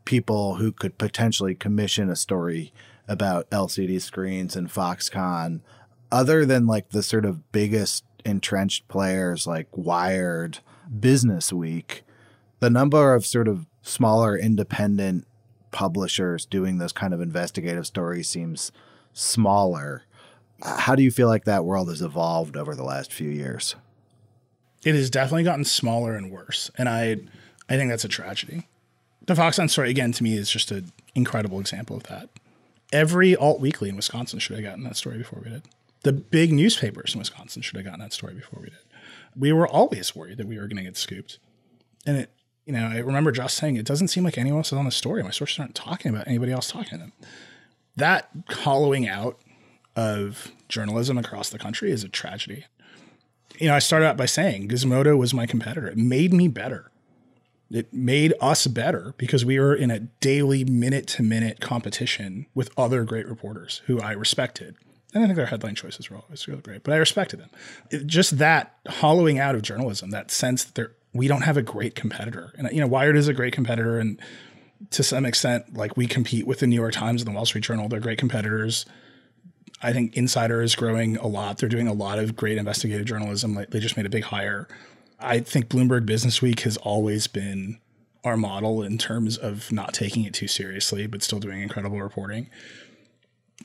people 0.04 0.56
who 0.56 0.72
could 0.72 0.98
potentially 0.98 1.54
commission 1.54 2.10
a 2.10 2.16
story 2.16 2.72
about 3.06 3.48
lcd 3.50 4.00
screens 4.00 4.56
and 4.56 4.68
foxconn 4.68 5.60
other 6.10 6.46
than 6.46 6.66
like 6.66 6.90
the 6.90 7.02
sort 7.02 7.24
of 7.26 7.52
biggest 7.52 8.04
entrenched 8.24 8.88
players 8.88 9.46
like 9.46 9.66
wired 9.72 10.58
Business 10.98 11.52
Week, 11.52 12.02
the 12.60 12.70
number 12.70 13.14
of 13.14 13.26
sort 13.26 13.48
of 13.48 13.66
smaller 13.82 14.36
independent 14.36 15.26
publishers 15.70 16.44
doing 16.46 16.78
those 16.78 16.92
kind 16.92 17.14
of 17.14 17.20
investigative 17.20 17.86
stories 17.86 18.28
seems 18.28 18.72
smaller. 19.12 20.04
Uh, 20.62 20.76
how 20.76 20.94
do 20.94 21.02
you 21.02 21.10
feel 21.10 21.28
like 21.28 21.44
that 21.44 21.64
world 21.64 21.88
has 21.88 22.02
evolved 22.02 22.56
over 22.56 22.74
the 22.74 22.84
last 22.84 23.12
few 23.12 23.30
years? 23.30 23.76
It 24.84 24.94
has 24.94 25.10
definitely 25.10 25.44
gotten 25.44 25.64
smaller 25.64 26.14
and 26.14 26.30
worse, 26.30 26.70
and 26.78 26.88
I, 26.88 27.16
I 27.68 27.76
think 27.76 27.90
that's 27.90 28.04
a 28.04 28.08
tragedy. 28.08 28.68
The 29.26 29.34
Foxconn 29.34 29.68
story 29.68 29.90
again 29.90 30.12
to 30.12 30.22
me 30.22 30.36
is 30.36 30.50
just 30.50 30.70
an 30.70 30.90
incredible 31.14 31.60
example 31.60 31.96
of 31.96 32.04
that. 32.04 32.28
Every 32.92 33.36
alt 33.36 33.60
weekly 33.60 33.88
in 33.88 33.96
Wisconsin 33.96 34.38
should 34.38 34.56
have 34.56 34.64
gotten 34.64 34.84
that 34.84 34.96
story 34.96 35.18
before 35.18 35.42
we 35.44 35.50
did. 35.50 35.62
The 36.02 36.12
big 36.12 36.52
newspapers 36.52 37.14
in 37.14 37.18
Wisconsin 37.18 37.60
should 37.60 37.76
have 37.76 37.84
gotten 37.84 38.00
that 38.00 38.12
story 38.12 38.34
before 38.34 38.60
we 38.60 38.70
did 38.70 38.78
we 39.38 39.52
were 39.52 39.68
always 39.68 40.14
worried 40.16 40.38
that 40.38 40.46
we 40.46 40.56
were 40.58 40.66
going 40.66 40.78
to 40.78 40.82
get 40.82 40.96
scooped. 40.96 41.38
And 42.04 42.16
it, 42.16 42.30
you 42.68 42.74
know, 42.74 42.86
I 42.86 42.98
remember 42.98 43.32
Josh 43.32 43.54
saying, 43.54 43.76
it 43.76 43.86
doesn't 43.86 44.08
seem 44.08 44.24
like 44.24 44.36
anyone 44.36 44.58
else 44.58 44.72
is 44.72 44.78
on 44.78 44.84
the 44.84 44.90
story. 44.90 45.22
My 45.22 45.30
sources 45.30 45.58
aren't 45.58 45.74
talking 45.74 46.14
about 46.14 46.28
anybody 46.28 46.52
else 46.52 46.70
talking 46.70 46.90
to 46.90 46.98
them. 46.98 47.12
That 47.96 48.28
hollowing 48.50 49.08
out 49.08 49.38
of 49.96 50.52
journalism 50.68 51.16
across 51.16 51.48
the 51.48 51.58
country 51.58 51.90
is 51.90 52.04
a 52.04 52.10
tragedy. 52.10 52.66
You 53.58 53.68
know, 53.68 53.74
I 53.74 53.78
started 53.78 54.06
out 54.06 54.18
by 54.18 54.26
saying 54.26 54.68
Gizmodo 54.68 55.16
was 55.16 55.32
my 55.32 55.46
competitor. 55.46 55.88
It 55.88 55.96
made 55.96 56.34
me 56.34 56.46
better. 56.46 56.90
It 57.70 57.90
made 57.94 58.34
us 58.38 58.66
better 58.66 59.14
because 59.16 59.46
we 59.46 59.58
were 59.58 59.74
in 59.74 59.90
a 59.90 60.00
daily 60.00 60.62
minute 60.64 61.06
to 61.08 61.22
minute 61.22 61.60
competition 61.60 62.44
with 62.54 62.70
other 62.76 63.02
great 63.04 63.26
reporters 63.26 63.80
who 63.86 63.98
I 63.98 64.12
respected 64.12 64.76
and 65.14 65.24
I 65.24 65.26
think 65.26 65.36
their 65.36 65.46
headline 65.46 65.74
choices 65.74 66.10
were 66.10 66.18
always 66.18 66.46
really 66.46 66.60
great, 66.60 66.84
but 66.84 66.92
I 66.92 66.98
respected 66.98 67.40
them. 67.40 67.48
It, 67.90 68.06
just 68.06 68.38
that 68.38 68.74
hollowing 68.86 69.38
out 69.38 69.54
of 69.54 69.62
journalism, 69.62 70.10
that 70.10 70.30
sense 70.30 70.64
that 70.64 70.90
we 71.12 71.28
don't 71.28 71.42
have 71.42 71.56
a 71.56 71.62
great 71.62 71.94
competitor. 71.94 72.52
And, 72.56 72.68
you 72.72 72.80
know, 72.80 72.86
Wired 72.86 73.16
is 73.16 73.28
a 73.28 73.34
great 73.34 73.52
competitor. 73.52 73.98
And 73.98 74.20
to 74.90 75.02
some 75.02 75.24
extent, 75.24 75.74
like 75.74 75.96
we 75.96 76.06
compete 76.06 76.46
with 76.46 76.60
the 76.60 76.66
New 76.66 76.76
York 76.76 76.92
Times 76.92 77.22
and 77.22 77.28
the 77.28 77.34
Wall 77.34 77.46
Street 77.46 77.64
Journal. 77.64 77.88
They're 77.88 78.00
great 78.00 78.18
competitors. 78.18 78.86
I 79.82 79.92
think 79.92 80.16
Insider 80.16 80.62
is 80.62 80.74
growing 80.74 81.16
a 81.16 81.26
lot. 81.26 81.58
They're 81.58 81.68
doing 81.68 81.88
a 81.88 81.92
lot 81.92 82.18
of 82.18 82.36
great 82.36 82.58
investigative 82.58 83.06
journalism. 83.06 83.54
Like 83.54 83.70
they 83.70 83.80
just 83.80 83.96
made 83.96 84.06
a 84.06 84.10
big 84.10 84.24
hire. 84.24 84.68
I 85.20 85.40
think 85.40 85.68
Bloomberg 85.68 86.06
Business 86.06 86.42
Week 86.42 86.60
has 86.60 86.76
always 86.78 87.26
been 87.26 87.78
our 88.24 88.36
model 88.36 88.82
in 88.82 88.98
terms 88.98 89.36
of 89.36 89.72
not 89.72 89.94
taking 89.94 90.24
it 90.24 90.34
too 90.34 90.48
seriously, 90.48 91.06
but 91.06 91.22
still 91.22 91.38
doing 91.38 91.60
incredible 91.60 92.00
reporting 92.00 92.48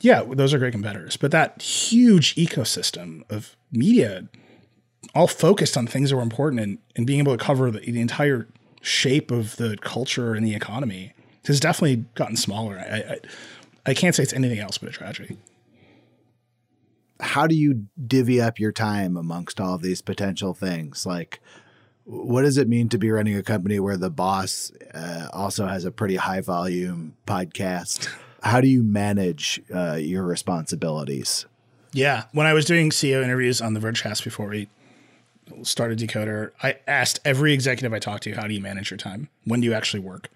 yeah, 0.00 0.22
those 0.28 0.52
are 0.52 0.58
great 0.58 0.72
competitors. 0.72 1.16
But 1.16 1.30
that 1.30 1.60
huge 1.62 2.34
ecosystem 2.34 3.22
of 3.30 3.56
media, 3.72 4.28
all 5.14 5.26
focused 5.26 5.76
on 5.76 5.86
things 5.86 6.10
that 6.10 6.16
were 6.16 6.22
important 6.22 6.60
and, 6.60 6.78
and 6.96 7.06
being 7.06 7.20
able 7.20 7.36
to 7.36 7.42
cover 7.42 7.70
the, 7.70 7.80
the 7.80 8.00
entire 8.00 8.48
shape 8.80 9.30
of 9.30 9.56
the 9.56 9.76
culture 9.80 10.34
and 10.34 10.46
the 10.46 10.54
economy, 10.54 11.12
has 11.46 11.60
definitely 11.60 12.04
gotten 12.14 12.36
smaller. 12.36 12.78
I, 12.78 12.96
I, 12.96 13.18
I 13.86 13.94
can't 13.94 14.14
say 14.14 14.22
it's 14.22 14.32
anything 14.32 14.58
else 14.58 14.78
but 14.78 14.88
a 14.88 14.92
tragedy. 14.92 15.38
How 17.20 17.46
do 17.46 17.54
you 17.54 17.86
divvy 18.06 18.40
up 18.40 18.58
your 18.58 18.72
time 18.72 19.16
amongst 19.16 19.60
all 19.60 19.74
of 19.74 19.82
these 19.82 20.02
potential 20.02 20.52
things? 20.52 21.06
Like, 21.06 21.40
what 22.04 22.42
does 22.42 22.58
it 22.58 22.68
mean 22.68 22.88
to 22.90 22.98
be 22.98 23.10
running 23.10 23.36
a 23.36 23.42
company 23.42 23.78
where 23.78 23.96
the 23.96 24.10
boss 24.10 24.72
uh, 24.92 25.28
also 25.32 25.66
has 25.66 25.84
a 25.84 25.90
pretty 25.90 26.16
high 26.16 26.40
volume 26.40 27.14
podcast? 27.26 28.08
how 28.44 28.60
do 28.60 28.68
you 28.68 28.82
manage 28.82 29.60
uh, 29.74 29.94
your 29.94 30.22
responsibilities? 30.22 31.46
Yeah, 31.92 32.24
when 32.32 32.46
I 32.46 32.52
was 32.52 32.64
doing 32.64 32.90
CEO 32.90 33.22
interviews 33.22 33.60
on 33.60 33.74
the 33.74 33.80
Vergecast 33.80 34.22
before 34.22 34.48
we 34.48 34.68
started 35.62 35.98
Decoder, 35.98 36.52
I 36.62 36.76
asked 36.86 37.20
every 37.24 37.52
executive 37.52 37.92
I 37.92 37.98
talked 37.98 38.24
to, 38.24 38.32
"How 38.32 38.46
do 38.46 38.54
you 38.54 38.60
manage 38.60 38.90
your 38.90 38.98
time? 38.98 39.28
When 39.44 39.60
do 39.60 39.66
you 39.66 39.74
actually 39.74 40.00
work?" 40.00 40.30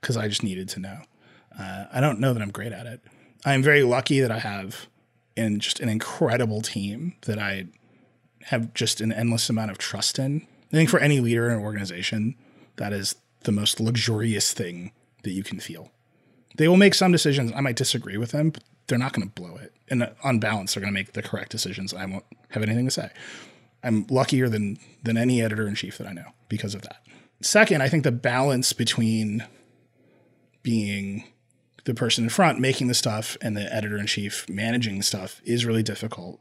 Because 0.00 0.16
I 0.16 0.28
just 0.28 0.42
needed 0.42 0.68
to 0.70 0.80
know. 0.80 0.98
Uh, 1.58 1.86
I 1.92 2.00
don't 2.00 2.20
know 2.20 2.32
that 2.34 2.42
I'm 2.42 2.50
great 2.50 2.72
at 2.72 2.86
it. 2.86 3.00
I'm 3.44 3.62
very 3.62 3.82
lucky 3.82 4.20
that 4.20 4.30
I 4.30 4.38
have 4.38 4.86
in 5.36 5.60
just 5.60 5.80
an 5.80 5.88
incredible 5.88 6.62
team 6.62 7.14
that 7.22 7.38
I 7.38 7.66
have 8.44 8.74
just 8.74 9.00
an 9.00 9.12
endless 9.12 9.48
amount 9.48 9.70
of 9.70 9.78
trust 9.78 10.18
in. 10.18 10.46
I 10.72 10.76
think 10.76 10.90
for 10.90 11.00
any 11.00 11.20
leader 11.20 11.46
in 11.46 11.54
an 11.54 11.60
organization, 11.60 12.34
that 12.76 12.92
is 12.92 13.14
the 13.40 13.52
most 13.52 13.80
luxurious 13.80 14.52
thing 14.52 14.92
that 15.22 15.30
you 15.30 15.42
can 15.42 15.60
feel. 15.60 15.90
They 16.56 16.68
will 16.68 16.76
make 16.76 16.94
some 16.94 17.12
decisions. 17.12 17.52
I 17.54 17.60
might 17.60 17.76
disagree 17.76 18.16
with 18.16 18.30
them, 18.30 18.50
but 18.50 18.62
they're 18.86 18.98
not 18.98 19.12
going 19.12 19.28
to 19.28 19.34
blow 19.34 19.56
it. 19.56 19.72
And 19.88 20.10
on 20.22 20.38
balance, 20.38 20.74
they're 20.74 20.80
going 20.80 20.92
to 20.92 20.98
make 20.98 21.12
the 21.12 21.22
correct 21.22 21.50
decisions. 21.50 21.92
I 21.92 22.04
won't 22.06 22.24
have 22.50 22.62
anything 22.62 22.84
to 22.84 22.90
say. 22.90 23.10
I'm 23.84 24.06
luckier 24.08 24.48
than 24.48 24.78
than 25.02 25.16
any 25.16 25.42
editor 25.42 25.68
in 25.68 25.74
chief 25.74 25.98
that 25.98 26.06
I 26.06 26.12
know 26.12 26.32
because 26.48 26.74
of 26.74 26.82
that. 26.82 27.02
Second, 27.40 27.82
I 27.82 27.88
think 27.88 28.04
the 28.04 28.12
balance 28.12 28.72
between 28.72 29.44
being 30.62 31.24
the 31.84 31.94
person 31.94 32.24
in 32.24 32.30
front 32.30 32.58
making 32.58 32.88
the 32.88 32.94
stuff 32.94 33.36
and 33.42 33.56
the 33.56 33.72
editor 33.72 33.98
in 33.98 34.06
chief 34.06 34.48
managing 34.48 34.96
the 34.96 35.04
stuff 35.04 35.40
is 35.44 35.66
really 35.66 35.82
difficult. 35.82 36.40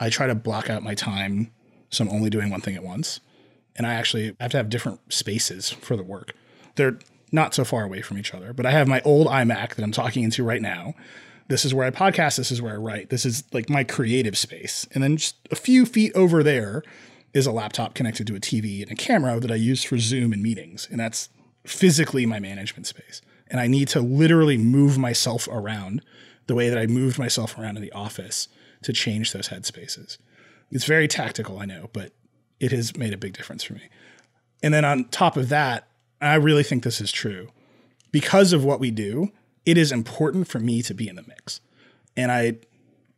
I 0.00 0.10
try 0.10 0.26
to 0.26 0.34
block 0.34 0.68
out 0.68 0.82
my 0.82 0.94
time 0.94 1.52
so 1.90 2.04
I'm 2.04 2.10
only 2.10 2.30
doing 2.30 2.50
one 2.50 2.60
thing 2.60 2.76
at 2.76 2.84
once. 2.84 3.20
And 3.76 3.86
I 3.86 3.94
actually 3.94 4.36
have 4.40 4.52
to 4.52 4.56
have 4.56 4.68
different 4.68 5.12
spaces 5.12 5.70
for 5.70 5.96
the 5.96 6.02
work. 6.02 6.32
They're 6.76 6.98
not 7.32 7.54
so 7.54 7.64
far 7.64 7.84
away 7.84 8.02
from 8.02 8.18
each 8.18 8.34
other. 8.34 8.52
But 8.52 8.66
I 8.66 8.70
have 8.72 8.88
my 8.88 9.00
old 9.04 9.26
iMac 9.26 9.74
that 9.74 9.82
I'm 9.82 9.92
talking 9.92 10.22
into 10.22 10.44
right 10.44 10.62
now. 10.62 10.94
This 11.50 11.64
is 11.64 11.74
where 11.74 11.84
I 11.84 11.90
podcast. 11.90 12.36
This 12.36 12.52
is 12.52 12.62
where 12.62 12.74
I 12.74 12.76
write. 12.76 13.10
This 13.10 13.26
is 13.26 13.42
like 13.52 13.68
my 13.68 13.82
creative 13.82 14.38
space. 14.38 14.86
And 14.92 15.02
then 15.02 15.16
just 15.16 15.36
a 15.50 15.56
few 15.56 15.84
feet 15.84 16.12
over 16.14 16.44
there 16.44 16.84
is 17.34 17.44
a 17.44 17.50
laptop 17.50 17.94
connected 17.94 18.28
to 18.28 18.36
a 18.36 18.40
TV 18.40 18.82
and 18.82 18.92
a 18.92 18.94
camera 18.94 19.40
that 19.40 19.50
I 19.50 19.56
use 19.56 19.82
for 19.82 19.98
Zoom 19.98 20.32
and 20.32 20.44
meetings. 20.44 20.86
And 20.92 21.00
that's 21.00 21.28
physically 21.66 22.24
my 22.24 22.38
management 22.38 22.86
space. 22.86 23.20
And 23.48 23.58
I 23.58 23.66
need 23.66 23.88
to 23.88 24.00
literally 24.00 24.58
move 24.58 24.96
myself 24.96 25.48
around 25.48 26.02
the 26.46 26.54
way 26.54 26.68
that 26.68 26.78
I 26.78 26.86
moved 26.86 27.18
myself 27.18 27.58
around 27.58 27.76
in 27.76 27.82
the 27.82 27.92
office 27.92 28.46
to 28.82 28.92
change 28.92 29.32
those 29.32 29.48
headspaces. 29.48 30.18
It's 30.70 30.84
very 30.84 31.08
tactical, 31.08 31.58
I 31.58 31.64
know, 31.64 31.90
but 31.92 32.12
it 32.60 32.70
has 32.70 32.96
made 32.96 33.12
a 33.12 33.18
big 33.18 33.36
difference 33.36 33.64
for 33.64 33.74
me. 33.74 33.88
And 34.62 34.72
then 34.72 34.84
on 34.84 35.06
top 35.06 35.36
of 35.36 35.48
that, 35.48 35.88
I 36.20 36.36
really 36.36 36.62
think 36.62 36.84
this 36.84 37.00
is 37.00 37.10
true. 37.10 37.48
Because 38.12 38.52
of 38.52 38.64
what 38.64 38.78
we 38.78 38.92
do, 38.92 39.32
it 39.66 39.76
is 39.78 39.92
important 39.92 40.48
for 40.48 40.58
me 40.58 40.82
to 40.82 40.94
be 40.94 41.08
in 41.08 41.16
the 41.16 41.22
mix. 41.22 41.60
And 42.16 42.32
I 42.32 42.56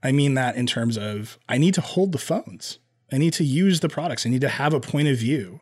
I 0.03 0.13
mean 0.13 0.35
that 0.35 0.57
in 0.57 0.67
terms 0.67 0.97
of 0.99 1.39
I 1.49 1.59
need 1.59 1.75
to 1.75 1.81
hold 1.81 2.13
the 2.13 2.19
phones. 2.19 2.79
I 3.13 3.19
need 3.19 3.35
to 3.35 3.45
use 3.45 3.81
the 3.81 3.89
products. 3.89 4.27
I 4.27 4.31
need 4.31 4.41
to 4.41 4.49
have 4.49 4.73
a 4.73 4.81
point 4.81 5.09
of 5.09 5.19
view 5.19 5.61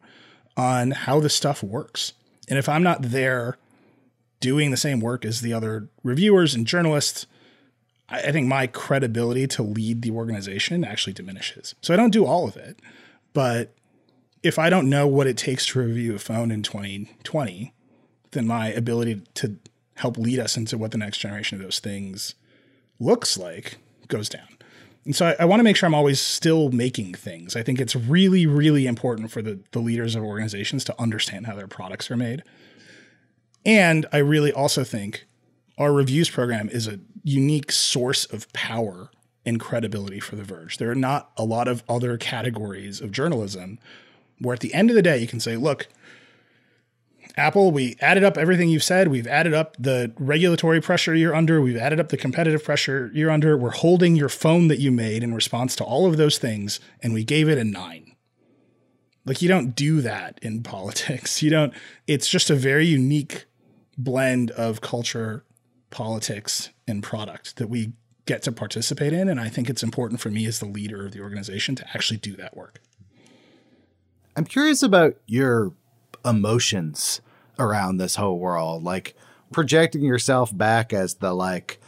on 0.57 0.93
how 0.93 1.21
the 1.21 1.31
stuff 1.31 1.63
works. 1.63 2.13
And 2.49 2.59
if 2.59 2.69
I'm 2.69 2.83
not 2.83 3.03
there 3.03 3.59
doing 4.41 4.71
the 4.71 4.77
same 4.77 5.01
work 5.01 5.25
as 5.25 5.41
the 5.41 5.53
other 5.53 5.89
reviewers 6.03 6.55
and 6.55 6.67
journalists, 6.67 7.27
I, 8.09 8.21
I 8.21 8.33
think 8.33 8.47
my 8.47 8.67
credibility 8.67 9.47
to 9.49 9.63
lead 9.63 10.03
the 10.03 10.11
organization 10.11 10.85
actually 10.85 11.13
diminishes. 11.13 11.75
So 11.83 11.93
I 11.93 11.97
don't 11.97 12.13
do 12.13 12.25
all 12.25 12.47
of 12.47 12.57
it. 12.57 12.81
But 13.33 13.75
if 14.43 14.59
I 14.59 14.71
don't 14.71 14.89
know 14.89 15.07
what 15.07 15.27
it 15.27 15.37
takes 15.37 15.67
to 15.67 15.81
review 15.81 16.15
a 16.15 16.19
phone 16.19 16.51
in 16.51 16.63
2020, 16.63 17.75
then 18.33 18.47
my 18.47 18.69
ability 18.69 19.23
to 19.35 19.57
help 20.01 20.17
lead 20.17 20.39
us 20.39 20.57
into 20.57 20.79
what 20.79 20.91
the 20.91 20.99
next 20.99 21.19
generation 21.19 21.59
of 21.59 21.63
those 21.63 21.79
things 21.79 22.35
looks 22.99 23.37
like 23.37 23.79
goes 24.09 24.29
down. 24.29 24.49
And 25.05 25.15
so 25.15 25.27
I, 25.27 25.37
I 25.41 25.45
want 25.45 25.61
to 25.61 25.65
make 25.65 25.77
sure 25.77 25.87
I'm 25.87 25.95
always 25.95 26.21
still 26.21 26.71
making 26.71 27.15
things. 27.15 27.57
I 27.57 27.63
think 27.63 27.81
it's 27.81 27.95
really, 27.95 28.47
really 28.47 28.87
important 28.87 29.31
for 29.31 29.43
the, 29.43 29.61
the 29.73 29.79
leaders 29.79 30.15
of 30.15 30.23
organizations 30.23 30.85
to 30.85 31.01
understand 31.01 31.47
how 31.47 31.55
their 31.55 31.67
products 31.67 32.11
are 32.11 32.17
made. 32.17 32.43
And 33.65 34.07
I 34.13 34.19
really 34.19 34.53
also 34.53 34.85
think 34.85 35.27
our 35.79 35.93
reviews 35.93 36.31
program 36.31 36.69
is 36.71 36.87
a 36.87 37.01
unique 37.23 37.73
source 37.73 38.25
of 38.25 38.51
power 38.53 39.11
and 39.45 39.61
credibility 39.61 40.21
for 40.21 40.37
The 40.37 40.45
Verge. 40.45 40.79
There 40.79 40.91
are 40.91 40.95
not 40.95 41.31
a 41.37 41.45
lot 41.45 41.69
of 41.69 41.83
other 41.89 42.17
categories 42.17 43.01
of 43.01 43.13
journalism 43.13 43.79
where 44.39 44.55
at 44.55 44.61
the 44.61 44.73
end 44.73 44.91
of 44.91 44.97
the 44.97 45.03
day 45.03 45.19
you 45.19 45.27
can 45.27 45.41
say, 45.41 45.57
look, 45.57 45.89
Apple, 47.37 47.71
we 47.71 47.97
added 48.01 48.25
up 48.25 48.37
everything 48.37 48.69
you've 48.69 48.83
said. 48.83 49.09
We've 49.09 49.27
added 49.27 49.55
up 49.55 49.77
the 49.79 50.13
regulatory 50.19 50.81
pressure 50.81 51.15
you're 51.15 51.35
under. 51.35 51.61
We've 51.61 51.77
added 51.77 52.01
up 52.01 52.09
the 52.09 52.17
competitive 52.17 52.65
pressure 52.65 53.11
you're 53.15 53.31
under. 53.31 53.57
We're 53.57 53.71
holding 53.71 54.17
your 54.17 54.29
phone 54.29 54.69
that 54.69 54.79
you 54.79 54.91
made 54.91 55.23
in 55.23 55.35
response 55.35 55.77
to 55.77 55.85
all 55.85 56.07
of 56.07 56.17
those 56.17 56.39
things, 56.39 56.81
and 57.03 57.15
we 57.15 57.25
gave 57.25 57.49
it 57.49 57.59
a 57.59 57.65
nine. 57.65 58.15
Like, 59.25 59.43
you 59.43 59.49
don't 59.49 59.75
do 59.75 60.01
that 60.01 60.39
in 60.43 60.63
politics. 60.65 61.43
You 61.43 61.51
don't, 61.51 61.75
it's 62.07 62.29
just 62.29 62.51
a 62.51 62.55
very 62.55 62.87
unique 62.87 63.47
blend 63.97 64.51
of 64.53 64.81
culture, 64.81 65.45
politics, 65.91 66.71
and 66.87 67.03
product 67.03 67.57
that 67.57 67.69
we 67.69 67.93
get 68.27 68.43
to 68.45 68.53
participate 68.53 69.13
in. 69.13 69.29
And 69.29 69.41
I 69.41 69.49
think 69.49 69.69
it's 69.69 69.83
important 69.83 70.21
for 70.21 70.31
me 70.31 70.47
as 70.47 70.59
the 70.59 70.67
leader 70.67 71.05
of 71.05 71.13
the 71.13 71.21
organization 71.21 71.75
to 71.77 71.89
actually 71.89 72.19
do 72.19 72.37
that 72.37 72.57
work. 72.57 72.81
I'm 74.37 74.45
curious 74.45 74.83
about 74.83 75.17
your 75.27 75.73
emotions 76.25 77.21
around 77.59 77.99
this 77.99 78.17
whole 78.17 78.39
world, 78.39 78.83
like 78.85 79.15
projecting 79.53 80.03
yourself 80.03 80.57
back 80.57 80.93
as 80.93 81.15
the 81.15 81.33
like 81.33 81.81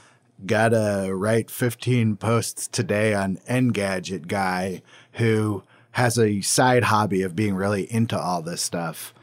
gotta 0.44 1.10
write 1.14 1.50
15 1.50 2.16
posts 2.16 2.68
today 2.68 3.14
on 3.14 3.38
Engadget 3.48 4.26
guy 4.26 4.82
who 5.12 5.62
has 5.92 6.18
a 6.18 6.40
side 6.40 6.84
hobby 6.84 7.22
of 7.22 7.36
being 7.36 7.54
really 7.54 7.92
into 7.92 8.18
all 8.18 8.42
this 8.42 8.62
stuff. 8.62 9.14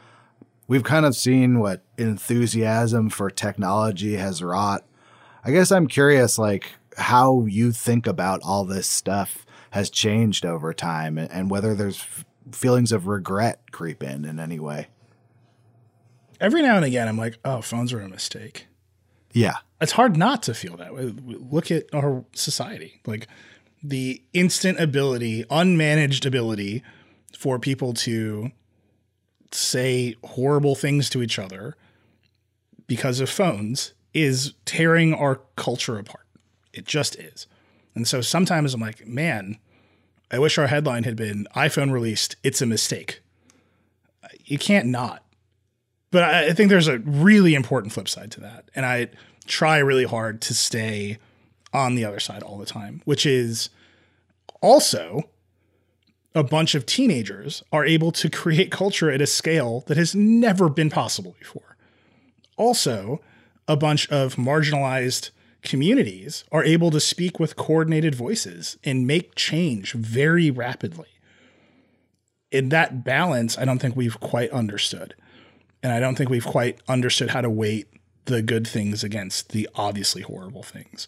We've 0.67 0.83
kind 0.83 1.05
of 1.05 1.15
seen 1.15 1.59
what 1.59 1.83
enthusiasm 1.97 3.09
for 3.09 3.29
technology 3.29 4.15
has 4.17 4.43
wrought. 4.43 4.85
I 5.43 5.51
guess 5.51 5.71
I'm 5.71 5.87
curious, 5.87 6.37
like, 6.37 6.73
how 6.97 7.45
you 7.47 7.71
think 7.71 8.05
about 8.05 8.41
all 8.43 8.65
this 8.65 8.87
stuff 8.87 9.45
has 9.71 9.89
changed 9.89 10.45
over 10.45 10.73
time 10.73 11.17
and 11.17 11.49
whether 11.49 11.73
there's 11.73 12.05
feelings 12.51 12.91
of 12.91 13.07
regret 13.07 13.71
creep 13.71 14.03
in 14.03 14.25
in 14.25 14.39
any 14.39 14.59
way 14.59 14.87
every 16.39 16.61
now 16.61 16.75
and 16.75 16.85
again, 16.85 17.07
I'm 17.07 17.17
like, 17.17 17.37
oh, 17.45 17.61
phones 17.61 17.93
are 17.93 18.01
a 18.01 18.09
mistake. 18.09 18.67
Yeah. 19.31 19.57
It's 19.81 19.93
hard 19.93 20.17
not 20.17 20.43
to 20.43 20.53
feel 20.53 20.77
that 20.77 20.93
way. 20.93 21.13
Look 21.23 21.71
at 21.71 21.85
our 21.93 22.25
society. 22.33 23.01
Like 23.05 23.27
the 23.81 24.21
instant 24.33 24.79
ability, 24.79 25.45
unmanaged 25.45 26.25
ability 26.25 26.83
for 27.37 27.59
people 27.59 27.93
to 27.93 28.51
say 29.51 30.15
horrible 30.23 30.75
things 30.75 31.09
to 31.11 31.21
each 31.21 31.39
other 31.39 31.75
because 32.87 33.19
of 33.19 33.29
phones 33.29 33.93
is 34.13 34.53
tearing 34.65 35.13
our 35.13 35.41
culture 35.55 35.97
apart. 35.97 36.25
It 36.73 36.85
just 36.85 37.15
is. 37.15 37.47
And 37.95 38.07
so 38.07 38.21
sometimes 38.21 38.73
I'm 38.73 38.81
like, 38.81 39.07
man, 39.07 39.57
I 40.31 40.39
wish 40.39 40.57
our 40.57 40.67
headline 40.67 41.03
had 41.03 41.15
been 41.15 41.47
iPhone 41.55 41.91
released, 41.91 42.35
it's 42.43 42.61
a 42.61 42.65
mistake. 42.65 43.21
You 44.45 44.57
can't 44.57 44.87
not. 44.87 45.23
But 46.11 46.23
I 46.23 46.53
think 46.53 46.69
there's 46.69 46.87
a 46.87 46.99
really 46.99 47.53
important 47.53 47.93
flip 47.93 48.09
side 48.09 48.31
to 48.31 48.41
that. 48.41 48.69
And 48.75 48.85
I 48.85 49.09
try 49.45 49.77
really 49.77 50.05
hard 50.05 50.41
to 50.41 50.53
stay 50.53 51.17
on 51.71 51.95
the 51.95 52.05
other 52.05 52.19
side 52.19 52.41
all 52.41 52.57
the 52.57 52.65
time, 52.65 53.01
which 53.05 53.25
is 53.25 53.69
also 54.61 55.29
a 56.35 56.43
bunch 56.43 56.75
of 56.75 56.85
teenagers 56.85 57.63
are 57.71 57.85
able 57.85 58.11
to 58.11 58.29
create 58.29 58.71
culture 58.71 59.11
at 59.11 59.21
a 59.21 59.27
scale 59.27 59.83
that 59.87 59.97
has 59.97 60.15
never 60.15 60.69
been 60.69 60.89
possible 60.89 61.35
before. 61.39 61.75
Also, 62.57 63.21
a 63.67 63.77
bunch 63.77 64.09
of 64.09 64.35
marginalized 64.35 65.31
communities 65.61 66.43
are 66.51 66.63
able 66.63 66.91
to 66.91 66.99
speak 66.99 67.39
with 67.39 67.55
coordinated 67.55 68.15
voices 68.15 68.77
and 68.83 69.07
make 69.07 69.35
change 69.35 69.93
very 69.93 70.49
rapidly. 70.49 71.07
In 72.51 72.69
that 72.69 73.03
balance, 73.03 73.57
I 73.57 73.65
don't 73.65 73.79
think 73.79 73.95
we've 73.95 74.19
quite 74.19 74.49
understood. 74.51 75.15
And 75.81 75.93
I 75.93 75.99
don't 75.99 76.15
think 76.15 76.29
we've 76.29 76.45
quite 76.45 76.79
understood 76.87 77.29
how 77.29 77.41
to 77.41 77.49
weight 77.49 77.87
the 78.25 78.41
good 78.41 78.67
things 78.67 79.03
against 79.03 79.49
the 79.49 79.69
obviously 79.75 80.21
horrible 80.21 80.63
things. 80.63 81.07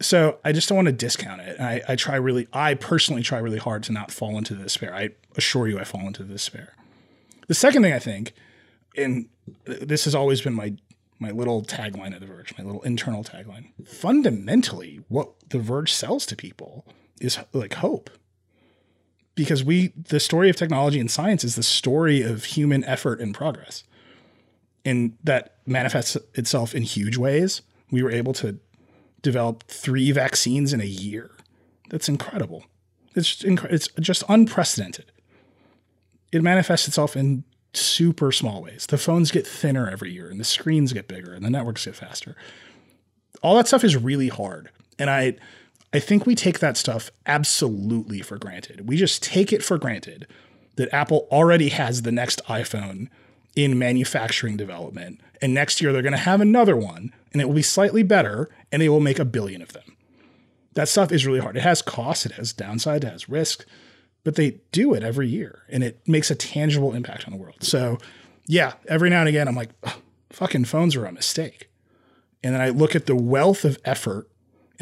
So 0.00 0.38
I 0.44 0.52
just 0.52 0.68
don't 0.68 0.76
want 0.76 0.86
to 0.86 0.92
discount 0.92 1.40
it. 1.40 1.60
I, 1.60 1.80
I 1.88 1.96
try 1.96 2.16
really, 2.16 2.48
I 2.52 2.74
personally 2.74 3.22
try 3.22 3.38
really 3.38 3.58
hard 3.58 3.84
to 3.84 3.92
not 3.92 4.10
fall 4.10 4.36
into 4.36 4.54
despair. 4.54 4.94
I 4.94 5.10
assure 5.36 5.68
you, 5.68 5.78
I 5.78 5.84
fall 5.84 6.06
into 6.06 6.24
despair. 6.24 6.74
The 7.46 7.54
second 7.54 7.82
thing 7.82 7.92
I 7.92 7.98
think, 7.98 8.34
and 8.96 9.28
this 9.64 10.04
has 10.04 10.14
always 10.14 10.40
been 10.40 10.54
my 10.54 10.74
my 11.18 11.30
little 11.30 11.62
tagline 11.62 12.12
of 12.14 12.20
The 12.20 12.26
Verge, 12.26 12.52
my 12.58 12.64
little 12.64 12.82
internal 12.82 13.22
tagline. 13.22 13.70
Fundamentally, 13.86 15.04
what 15.08 15.30
The 15.50 15.60
Verge 15.60 15.92
sells 15.92 16.26
to 16.26 16.36
people 16.36 16.84
is 17.20 17.38
like 17.52 17.74
hope 17.74 18.10
because 19.34 19.64
we 19.64 19.92
the 19.96 20.20
story 20.20 20.50
of 20.50 20.56
technology 20.56 21.00
and 21.00 21.10
science 21.10 21.44
is 21.44 21.56
the 21.56 21.62
story 21.62 22.22
of 22.22 22.44
human 22.44 22.84
effort 22.84 23.20
and 23.20 23.34
progress. 23.34 23.84
And 24.84 25.16
that 25.22 25.58
manifests 25.64 26.16
itself 26.34 26.74
in 26.74 26.82
huge 26.82 27.16
ways. 27.16 27.62
We 27.90 28.02
were 28.02 28.10
able 28.10 28.32
to 28.34 28.58
develop 29.22 29.62
three 29.68 30.10
vaccines 30.10 30.72
in 30.72 30.80
a 30.80 30.86
year. 30.86 31.30
That's 31.88 32.08
incredible. 32.08 32.64
It's 33.14 33.36
just, 33.36 33.42
inc- 33.44 33.70
it's 33.70 33.88
just 34.00 34.24
unprecedented. 34.28 35.12
It 36.32 36.42
manifests 36.42 36.88
itself 36.88 37.14
in 37.14 37.44
super 37.74 38.32
small 38.32 38.62
ways. 38.62 38.86
The 38.86 38.98
phones 38.98 39.30
get 39.30 39.46
thinner 39.46 39.88
every 39.88 40.12
year 40.12 40.28
and 40.28 40.40
the 40.40 40.44
screens 40.44 40.92
get 40.92 41.06
bigger 41.06 41.32
and 41.32 41.44
the 41.44 41.50
networks 41.50 41.84
get 41.84 41.94
faster. 41.94 42.34
All 43.42 43.54
that 43.56 43.68
stuff 43.68 43.84
is 43.84 43.96
really 43.96 44.28
hard 44.28 44.70
and 44.98 45.10
i 45.10 45.34
I 45.92 45.98
think 45.98 46.26
we 46.26 46.34
take 46.34 46.58
that 46.60 46.76
stuff 46.76 47.10
absolutely 47.26 48.20
for 48.20 48.38
granted. 48.38 48.88
We 48.88 48.96
just 48.96 49.22
take 49.22 49.52
it 49.52 49.62
for 49.62 49.78
granted 49.78 50.26
that 50.76 50.92
Apple 50.92 51.28
already 51.30 51.68
has 51.68 52.02
the 52.02 52.12
next 52.12 52.40
iPhone 52.46 53.08
in 53.54 53.78
manufacturing 53.78 54.56
development. 54.56 55.20
And 55.42 55.52
next 55.52 55.80
year 55.80 55.92
they're 55.92 56.02
going 56.02 56.12
to 56.12 56.18
have 56.18 56.40
another 56.40 56.76
one 56.76 57.12
and 57.32 57.42
it 57.42 57.46
will 57.46 57.54
be 57.54 57.62
slightly 57.62 58.02
better 58.02 58.48
and 58.70 58.80
they 58.80 58.88
will 58.88 59.00
make 59.00 59.18
a 59.18 59.24
billion 59.24 59.60
of 59.60 59.72
them. 59.72 59.96
That 60.74 60.88
stuff 60.88 61.12
is 61.12 61.26
really 61.26 61.40
hard. 61.40 61.56
It 61.56 61.62
has 61.62 61.82
costs, 61.82 62.24
it 62.24 62.32
has 62.32 62.54
downside, 62.54 63.04
it 63.04 63.10
has 63.10 63.28
risk, 63.28 63.66
but 64.24 64.36
they 64.36 64.60
do 64.70 64.94
it 64.94 65.02
every 65.02 65.28
year 65.28 65.64
and 65.68 65.84
it 65.84 66.00
makes 66.08 66.30
a 66.30 66.34
tangible 66.34 66.94
impact 66.94 67.26
on 67.26 67.32
the 67.32 67.38
world. 67.38 67.62
So, 67.62 67.98
yeah, 68.46 68.74
every 68.88 69.10
now 69.10 69.20
and 69.20 69.28
again, 69.28 69.48
I'm 69.48 69.54
like, 69.54 69.70
fucking 70.30 70.64
phones 70.64 70.96
are 70.96 71.04
a 71.04 71.12
mistake. 71.12 71.68
And 72.42 72.54
then 72.54 72.62
I 72.62 72.70
look 72.70 72.96
at 72.96 73.06
the 73.06 73.14
wealth 73.14 73.64
of 73.66 73.78
effort 73.84 74.28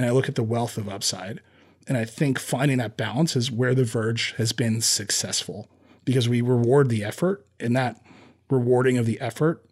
and 0.01 0.09
I 0.09 0.13
look 0.13 0.31
at 0.31 0.35
the 0.35 0.43
wealth 0.43 0.79
of 0.79 0.89
upside. 0.89 1.43
And 1.87 1.95
I 1.95 2.07
think 2.07 2.39
finding 2.39 2.79
that 2.79 2.97
balance 2.97 3.37
is 3.37 3.51
where 3.51 3.75
The 3.75 3.85
Verge 3.85 4.33
has 4.39 4.53
been 4.53 4.81
successful 4.81 5.69
because 6.07 6.27
we 6.27 6.41
reward 6.41 6.89
the 6.89 7.05
effort, 7.05 7.45
and 7.61 7.77
that 7.77 8.01
rewarding 8.49 8.97
of 8.97 9.05
the 9.05 9.21
effort 9.21 9.63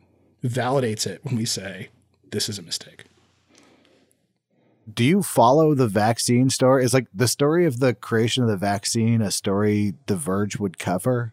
validates 0.44 1.06
it 1.06 1.24
when 1.24 1.34
we 1.34 1.46
say, 1.46 1.88
this 2.30 2.50
is 2.50 2.58
a 2.58 2.62
mistake. 2.62 3.04
Do 4.92 5.02
you 5.02 5.22
follow 5.22 5.74
the 5.74 5.88
vaccine 5.88 6.50
story? 6.50 6.84
Is 6.84 6.92
like 6.92 7.06
the 7.14 7.26
story 7.26 7.64
of 7.64 7.80
the 7.80 7.94
creation 7.94 8.42
of 8.42 8.50
the 8.50 8.58
vaccine 8.58 9.22
a 9.22 9.30
story 9.30 9.94
The 10.08 10.16
Verge 10.16 10.58
would 10.58 10.78
cover? 10.78 11.32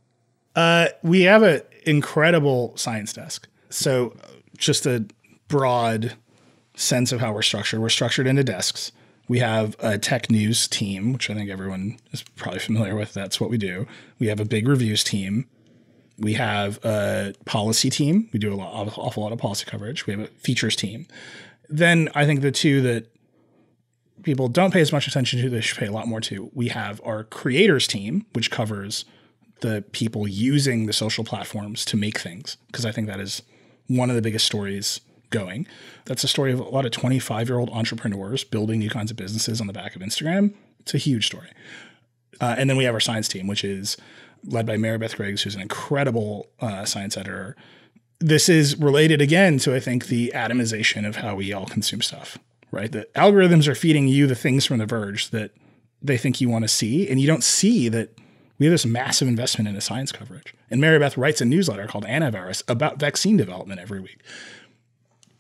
Uh, 0.56 0.88
we 1.04 1.24
have 1.24 1.44
an 1.44 1.64
incredible 1.86 2.78
science 2.78 3.12
desk. 3.12 3.50
So, 3.70 4.16
just 4.58 4.86
a 4.86 5.06
broad 5.50 6.16
sense 6.76 7.12
of 7.12 7.20
how 7.20 7.34
we're 7.34 7.42
structured. 7.42 7.80
We're 7.80 7.90
structured 7.90 8.28
into 8.28 8.44
desks. 8.44 8.92
We 9.28 9.40
have 9.40 9.76
a 9.80 9.98
tech 9.98 10.30
news 10.30 10.68
team, 10.68 11.14
which 11.14 11.30
I 11.30 11.34
think 11.34 11.50
everyone 11.50 11.98
is 12.12 12.24
probably 12.36 12.60
familiar 12.60 12.96
with. 12.96 13.14
That's 13.14 13.40
what 13.40 13.50
we 13.50 13.58
do. 13.58 13.88
We 14.20 14.28
have 14.28 14.40
a 14.40 14.46
big 14.46 14.68
reviews 14.68 15.04
team. 15.04 15.48
We 16.18 16.34
have 16.34 16.84
a 16.86 17.34
policy 17.46 17.90
team. 17.90 18.30
We 18.32 18.40
do 18.40 18.54
a 18.54 18.56
lot, 18.56 18.98
awful 18.98 19.24
lot 19.24 19.32
of 19.32 19.40
policy 19.40 19.66
coverage. 19.66 20.06
We 20.06 20.14
have 20.14 20.22
a 20.22 20.28
features 20.28 20.76
team. 20.76 21.08
Then 21.68 22.10
I 22.14 22.26
think 22.26 22.42
the 22.42 22.52
two 22.52 22.82
that 22.82 23.12
people 24.24 24.48
don't 24.48 24.72
pay 24.72 24.82
as 24.82 24.92
much 24.92 25.08
attention 25.08 25.42
to, 25.42 25.50
they 25.50 25.62
should 25.62 25.78
pay 25.78 25.88
a 25.88 25.92
lot 25.92 26.08
more 26.08 26.22
to. 26.22 26.52
We 26.54 26.70
have 26.70 27.02
our 27.04 27.24
creators 27.24 27.88
team, 27.88 28.26
which 28.34 28.52
covers 28.52 29.06
the 29.62 29.84
people 29.92 30.28
using 30.28 30.86
the 30.86 30.94
social 30.94 31.24
platforms 31.24 31.84
to 31.86 31.98
make 31.98 32.20
things, 32.20 32.58
because 32.68 32.86
I 32.86 32.92
think 32.92 33.08
that 33.08 33.20
is 33.20 33.42
one 33.88 34.10
of 34.10 34.16
the 34.16 34.22
biggest 34.22 34.46
stories 34.46 35.00
going. 35.36 35.68
That's 36.06 36.24
a 36.24 36.28
story 36.28 36.52
of 36.52 36.60
a 36.60 36.64
lot 36.64 36.86
of 36.86 36.92
25 36.92 37.50
year 37.50 37.60
old 37.60 37.70
entrepreneurs 37.70 38.44
building 38.44 38.80
new 38.80 38.90
kinds 38.90 39.12
of 39.12 39.18
businesses 39.18 39.60
on 39.62 39.68
the 39.68 39.74
back 39.74 39.96
of 39.96 40.02
Instagram. 40.02 40.54
It's 40.80 40.94
a 40.94 40.98
huge 40.98 41.26
story. 41.28 41.50
Uh, 42.42 42.56
and 42.58 42.70
then 42.70 42.78
we 42.78 42.84
have 42.84 42.94
our 42.94 43.00
science 43.00 43.28
team, 43.28 43.48
which 43.48 43.64
is 43.64 43.98
led 44.46 44.66
by 44.66 44.78
Mary 44.78 44.98
Beth 44.98 45.16
Griggs, 45.16 45.42
who's 45.42 45.56
an 45.56 45.62
incredible 45.62 46.48
uh, 46.60 46.86
science 46.86 47.18
editor. 47.18 47.56
This 48.20 48.50
is 48.50 48.78
related 48.78 49.22
again 49.22 49.58
to, 49.60 49.76
I 49.76 49.80
think, 49.80 50.08
the 50.08 50.32
atomization 50.36 51.08
of 51.08 51.18
how 51.18 51.36
we 51.36 51.52
all 51.54 51.66
consume 51.66 52.02
stuff, 52.02 52.38
right? 52.72 52.92
The 52.92 53.08
algorithms 53.16 53.68
are 53.68 53.76
feeding 53.76 54.08
you 54.08 54.28
the 54.28 54.36
things 54.36 54.66
from 54.66 54.78
The 54.78 54.86
Verge 54.86 55.32
that 55.32 55.52
they 56.02 56.18
think 56.18 56.40
you 56.40 56.50
want 56.50 56.64
to 56.64 56.70
see, 56.70 57.10
and 57.10 57.20
you 57.20 57.28
don't 57.28 57.44
see 57.44 57.90
that 57.90 58.18
we 58.58 58.66
have 58.68 58.74
this 58.74 58.86
massive 58.86 59.28
investment 59.28 59.68
into 59.68 59.82
science 59.82 60.12
coverage. 60.12 60.54
And 60.72 60.80
Mary 60.80 61.00
Beth 61.00 61.18
writes 61.18 61.42
a 61.42 61.46
newsletter 61.46 61.88
called 61.88 62.06
Antivirus 62.06 62.64
about 62.70 63.00
vaccine 63.00 63.38
development 63.38 63.82
every 63.82 64.00
week. 64.00 64.22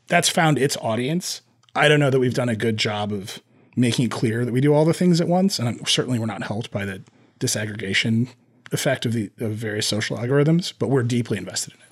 That's 0.07 0.29
found 0.29 0.57
its 0.57 0.77
audience. 0.77 1.41
I 1.75 1.87
don't 1.87 1.99
know 1.99 2.09
that 2.09 2.19
we've 2.19 2.33
done 2.33 2.49
a 2.49 2.55
good 2.55 2.77
job 2.77 3.11
of 3.11 3.39
making 3.75 4.05
it 4.05 4.11
clear 4.11 4.45
that 4.45 4.53
we 4.53 4.61
do 4.61 4.73
all 4.73 4.85
the 4.85 4.93
things 4.93 5.19
at 5.19 5.27
once, 5.27 5.59
and 5.59 5.87
certainly 5.87 6.19
we're 6.19 6.25
not 6.25 6.43
helped 6.43 6.71
by 6.71 6.85
the 6.85 7.01
disaggregation 7.39 8.29
effect 8.71 9.05
of 9.05 9.13
the 9.13 9.31
of 9.39 9.51
various 9.51 9.87
social 9.87 10.17
algorithms, 10.17 10.73
but 10.77 10.89
we're 10.89 11.03
deeply 11.03 11.37
invested 11.37 11.73
in 11.73 11.79
it. 11.79 11.85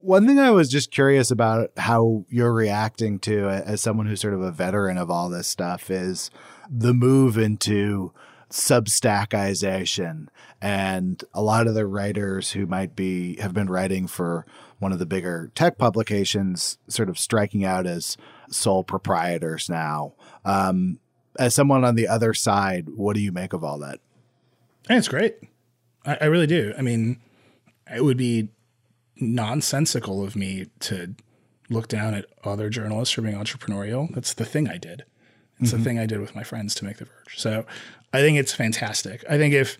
One 0.00 0.26
thing 0.26 0.38
I 0.38 0.50
was 0.50 0.68
just 0.68 0.90
curious 0.90 1.30
about 1.30 1.70
how 1.76 2.24
you're 2.28 2.52
reacting 2.52 3.18
to 3.20 3.48
uh, 3.48 3.62
as 3.64 3.80
someone 3.80 4.06
who's 4.06 4.20
sort 4.20 4.34
of 4.34 4.42
a 4.42 4.52
veteran 4.52 4.96
of 4.96 5.10
all 5.10 5.28
this 5.28 5.48
stuff 5.48 5.90
is 5.90 6.30
the 6.70 6.94
move 6.94 7.36
into 7.36 8.12
substackization. 8.50 10.28
And 10.60 11.22
a 11.34 11.42
lot 11.42 11.66
of 11.66 11.74
the 11.74 11.86
writers 11.86 12.52
who 12.52 12.66
might 12.66 12.96
be 12.96 13.36
have 13.40 13.54
been 13.54 13.68
writing 13.68 14.06
for 14.06 14.46
one 14.78 14.92
of 14.92 14.98
the 14.98 15.06
bigger 15.06 15.50
tech 15.54 15.78
publications 15.78 16.78
sort 16.88 17.08
of 17.08 17.18
striking 17.18 17.64
out 17.64 17.86
as 17.86 18.16
sole 18.50 18.84
proprietors 18.84 19.68
now. 19.68 20.14
Um, 20.44 21.00
as 21.38 21.54
someone 21.54 21.84
on 21.84 21.94
the 21.94 22.08
other 22.08 22.34
side 22.34 22.88
what 22.88 23.14
do 23.14 23.20
you 23.20 23.32
make 23.32 23.52
of 23.52 23.62
all 23.62 23.78
that? 23.78 24.00
It's 24.88 25.08
great. 25.08 25.36
I, 26.04 26.18
I 26.22 26.24
really 26.26 26.46
do. 26.46 26.74
I 26.76 26.82
mean 26.82 27.20
it 27.92 28.04
would 28.04 28.16
be 28.16 28.48
nonsensical 29.16 30.22
of 30.22 30.36
me 30.36 30.66
to 30.80 31.14
look 31.70 31.88
down 31.88 32.14
at 32.14 32.26
other 32.44 32.70
journalists 32.70 33.14
for 33.14 33.22
being 33.22 33.36
entrepreneurial. 33.36 34.12
That's 34.14 34.34
the 34.34 34.44
thing 34.44 34.68
i 34.68 34.78
did. 34.78 35.04
It's 35.60 35.70
mm-hmm. 35.70 35.78
the 35.78 35.84
thing 35.84 35.98
I 35.98 36.06
did 36.06 36.20
with 36.20 36.34
my 36.34 36.44
friends 36.44 36.74
to 36.76 36.84
make 36.84 36.98
The 36.98 37.04
Verge. 37.04 37.36
So 37.36 37.66
I 38.12 38.20
think 38.20 38.38
it's 38.38 38.52
fantastic. 38.52 39.24
I 39.28 39.36
think 39.36 39.54
if 39.54 39.78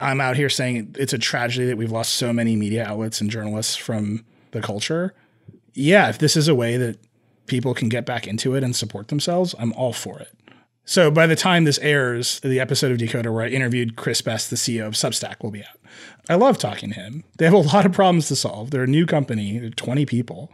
I'm 0.00 0.20
out 0.20 0.36
here 0.36 0.48
saying 0.48 0.96
it's 0.98 1.12
a 1.12 1.18
tragedy 1.18 1.66
that 1.66 1.76
we've 1.76 1.92
lost 1.92 2.14
so 2.14 2.32
many 2.32 2.56
media 2.56 2.84
outlets 2.84 3.20
and 3.20 3.30
journalists 3.30 3.76
from 3.76 4.24
the 4.52 4.60
culture, 4.60 5.14
yeah, 5.74 6.08
if 6.08 6.18
this 6.18 6.36
is 6.36 6.48
a 6.48 6.54
way 6.54 6.76
that 6.76 6.98
people 7.46 7.74
can 7.74 7.88
get 7.88 8.06
back 8.06 8.26
into 8.26 8.54
it 8.54 8.62
and 8.62 8.74
support 8.74 9.08
themselves, 9.08 9.54
I'm 9.58 9.72
all 9.72 9.92
for 9.92 10.18
it. 10.18 10.32
So 10.84 11.10
by 11.10 11.26
the 11.26 11.36
time 11.36 11.64
this 11.64 11.78
airs, 11.80 12.40
the 12.40 12.60
episode 12.60 12.90
of 12.90 12.98
Decoder 12.98 13.32
where 13.32 13.44
I 13.44 13.48
interviewed 13.48 13.96
Chris 13.96 14.22
Best, 14.22 14.48
the 14.48 14.56
CEO 14.56 14.86
of 14.86 14.94
Substack, 14.94 15.42
will 15.42 15.50
be 15.50 15.62
out. 15.62 15.76
I 16.30 16.36
love 16.36 16.56
talking 16.56 16.90
to 16.90 16.94
him. 16.94 17.24
They 17.36 17.44
have 17.44 17.54
a 17.54 17.58
lot 17.58 17.84
of 17.84 17.92
problems 17.92 18.28
to 18.28 18.36
solve. 18.36 18.70
They're 18.70 18.84
a 18.84 18.86
new 18.86 19.04
company, 19.04 19.58
they're 19.58 19.70
20 19.70 20.06
people. 20.06 20.50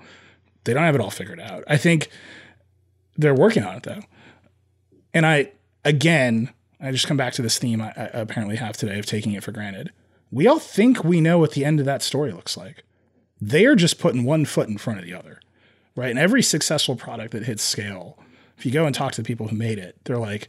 They 0.64 0.74
don't 0.74 0.82
have 0.82 0.94
it 0.94 1.00
all 1.00 1.10
figured 1.10 1.40
out. 1.40 1.62
I 1.68 1.76
think 1.76 2.08
they're 3.16 3.34
working 3.34 3.62
on 3.62 3.76
it 3.76 3.82
though. 3.84 4.00
And 5.12 5.24
I, 5.24 5.52
again, 5.84 6.52
I 6.80 6.90
just 6.90 7.06
come 7.06 7.16
back 7.16 7.32
to 7.34 7.42
this 7.42 7.58
theme 7.58 7.80
I, 7.80 7.92
I 7.96 8.10
apparently 8.12 8.56
have 8.56 8.76
today 8.76 8.98
of 8.98 9.06
taking 9.06 9.32
it 9.32 9.42
for 9.42 9.52
granted. 9.52 9.90
We 10.30 10.46
all 10.46 10.58
think 10.58 11.04
we 11.04 11.20
know 11.20 11.38
what 11.38 11.52
the 11.52 11.64
end 11.64 11.80
of 11.80 11.86
that 11.86 12.02
story 12.02 12.32
looks 12.32 12.56
like. 12.56 12.82
They 13.40 13.66
are 13.66 13.76
just 13.76 13.98
putting 13.98 14.24
one 14.24 14.44
foot 14.44 14.68
in 14.68 14.78
front 14.78 14.98
of 14.98 15.04
the 15.04 15.14
other, 15.14 15.40
right? 15.96 16.10
And 16.10 16.18
every 16.18 16.42
successful 16.42 16.96
product 16.96 17.32
that 17.32 17.44
hits 17.44 17.62
scale, 17.62 18.18
if 18.56 18.64
you 18.66 18.72
go 18.72 18.86
and 18.86 18.94
talk 18.94 19.12
to 19.12 19.22
the 19.22 19.26
people 19.26 19.48
who 19.48 19.56
made 19.56 19.78
it, 19.78 19.96
they're 20.04 20.18
like, 20.18 20.48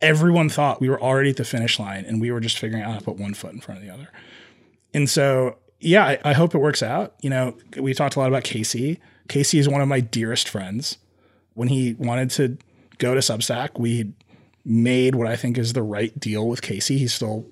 everyone 0.00 0.48
thought 0.48 0.80
we 0.80 0.88
were 0.88 1.00
already 1.00 1.30
at 1.30 1.36
the 1.36 1.44
finish 1.44 1.78
line 1.78 2.04
and 2.06 2.20
we 2.20 2.30
were 2.30 2.40
just 2.40 2.58
figuring 2.58 2.82
out 2.82 2.92
how 2.92 2.98
to 2.98 3.04
put 3.04 3.16
one 3.16 3.34
foot 3.34 3.52
in 3.52 3.60
front 3.60 3.80
of 3.80 3.86
the 3.86 3.92
other. 3.92 4.08
And 4.94 5.08
so, 5.08 5.58
yeah, 5.80 6.04
I, 6.04 6.18
I 6.24 6.32
hope 6.32 6.54
it 6.54 6.58
works 6.58 6.82
out. 6.82 7.14
You 7.20 7.30
know, 7.30 7.56
we 7.76 7.94
talked 7.94 8.16
a 8.16 8.18
lot 8.18 8.28
about 8.28 8.44
Casey. 8.44 9.00
Casey 9.28 9.58
is 9.58 9.68
one 9.68 9.80
of 9.80 9.88
my 9.88 10.00
dearest 10.00 10.48
friends 10.48 10.98
when 11.54 11.68
he 11.68 11.94
wanted 11.94 12.30
to 12.30 12.56
go 12.98 13.14
to 13.14 13.20
Substack, 13.20 13.78
we 13.78 14.12
made 14.64 15.14
what 15.14 15.26
I 15.26 15.36
think 15.36 15.58
is 15.58 15.72
the 15.72 15.82
right 15.82 16.18
deal 16.18 16.48
with 16.48 16.62
Casey. 16.62 16.98
He's 16.98 17.14
still 17.14 17.46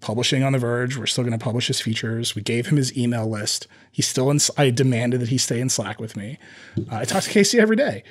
publishing 0.00 0.42
on 0.42 0.52
The 0.52 0.58
Verge. 0.58 0.96
We're 0.96 1.06
still 1.06 1.24
going 1.24 1.38
to 1.38 1.42
publish 1.42 1.68
his 1.68 1.80
features. 1.80 2.34
We 2.34 2.42
gave 2.42 2.66
him 2.66 2.76
his 2.76 2.96
email 2.96 3.28
list. 3.28 3.66
He's 3.90 4.06
still 4.06 4.30
in. 4.30 4.38
I 4.56 4.70
demanded 4.70 5.20
that 5.20 5.28
he 5.28 5.38
stay 5.38 5.60
in 5.60 5.68
Slack 5.68 6.00
with 6.00 6.16
me. 6.16 6.38
Uh, 6.76 6.96
I 6.96 7.04
talk 7.04 7.22
to 7.22 7.30
Casey 7.30 7.58
every 7.58 7.76
day. 7.76 8.02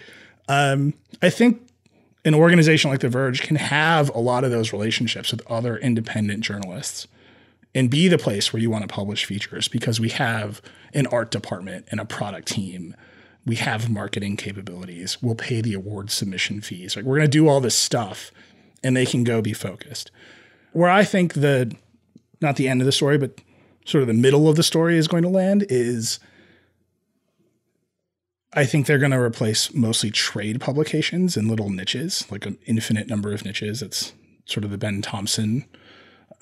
Um, 0.47 0.93
I 1.21 1.29
think 1.29 1.61
an 2.25 2.33
organization 2.33 2.91
like 2.91 3.01
The 3.01 3.09
Verge 3.09 3.41
can 3.41 3.55
have 3.57 4.09
a 4.15 4.19
lot 4.19 4.43
of 4.43 4.51
those 4.51 4.73
relationships 4.73 5.31
with 5.31 5.41
other 5.49 5.77
independent 5.77 6.41
journalists 6.41 7.07
and 7.73 7.89
be 7.89 8.07
the 8.07 8.17
place 8.17 8.51
where 8.51 8.61
you 8.61 8.69
want 8.69 8.83
to 8.83 8.93
publish 8.93 9.25
features 9.25 9.67
because 9.67 9.99
we 9.99 10.09
have 10.09 10.61
an 10.93 11.07
art 11.07 11.31
department 11.31 11.87
and 11.89 11.99
a 11.99 12.05
product 12.05 12.47
team 12.47 12.95
we 13.45 13.55
have 13.55 13.89
marketing 13.89 14.37
capabilities. 14.37 15.21
We'll 15.21 15.35
pay 15.35 15.61
the 15.61 15.73
award 15.73 16.11
submission 16.11 16.61
fees. 16.61 16.95
Like 16.95 17.05
we're 17.05 17.17
going 17.17 17.27
to 17.27 17.37
do 17.37 17.47
all 17.47 17.59
this 17.59 17.75
stuff 17.75 18.31
and 18.83 18.95
they 18.95 19.05
can 19.05 19.23
go 19.23 19.41
be 19.41 19.53
focused. 19.53 20.11
Where 20.73 20.89
I 20.89 21.03
think 21.03 21.33
the 21.33 21.75
not 22.39 22.55
the 22.55 22.67
end 22.67 22.81
of 22.81 22.85
the 22.85 22.91
story, 22.91 23.17
but 23.17 23.39
sort 23.85 24.01
of 24.01 24.07
the 24.07 24.13
middle 24.13 24.47
of 24.47 24.55
the 24.55 24.63
story 24.63 24.97
is 24.97 25.07
going 25.07 25.23
to 25.23 25.29
land 25.29 25.65
is 25.69 26.19
I 28.53 28.65
think 28.65 28.85
they're 28.85 28.99
going 28.99 29.11
to 29.11 29.19
replace 29.19 29.73
mostly 29.73 30.11
trade 30.11 30.59
publications 30.59 31.37
in 31.37 31.47
little 31.47 31.69
niches, 31.69 32.25
like 32.29 32.45
an 32.45 32.57
infinite 32.65 33.07
number 33.07 33.31
of 33.31 33.45
niches. 33.45 33.81
It's 33.81 34.13
sort 34.45 34.65
of 34.65 34.71
the 34.71 34.77
Ben 34.77 35.01
Thompson 35.01 35.65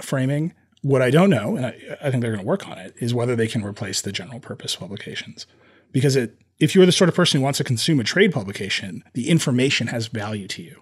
framing. 0.02 0.54
What 0.82 1.02
I 1.02 1.12
don't 1.12 1.30
know, 1.30 1.56
and 1.56 1.66
I, 1.66 1.76
I 2.02 2.10
think 2.10 2.22
they're 2.22 2.32
going 2.32 2.44
to 2.44 2.48
work 2.48 2.68
on 2.68 2.78
it, 2.78 2.96
is 2.98 3.14
whether 3.14 3.36
they 3.36 3.48
can 3.48 3.64
replace 3.64 4.02
the 4.02 4.12
general 4.12 4.40
purpose 4.40 4.76
publications 4.76 5.46
because 5.92 6.16
it 6.16 6.38
if 6.60 6.76
you're 6.76 6.86
the 6.86 6.92
sort 6.92 7.10
of 7.10 7.16
person 7.16 7.40
who 7.40 7.44
wants 7.44 7.58
to 7.58 7.64
consume 7.64 8.00
a 8.00 8.04
trade 8.04 8.34
publication, 8.34 9.04
the 9.14 9.30
information 9.30 9.88
has 9.88 10.08
value 10.08 10.48
to 10.50 10.62
you. 10.62 10.82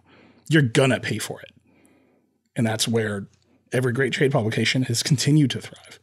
You're 0.50 0.64
gonna 0.64 1.00
pay 1.00 1.20
for 1.20 1.42
it. 1.42 1.52
And 2.56 2.66
that's 2.66 2.88
where 2.88 3.28
every 3.72 3.94
great 3.94 4.14
trade 4.14 4.32
publication 4.32 4.84
has 4.84 5.04
continued 5.04 5.52
to 5.52 5.62
thrive. 5.62 6.00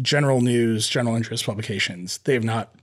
General 0.00 0.40
news, 0.40 0.88
general 0.88 1.16
interest 1.16 1.44
publications, 1.46 2.18
they 2.18 2.34
have 2.34 2.44
not 2.44 2.74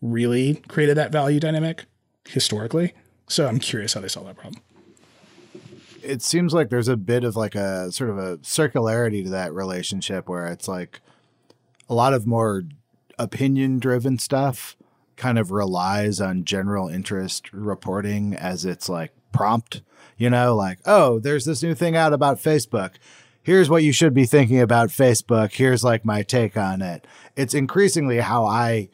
really 0.00 0.56
created 0.68 0.96
that 0.96 1.12
value 1.12 1.40
dynamic 1.40 1.84
historically. 2.26 2.94
So 3.28 3.46
I'm 3.46 3.58
curious 3.58 3.94
how 3.94 4.00
they 4.00 4.08
solve 4.08 4.26
that 4.26 4.36
problem. 4.36 4.62
It 6.02 6.22
seems 6.22 6.54
like 6.54 6.70
there's 6.70 6.88
a 6.88 6.96
bit 6.96 7.24
of 7.24 7.36
like 7.36 7.54
a 7.54 7.92
sort 7.92 8.10
of 8.10 8.18
a 8.18 8.38
circularity 8.38 9.24
to 9.24 9.30
that 9.30 9.52
relationship 9.52 10.28
where 10.28 10.46
it's 10.46 10.68
like 10.68 11.00
a 11.88 11.94
lot 11.94 12.14
of 12.14 12.26
more 12.26 12.62
opinion 13.18 13.78
driven 13.78 14.18
stuff 14.18 14.76
kind 15.18 15.38
of 15.38 15.50
relies 15.50 16.20
on 16.20 16.44
general 16.44 16.88
interest 16.88 17.52
reporting 17.52 18.34
as 18.34 18.64
its 18.64 18.88
like 18.88 19.12
prompt, 19.32 19.82
you 20.16 20.30
know, 20.30 20.54
like, 20.54 20.78
oh, 20.86 21.18
there's 21.18 21.44
this 21.44 21.62
new 21.62 21.74
thing 21.74 21.96
out 21.96 22.12
about 22.12 22.38
Facebook. 22.38 22.94
Here's 23.42 23.68
what 23.68 23.82
you 23.82 23.92
should 23.92 24.14
be 24.14 24.26
thinking 24.26 24.60
about 24.60 24.88
Facebook. 24.88 25.52
Here's 25.52 25.84
like 25.84 26.04
my 26.04 26.22
take 26.22 26.56
on 26.56 26.80
it. 26.80 27.06
It's 27.36 27.54
increasingly 27.54 28.18
how 28.18 28.46
I 28.46 28.88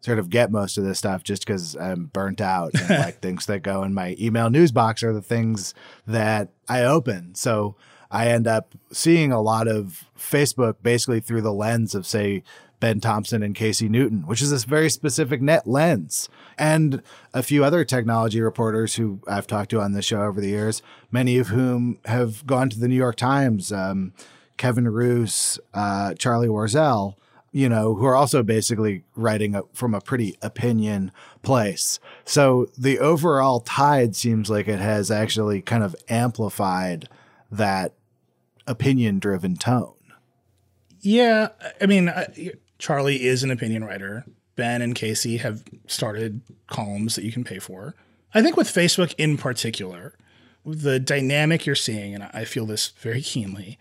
sort 0.00 0.18
of 0.18 0.30
get 0.30 0.50
most 0.50 0.78
of 0.78 0.84
this 0.84 0.98
stuff 0.98 1.22
just 1.22 1.46
because 1.46 1.76
I'm 1.76 2.06
burnt 2.06 2.40
out 2.40 2.72
and 2.74 2.90
like 2.90 3.18
things 3.22 3.46
that 3.46 3.62
go 3.62 3.82
in 3.82 3.94
my 3.94 4.16
email 4.20 4.50
news 4.50 4.72
box 4.72 5.02
are 5.02 5.12
the 5.12 5.22
things 5.22 5.74
that 6.06 6.50
I 6.68 6.84
open. 6.84 7.34
So 7.34 7.76
I 8.10 8.28
end 8.28 8.46
up 8.46 8.74
seeing 8.92 9.32
a 9.32 9.40
lot 9.40 9.68
of 9.68 10.04
Facebook 10.18 10.76
basically 10.82 11.20
through 11.20 11.42
the 11.42 11.52
lens 11.52 11.94
of, 11.94 12.06
say, 12.06 12.42
Ben 12.80 12.98
Thompson 12.98 13.42
and 13.42 13.54
Casey 13.54 13.88
Newton, 13.88 14.26
which 14.26 14.42
is 14.42 14.50
this 14.50 14.64
very 14.64 14.88
specific 14.88 15.40
net 15.40 15.66
lens. 15.66 16.28
And 16.58 17.02
a 17.32 17.42
few 17.42 17.62
other 17.62 17.84
technology 17.84 18.40
reporters 18.40 18.94
who 18.94 19.20
I've 19.28 19.46
talked 19.46 19.70
to 19.70 19.80
on 19.80 19.92
this 19.92 20.06
show 20.06 20.22
over 20.22 20.40
the 20.40 20.48
years, 20.48 20.82
many 21.10 21.38
of 21.38 21.48
whom 21.48 21.98
have 22.06 22.46
gone 22.46 22.70
to 22.70 22.78
the 22.78 22.88
New 22.88 22.96
York 22.96 23.16
Times, 23.16 23.70
um, 23.70 24.14
Kevin 24.56 24.88
Roose, 24.88 25.58
uh, 25.74 26.14
Charlie 26.14 26.48
Warzel, 26.48 27.14
you 27.52 27.68
know, 27.68 27.94
who 27.94 28.06
are 28.06 28.14
also 28.14 28.42
basically 28.42 29.04
writing 29.14 29.54
a, 29.54 29.62
from 29.72 29.94
a 29.94 30.00
pretty 30.00 30.38
opinion 30.40 31.12
place. 31.42 31.98
So 32.24 32.68
the 32.78 32.98
overall 32.98 33.60
tide 33.60 34.14
seems 34.14 34.48
like 34.48 34.68
it 34.68 34.78
has 34.78 35.10
actually 35.10 35.60
kind 35.60 35.82
of 35.82 35.96
amplified 36.08 37.08
that 37.50 37.94
opinion 38.66 39.18
driven 39.18 39.56
tone. 39.56 39.94
Yeah, 41.00 41.48
I 41.80 41.86
mean, 41.86 42.12
Charlie 42.80 43.24
is 43.24 43.44
an 43.44 43.50
opinion 43.50 43.84
writer. 43.84 44.24
Ben 44.56 44.82
and 44.82 44.94
Casey 44.94 45.36
have 45.36 45.62
started 45.86 46.40
columns 46.66 47.14
that 47.14 47.24
you 47.24 47.30
can 47.30 47.44
pay 47.44 47.58
for. 47.58 47.94
I 48.34 48.42
think 48.42 48.56
with 48.56 48.68
Facebook 48.68 49.14
in 49.18 49.36
particular, 49.36 50.14
the 50.64 50.98
dynamic 50.98 51.66
you're 51.66 51.74
seeing, 51.74 52.14
and 52.14 52.24
I 52.32 52.44
feel 52.44 52.66
this 52.66 52.88
very 52.88 53.22
keenly, 53.22 53.78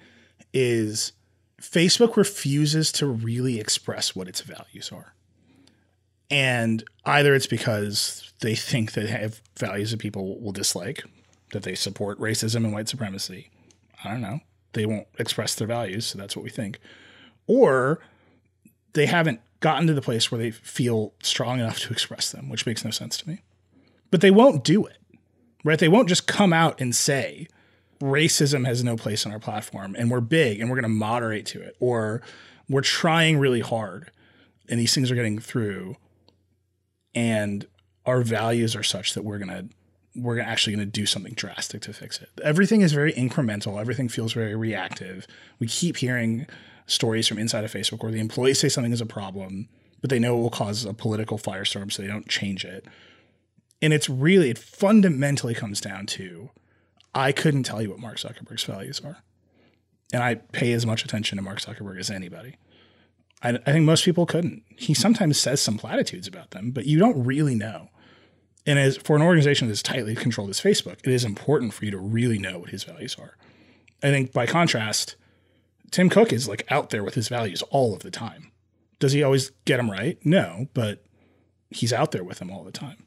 is 0.54 1.14
Facebook 1.62 2.16
refuses 2.16 2.92
to 2.94 3.08
really 3.08 3.60
express 3.60 4.16
what 4.16 4.28
its 4.28 4.42
values 4.42 4.92
are. 4.92 5.14
And 6.30 6.84
either 7.06 7.34
it's 7.34 7.48
because 7.48 8.32
they 8.42 8.56
think 8.56 8.94
they 8.94 9.08
have 9.08 9.42
values 9.58 9.92
that 9.92 10.00
people 10.00 10.40
will 10.40 10.52
dislike, 10.52 11.04
that 11.52 11.64
they 11.64 11.76
support 11.76 12.20
racism 12.20 12.58
and 12.58 12.74
white 12.74 12.90
supremacy. 12.90 13.50
I 14.04 14.12
don't 14.12 14.22
know. 14.22 14.40
They 14.74 14.86
won't 14.86 15.08
express 15.18 15.56
their 15.56 15.68
values, 15.68 16.06
so 16.06 16.18
that's 16.18 16.36
what 16.36 16.44
we 16.44 16.50
think. 16.52 16.80
Or 17.48 18.00
they 18.94 19.06
haven't 19.06 19.42
gotten 19.60 19.88
to 19.88 19.94
the 19.94 20.02
place 20.02 20.32
where 20.32 20.40
they 20.40 20.52
feel 20.52 21.14
strong 21.22 21.60
enough 21.60 21.80
to 21.80 21.92
express 21.92 22.32
them, 22.32 22.50
which 22.50 22.66
makes 22.66 22.86
no 22.86 22.92
sense 22.92 23.18
to 23.18 23.30
me. 23.30 23.42
But 24.12 24.22
they 24.22 24.32
won't 24.32 24.64
do 24.64 24.86
it, 24.86 24.98
right? 25.64 25.78
They 25.78 25.90
won't 25.90 26.10
just 26.10 26.28
come 26.28 26.54
out 26.54 26.80
and 26.80 26.96
say, 26.96 27.48
racism 28.02 28.66
has 28.66 28.84
no 28.84 28.96
place 28.96 29.26
on 29.26 29.32
our 29.32 29.40
platform 29.40 29.96
and 29.98 30.10
we're 30.10 30.22
big 30.22 30.60
and 30.60 30.70
we're 30.70 30.78
going 30.78 30.84
to 30.84 30.90
moderate 30.90 31.46
to 31.48 31.62
it, 31.62 31.76
or 31.80 32.22
we're 32.70 32.82
trying 32.82 33.38
really 33.38 33.60
hard 33.60 34.12
and 34.70 34.80
these 34.80 34.94
things 34.94 35.12
are 35.12 35.16
getting 35.16 35.40
through 35.40 35.96
and 37.14 37.68
our 38.06 38.22
values 38.22 38.76
are 38.76 38.84
such 38.84 39.14
that 39.14 39.24
we're 39.24 39.40
going 39.40 39.50
to 39.50 39.66
we're 40.16 40.40
actually 40.40 40.76
going 40.76 40.86
to 40.86 40.92
do 40.92 41.06
something 41.06 41.34
drastic 41.34 41.82
to 41.82 41.94
fix 41.94 42.20
it. 42.20 42.30
Everything 42.44 42.82
is 42.82 42.92
very 42.92 43.14
incremental. 43.14 43.80
Everything 43.80 44.10
feels 44.10 44.34
very 44.34 44.56
reactive. 44.56 45.28
We 45.60 45.68
keep 45.68 45.98
hearing 45.98 46.48
stories 46.90 47.28
from 47.28 47.38
inside 47.38 47.64
of 47.64 47.72
Facebook 47.72 48.04
where 48.04 48.12
the 48.12 48.20
employees 48.20 48.60
say 48.60 48.70
something 48.70 48.94
is 48.94 49.02
a 49.02 49.06
problem, 49.06 49.70
but 50.02 50.10
they 50.10 50.20
know 50.20 50.38
it 50.38 50.42
will 50.42 50.50
cause 50.50 50.86
a 50.86 50.94
political 50.94 51.38
firestorm, 51.38 51.92
so 51.92 52.02
they 52.02 52.08
don't 52.08 52.28
change 52.28 52.66
it. 52.66 52.86
And 53.82 53.94
it's 53.94 54.10
really, 54.10 54.50
it 54.50 54.58
fundamentally 54.58 55.54
comes 55.54 55.80
down 55.80 56.06
to 56.08 56.50
I 57.14 57.32
couldn't 57.32 57.64
tell 57.64 57.82
you 57.82 57.90
what 57.90 58.00
Mark 58.00 58.18
Zuckerberg's 58.18 58.64
values 58.64 59.02
are. 59.04 59.24
And 60.14 60.24
I 60.24 60.36
pay 60.36 60.74
as 60.74 60.86
much 60.86 61.04
attention 61.04 61.38
to 61.38 61.42
Mark 61.42 61.60
Zuckerberg 61.60 62.00
as 62.00 62.10
anybody. 62.10 62.56
I, 63.42 63.50
I 63.50 63.72
think 63.72 63.86
most 63.86 64.04
people 64.04 64.26
couldn't. 64.26 64.64
He 64.76 64.94
sometimes 64.94 65.40
says 65.40 65.62
some 65.62 65.78
platitudes 65.78 66.28
about 66.28 66.52
them, 66.52 66.72
but 66.72 66.86
you 66.86 67.00
don't 67.00 67.24
really 67.24 67.56
know. 67.56 67.90
And 68.66 68.78
as 68.78 68.98
for 68.98 69.16
an 69.16 69.22
organization 69.22 69.68
that's 69.68 69.82
tightly 69.82 70.16
controlled 70.16 70.50
as 70.50 70.60
Facebook, 70.60 71.00
it 71.04 71.12
is 71.12 71.24
important 71.24 71.74
for 71.74 71.86
you 71.86 71.92
to 71.92 71.98
really 71.98 72.38
know 72.38 72.60
what 72.60 72.70
his 72.70 72.84
values 72.84 73.16
are. 73.20 73.36
I 74.04 74.08
think 74.08 74.32
by 74.32 74.46
contrast, 74.46 75.16
Tim 75.92 76.10
Cook 76.10 76.32
is 76.32 76.48
like 76.48 76.70
out 76.72 76.90
there 76.90 77.04
with 77.04 77.16
his 77.16 77.28
values 77.28 77.62
all 77.70 77.94
of 77.94 78.04
the 78.04 78.12
time. 78.12 78.52
Does 79.00 79.14
he 79.14 79.24
always 79.24 79.52
get 79.66 79.78
them 79.78 79.90
right? 79.90 80.18
No, 80.26 80.68
but 80.74 81.04
he's 81.70 81.94
out 81.94 82.12
there 82.12 82.24
with 82.24 82.40
them 82.40 82.52
all 82.52 82.64
the 82.64 82.72
time. 82.72 83.06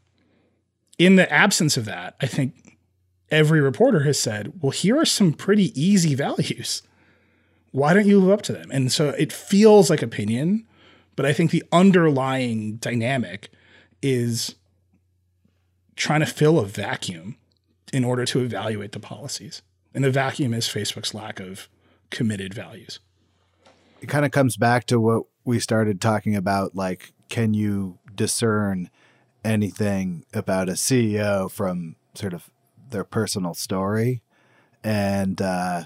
In 0.98 1.16
the 1.16 1.30
absence 1.32 1.76
of 1.76 1.84
that, 1.84 2.16
I 2.20 2.26
think 2.26 2.76
every 3.30 3.60
reporter 3.60 4.04
has 4.04 4.18
said, 4.18 4.52
well, 4.60 4.70
here 4.70 4.98
are 4.98 5.04
some 5.04 5.32
pretty 5.32 5.78
easy 5.80 6.14
values. 6.26 6.82
Why 7.72 7.94
don't 7.94 8.06
you 8.06 8.20
live 8.20 8.38
up 8.38 8.42
to 8.42 8.52
them? 8.52 8.70
And 8.70 8.92
so 8.92 9.10
it 9.10 9.32
feels 9.32 9.88
like 9.88 10.02
opinion, 10.02 10.66
but 11.16 11.24
I 11.24 11.32
think 11.32 11.50
the 11.50 11.64
underlying 11.72 12.76
dynamic 12.76 13.50
is 14.02 14.54
trying 15.96 16.20
to 16.20 16.26
fill 16.26 16.58
a 16.58 16.66
vacuum 16.66 17.36
in 17.92 18.04
order 18.04 18.24
to 18.26 18.40
evaluate 18.40 18.92
the 18.92 19.00
policies. 19.00 19.62
And 19.94 20.04
the 20.04 20.10
vacuum 20.10 20.54
is 20.54 20.66
Facebook's 20.66 21.14
lack 21.14 21.40
of 21.40 21.68
committed 22.12 22.54
values. 22.54 23.00
It 24.00 24.08
kind 24.08 24.24
of 24.24 24.30
comes 24.30 24.56
back 24.56 24.86
to 24.86 25.00
what 25.00 25.24
we 25.44 25.58
started 25.58 26.00
talking 26.00 26.36
about 26.36 26.76
like, 26.76 27.12
can 27.28 27.54
you 27.54 27.98
discern 28.14 28.90
anything 29.44 30.24
about 30.32 30.68
a 30.68 30.72
CEO 30.72 31.50
from 31.50 31.96
sort 32.14 32.34
of 32.34 32.50
their 32.90 33.04
personal 33.04 33.54
story? 33.54 34.22
And 34.84 35.40
uh, 35.40 35.84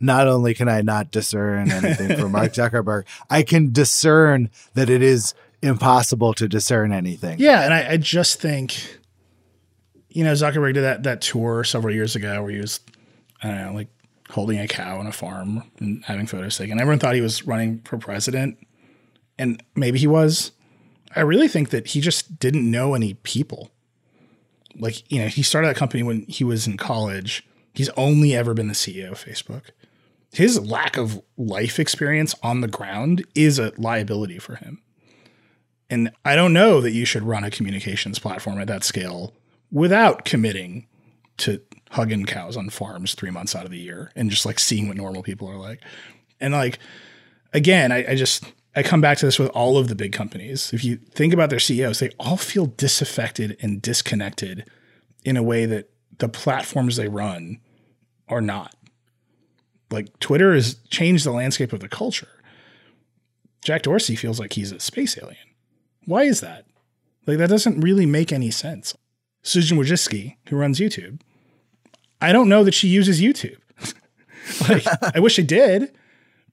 not 0.00 0.26
only 0.26 0.52
can 0.54 0.68
I 0.68 0.80
not 0.80 1.10
discern 1.10 1.70
anything 1.70 2.16
from 2.16 2.32
Mark 2.32 2.52
Zuckerberg, 2.54 3.04
I 3.28 3.42
can 3.42 3.72
discern 3.72 4.50
that 4.74 4.90
it 4.90 5.02
is 5.02 5.34
impossible 5.62 6.34
to 6.34 6.48
discern 6.48 6.92
anything. 6.92 7.38
Yeah, 7.38 7.62
and 7.62 7.72
I, 7.72 7.92
I 7.92 7.96
just 7.98 8.40
think, 8.40 8.98
you 10.08 10.24
know, 10.24 10.32
Zuckerberg 10.32 10.74
did 10.74 10.82
that 10.82 11.02
that 11.04 11.20
tour 11.20 11.64
several 11.64 11.94
years 11.94 12.16
ago 12.16 12.42
where 12.42 12.50
he 12.50 12.58
was, 12.58 12.80
I 13.42 13.48
don't 13.48 13.56
know, 13.58 13.72
like 13.74 13.88
holding 14.30 14.58
a 14.58 14.68
cow 14.68 14.98
on 14.98 15.06
a 15.06 15.12
farm 15.12 15.64
and 15.78 16.04
having 16.04 16.26
photos 16.26 16.56
taken. 16.56 16.80
Everyone 16.80 16.98
thought 16.98 17.14
he 17.14 17.20
was 17.20 17.46
running 17.46 17.80
for 17.84 17.98
president, 17.98 18.58
and 19.38 19.62
maybe 19.74 19.98
he 19.98 20.06
was. 20.06 20.52
I 21.14 21.20
really 21.20 21.48
think 21.48 21.70
that 21.70 21.88
he 21.88 22.00
just 22.00 22.38
didn't 22.38 22.70
know 22.70 22.94
any 22.94 23.14
people. 23.14 23.70
Like, 24.76 25.10
you 25.10 25.20
know, 25.20 25.28
he 25.28 25.42
started 25.42 25.68
that 25.68 25.76
company 25.76 26.02
when 26.02 26.22
he 26.28 26.44
was 26.44 26.66
in 26.66 26.76
college. 26.76 27.46
He's 27.74 27.88
only 27.90 28.34
ever 28.34 28.54
been 28.54 28.68
the 28.68 28.74
CEO 28.74 29.12
of 29.12 29.24
Facebook. 29.24 29.70
His 30.32 30.60
lack 30.60 30.96
of 30.96 31.20
life 31.36 31.80
experience 31.80 32.34
on 32.42 32.60
the 32.60 32.68
ground 32.68 33.24
is 33.34 33.58
a 33.58 33.72
liability 33.76 34.38
for 34.38 34.54
him. 34.56 34.80
And 35.88 36.12
I 36.24 36.36
don't 36.36 36.52
know 36.52 36.80
that 36.80 36.92
you 36.92 37.04
should 37.04 37.24
run 37.24 37.42
a 37.42 37.50
communications 37.50 38.20
platform 38.20 38.60
at 38.60 38.68
that 38.68 38.84
scale 38.84 39.34
without 39.72 40.24
committing 40.24 40.86
to 41.38 41.60
hugging 41.90 42.24
cows 42.24 42.56
on 42.56 42.70
farms 42.70 43.14
three 43.14 43.30
months 43.30 43.54
out 43.54 43.64
of 43.64 43.70
the 43.70 43.78
year 43.78 44.12
and 44.14 44.30
just 44.30 44.46
like 44.46 44.58
seeing 44.58 44.88
what 44.88 44.96
normal 44.96 45.22
people 45.22 45.48
are 45.48 45.56
like. 45.56 45.80
And 46.40 46.54
like, 46.54 46.78
again, 47.52 47.90
I, 47.90 48.12
I 48.12 48.14
just, 48.14 48.44
I 48.76 48.82
come 48.82 49.00
back 49.00 49.18
to 49.18 49.26
this 49.26 49.38
with 49.38 49.50
all 49.50 49.76
of 49.76 49.88
the 49.88 49.96
big 49.96 50.12
companies. 50.12 50.72
If 50.72 50.84
you 50.84 50.96
think 50.96 51.34
about 51.34 51.50
their 51.50 51.58
CEOs, 51.58 51.98
they 51.98 52.10
all 52.20 52.36
feel 52.36 52.66
disaffected 52.66 53.56
and 53.60 53.82
disconnected 53.82 54.64
in 55.24 55.36
a 55.36 55.42
way 55.42 55.66
that 55.66 55.90
the 56.18 56.28
platforms 56.28 56.96
they 56.96 57.08
run 57.08 57.58
are 58.28 58.40
not. 58.40 58.74
Like 59.90 60.16
Twitter 60.20 60.54
has 60.54 60.74
changed 60.90 61.26
the 61.26 61.32
landscape 61.32 61.72
of 61.72 61.80
the 61.80 61.88
culture. 61.88 62.28
Jack 63.64 63.82
Dorsey 63.82 64.14
feels 64.14 64.38
like 64.38 64.52
he's 64.52 64.70
a 64.70 64.78
space 64.78 65.18
alien. 65.18 65.36
Why 66.04 66.22
is 66.22 66.40
that? 66.40 66.66
Like 67.26 67.38
that 67.38 67.50
doesn't 67.50 67.80
really 67.80 68.06
make 68.06 68.32
any 68.32 68.52
sense. 68.52 68.94
Susan 69.42 69.76
Wojcicki, 69.76 70.36
who 70.48 70.56
runs 70.56 70.78
YouTube, 70.78 71.20
I 72.20 72.32
don't 72.32 72.48
know 72.48 72.64
that 72.64 72.74
she 72.74 72.88
uses 72.88 73.20
YouTube. 73.20 73.58
like 74.68 74.84
I 75.14 75.20
wish 75.20 75.38
I 75.38 75.42
did, 75.42 75.92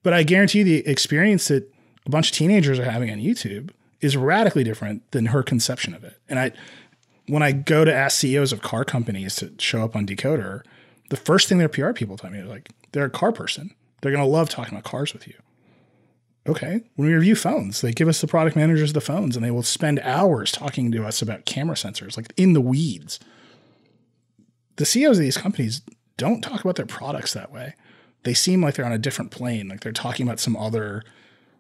but 0.04 0.14
I 0.14 0.24
guarantee 0.24 0.64
the 0.64 0.88
experience 0.88 1.48
that 1.50 1.72
a 2.06 2.10
bunch 2.10 2.32
of 2.32 2.38
teenagers 2.38 2.80
are 2.80 2.90
having 2.90 3.12
on 3.12 3.18
YouTube 3.18 3.72
is 4.00 4.16
radically 4.16 4.64
different 4.64 5.10
than 5.12 5.28
her 5.28 5.44
conception 5.44 5.94
of 5.94 6.04
it. 6.04 6.20
And 6.30 6.40
I, 6.40 6.52
when 7.28 7.44
I 7.44 7.52
go 7.52 7.84
to 7.84 7.94
ask 7.94 8.20
CEOs 8.20 8.54
of 8.54 8.62
car 8.62 8.86
companies 8.86 9.36
to 9.38 9.52
show 9.58 9.84
up 9.84 9.96
on 9.96 10.06
Decoder, 10.06 10.62
the 11.10 11.18
first 11.18 11.50
thing 11.50 11.58
their 11.58 11.70
PR 11.70 11.92
people 11.92 12.18
tell 12.18 12.30
me 12.30 12.40
is 12.40 12.48
like, 12.48 12.70
they're 12.92 13.06
a 13.06 13.10
car 13.10 13.32
person. 13.32 13.74
They're 14.02 14.12
going 14.12 14.24
to 14.24 14.30
love 14.30 14.50
talking 14.50 14.74
about 14.74 14.84
cars 14.84 15.14
with 15.14 15.28
you. 15.28 15.34
Okay. 16.48 16.82
When 16.96 17.08
we 17.08 17.14
review 17.14 17.36
phones, 17.36 17.82
they 17.82 17.92
give 17.92 18.08
us 18.08 18.22
the 18.22 18.28
product 18.28 18.56
managers 18.56 18.94
the 18.94 19.02
phones 19.02 19.36
and 19.36 19.44
they 19.44 19.52
will 19.52 19.64
spend 19.64 20.00
hours 20.00 20.52
talking 20.52 20.92
to 20.94 21.06
us 21.06 21.22
about 21.22 21.46
camera 21.46 21.76
sensors, 21.76 22.16
like 22.16 22.32
in 22.38 22.54
the 22.54 22.62
weeds. 22.62 23.20
The 24.78 24.86
CEOs 24.86 25.18
of 25.18 25.24
these 25.24 25.38
companies 25.38 25.82
don't 26.18 26.42
talk 26.42 26.62
about 26.62 26.76
their 26.76 26.86
products 26.86 27.34
that 27.34 27.52
way. 27.52 27.76
They 28.24 28.34
seem 28.34 28.62
like 28.62 28.76
they're 28.76 28.86
on 28.86 28.92
a 28.92 28.98
different 28.98 29.32
plane, 29.32 29.68
like 29.68 29.82
they're 29.82 29.92
talking 29.92 30.28
about 30.28 30.40
some 30.40 30.56
other 30.56 31.04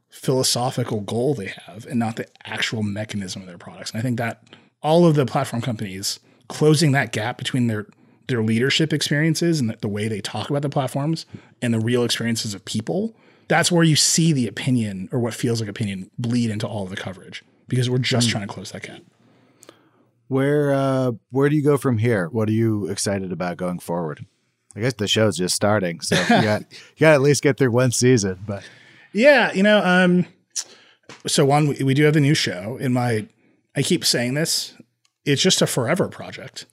philosophical 0.09 1.01
goal 1.01 1.33
they 1.33 1.53
have 1.65 1.85
and 1.85 1.99
not 1.99 2.15
the 2.15 2.27
actual 2.45 2.81
mechanism 2.81 3.41
of 3.41 3.47
their 3.47 3.57
products. 3.57 3.91
And 3.91 3.99
I 3.99 4.01
think 4.01 4.17
that 4.17 4.43
all 4.81 5.05
of 5.05 5.15
the 5.15 5.25
platform 5.25 5.61
companies 5.61 6.19
closing 6.47 6.93
that 6.93 7.11
gap 7.11 7.37
between 7.37 7.67
their 7.67 7.87
their 8.27 8.43
leadership 8.43 8.91
experiences 8.91 9.61
and 9.61 9.69
the, 9.69 9.77
the 9.77 9.87
way 9.87 10.09
they 10.09 10.19
talk 10.19 10.49
about 10.49 10.61
the 10.61 10.69
platforms 10.69 11.25
and 11.61 11.73
the 11.73 11.79
real 11.79 12.03
experiences 12.03 12.53
of 12.53 12.65
people, 12.65 13.15
that's 13.47 13.71
where 13.71 13.83
you 13.83 13.95
see 13.95 14.33
the 14.33 14.47
opinion 14.47 15.07
or 15.13 15.19
what 15.19 15.33
feels 15.33 15.61
like 15.61 15.69
opinion 15.69 16.11
bleed 16.19 16.49
into 16.49 16.67
all 16.67 16.83
of 16.83 16.89
the 16.89 16.97
coverage 16.97 17.41
because 17.69 17.89
we're 17.89 17.97
just 17.97 18.27
mm. 18.27 18.31
trying 18.31 18.45
to 18.45 18.53
close 18.53 18.71
that 18.71 18.83
gap. 18.83 18.99
Where 20.27 20.73
uh, 20.73 21.11
where 21.31 21.49
do 21.49 21.55
you 21.55 21.63
go 21.63 21.77
from 21.77 21.97
here? 21.97 22.27
What 22.29 22.49
are 22.49 22.53
you 22.53 22.87
excited 22.87 23.31
about 23.31 23.57
going 23.57 23.79
forward? 23.79 24.25
I 24.75 24.81
guess 24.81 24.93
the 24.93 25.07
show's 25.07 25.37
just 25.37 25.55
starting, 25.55 26.01
so 26.01 26.15
you 26.15 26.43
got 26.43 26.61
you 26.71 26.99
got 26.99 27.09
to 27.09 27.15
at 27.15 27.21
least 27.21 27.43
get 27.43 27.57
through 27.57 27.71
one 27.71 27.91
season. 27.91 28.39
But 28.45 28.63
yeah, 29.13 29.51
you 29.53 29.63
know, 29.63 29.81
um, 29.83 30.25
so 31.25 31.45
one 31.45 31.67
we, 31.67 31.83
we 31.83 31.93
do 31.93 32.03
have 32.03 32.13
the 32.13 32.19
new 32.19 32.35
show. 32.35 32.77
In 32.77 32.93
my, 32.93 33.27
I 33.75 33.81
keep 33.81 34.05
saying 34.05 34.33
this, 34.33 34.73
it's 35.25 35.41
just 35.41 35.61
a 35.61 35.67
forever 35.67 36.07
project. 36.07 36.65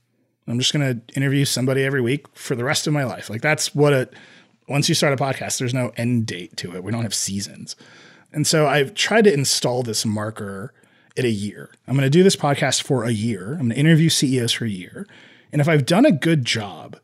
I'm 0.47 0.59
just 0.59 0.73
going 0.73 1.01
to 1.01 1.17
interview 1.17 1.45
somebody 1.45 1.85
every 1.85 2.03
week 2.03 2.27
for 2.37 2.55
the 2.55 2.65
rest 2.65 2.87
of 2.87 2.93
my 2.93 3.05
life. 3.05 3.31
Like 3.31 3.41
that's 3.41 3.75
what 3.75 3.93
it, 3.93 4.13
once 4.69 4.89
you 4.89 4.95
start 4.95 5.19
a 5.19 5.23
podcast, 5.23 5.59
there's 5.59 5.73
no 5.73 5.93
end 5.97 6.27
date 6.27 6.57
to 6.59 6.75
it. 6.75 6.85
We 6.85 6.93
don't 6.93 7.03
have 7.03 7.15
seasons. 7.15 7.77
And 8.33 8.47
so 8.47 8.67
I've 8.67 8.95
tried 8.95 9.25
to 9.25 9.33
install 9.33 9.83
this 9.83 10.05
marker 10.05 10.75
at 11.17 11.25
a 11.25 11.31
year. 11.31 11.71
I'm 11.87 11.95
going 11.95 12.07
to 12.07 12.11
do 12.11 12.23
this 12.23 12.37
podcast 12.37 12.83
for 12.83 13.05
a 13.05 13.11
year. 13.11 13.53
I'm 13.53 13.69
going 13.69 13.71
to 13.71 13.77
interview 13.77 14.09
CEOs 14.09 14.53
for 14.53 14.65
a 14.65 14.71
year. 14.71 15.07
And 15.53 15.61
if 15.61 15.69
I've 15.69 15.87
done 15.87 16.05
a 16.05 16.13
good 16.13 16.45
job, 16.45 16.99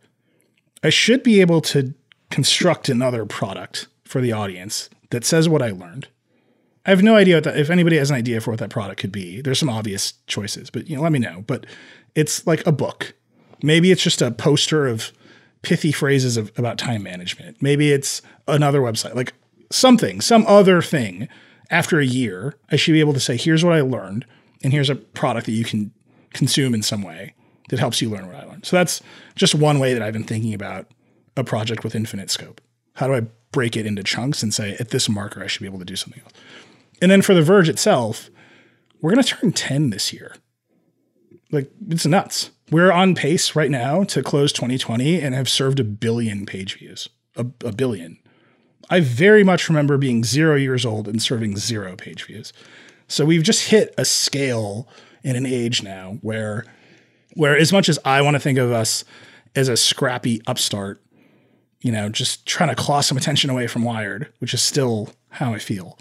I 0.82 0.90
should 0.90 1.22
be 1.22 1.40
able 1.40 1.60
to 1.62 1.94
construct 2.30 2.88
another 2.88 3.24
product 3.24 3.86
for 4.04 4.20
the 4.20 4.32
audience 4.32 4.90
that 5.10 5.24
says 5.24 5.48
what 5.48 5.62
I 5.62 5.70
learned. 5.70 6.08
I 6.86 6.90
have 6.90 7.02
no 7.02 7.16
idea 7.16 7.40
that, 7.40 7.58
if 7.58 7.70
anybody 7.70 7.98
has 7.98 8.10
an 8.10 8.16
idea 8.16 8.40
for 8.40 8.50
what 8.50 8.60
that 8.60 8.70
product 8.70 9.00
could 9.00 9.12
be. 9.12 9.40
There's 9.42 9.58
some 9.58 9.68
obvious 9.68 10.14
choices, 10.26 10.70
but 10.70 10.88
you 10.88 10.96
know, 10.96 11.02
let 11.02 11.12
me 11.12 11.18
know. 11.18 11.44
But 11.46 11.66
it's 12.14 12.46
like 12.46 12.66
a 12.66 12.72
book 12.72 13.14
Maybe 13.62 13.90
it's 13.90 14.02
just 14.02 14.22
a 14.22 14.30
poster 14.30 14.86
of 14.86 15.12
pithy 15.62 15.92
phrases 15.92 16.36
of, 16.36 16.50
about 16.56 16.78
time 16.78 17.02
management. 17.02 17.60
Maybe 17.60 17.92
it's 17.92 18.22
another 18.48 18.80
website. 18.80 19.14
Like 19.14 19.34
something, 19.70 20.20
some 20.20 20.46
other 20.46 20.80
thing 20.80 21.28
after 21.70 21.98
a 21.98 22.04
year, 22.04 22.56
I 22.70 22.76
should 22.76 22.92
be 22.92 23.00
able 23.00 23.14
to 23.14 23.20
say, 23.20 23.36
here's 23.36 23.64
what 23.64 23.74
I 23.74 23.80
learned, 23.80 24.26
and 24.62 24.72
here's 24.72 24.90
a 24.90 24.96
product 24.96 25.46
that 25.46 25.52
you 25.52 25.64
can 25.64 25.92
consume 26.32 26.74
in 26.74 26.82
some 26.82 27.02
way 27.02 27.34
that 27.70 27.78
helps 27.78 28.02
you 28.02 28.10
learn 28.10 28.26
what 28.26 28.36
I 28.36 28.44
learned. 28.44 28.66
So 28.66 28.76
that's 28.76 29.00
just 29.36 29.54
one 29.54 29.78
way 29.78 29.94
that 29.94 30.02
I've 30.02 30.12
been 30.12 30.24
thinking 30.24 30.52
about 30.52 30.86
a 31.36 31.44
project 31.44 31.84
with 31.84 31.94
infinite 31.94 32.30
scope. 32.30 32.60
How 32.94 33.06
do 33.06 33.14
I 33.14 33.20
break 33.52 33.76
it 33.76 33.86
into 33.86 34.02
chunks 34.02 34.42
and 34.42 34.52
say, 34.52 34.76
at 34.78 34.90
this 34.90 35.08
marker, 35.08 35.42
I 35.42 35.46
should 35.46 35.62
be 35.62 35.68
able 35.68 35.78
to 35.78 35.84
do 35.84 35.96
something 35.96 36.20
else? 36.22 36.32
And 37.00 37.10
then 37.10 37.22
for 37.22 37.34
The 37.34 37.42
Verge 37.42 37.68
itself, 37.68 38.30
we're 39.00 39.12
going 39.12 39.22
to 39.22 39.36
turn 39.36 39.52
10 39.52 39.90
this 39.90 40.12
year. 40.12 40.34
Like, 41.50 41.70
it's 41.88 42.06
nuts. 42.06 42.50
We're 42.70 42.92
on 42.92 43.14
pace 43.14 43.56
right 43.56 43.70
now 43.70 44.04
to 44.04 44.22
close 44.22 44.52
2020 44.52 45.20
and 45.20 45.34
have 45.34 45.48
served 45.48 45.80
a 45.80 45.84
billion 45.84 46.46
page 46.46 46.78
views. 46.78 47.08
A, 47.36 47.46
a 47.64 47.72
billion. 47.72 48.19
I 48.90 49.00
very 49.00 49.44
much 49.44 49.68
remember 49.68 49.96
being 49.96 50.24
zero 50.24 50.56
years 50.56 50.84
old 50.84 51.06
and 51.06 51.22
serving 51.22 51.56
zero 51.56 51.94
page 51.96 52.24
views. 52.24 52.52
So 53.06 53.24
we've 53.24 53.42
just 53.42 53.68
hit 53.68 53.94
a 53.96 54.04
scale 54.04 54.88
in 55.22 55.36
an 55.36 55.46
age 55.46 55.82
now 55.82 56.18
where, 56.22 56.64
where 57.34 57.56
as 57.56 57.72
much 57.72 57.88
as 57.88 57.98
I 58.04 58.20
want 58.20 58.34
to 58.34 58.40
think 58.40 58.58
of 58.58 58.72
us 58.72 59.04
as 59.54 59.68
a 59.68 59.76
scrappy 59.76 60.42
upstart, 60.46 61.00
you 61.80 61.92
know, 61.92 62.08
just 62.08 62.46
trying 62.46 62.68
to 62.68 62.74
claw 62.74 63.00
some 63.00 63.16
attention 63.16 63.48
away 63.48 63.66
from 63.66 63.84
Wired, 63.84 64.32
which 64.38 64.52
is 64.52 64.62
still 64.62 65.10
how 65.30 65.54
I 65.54 65.58
feel. 65.58 65.98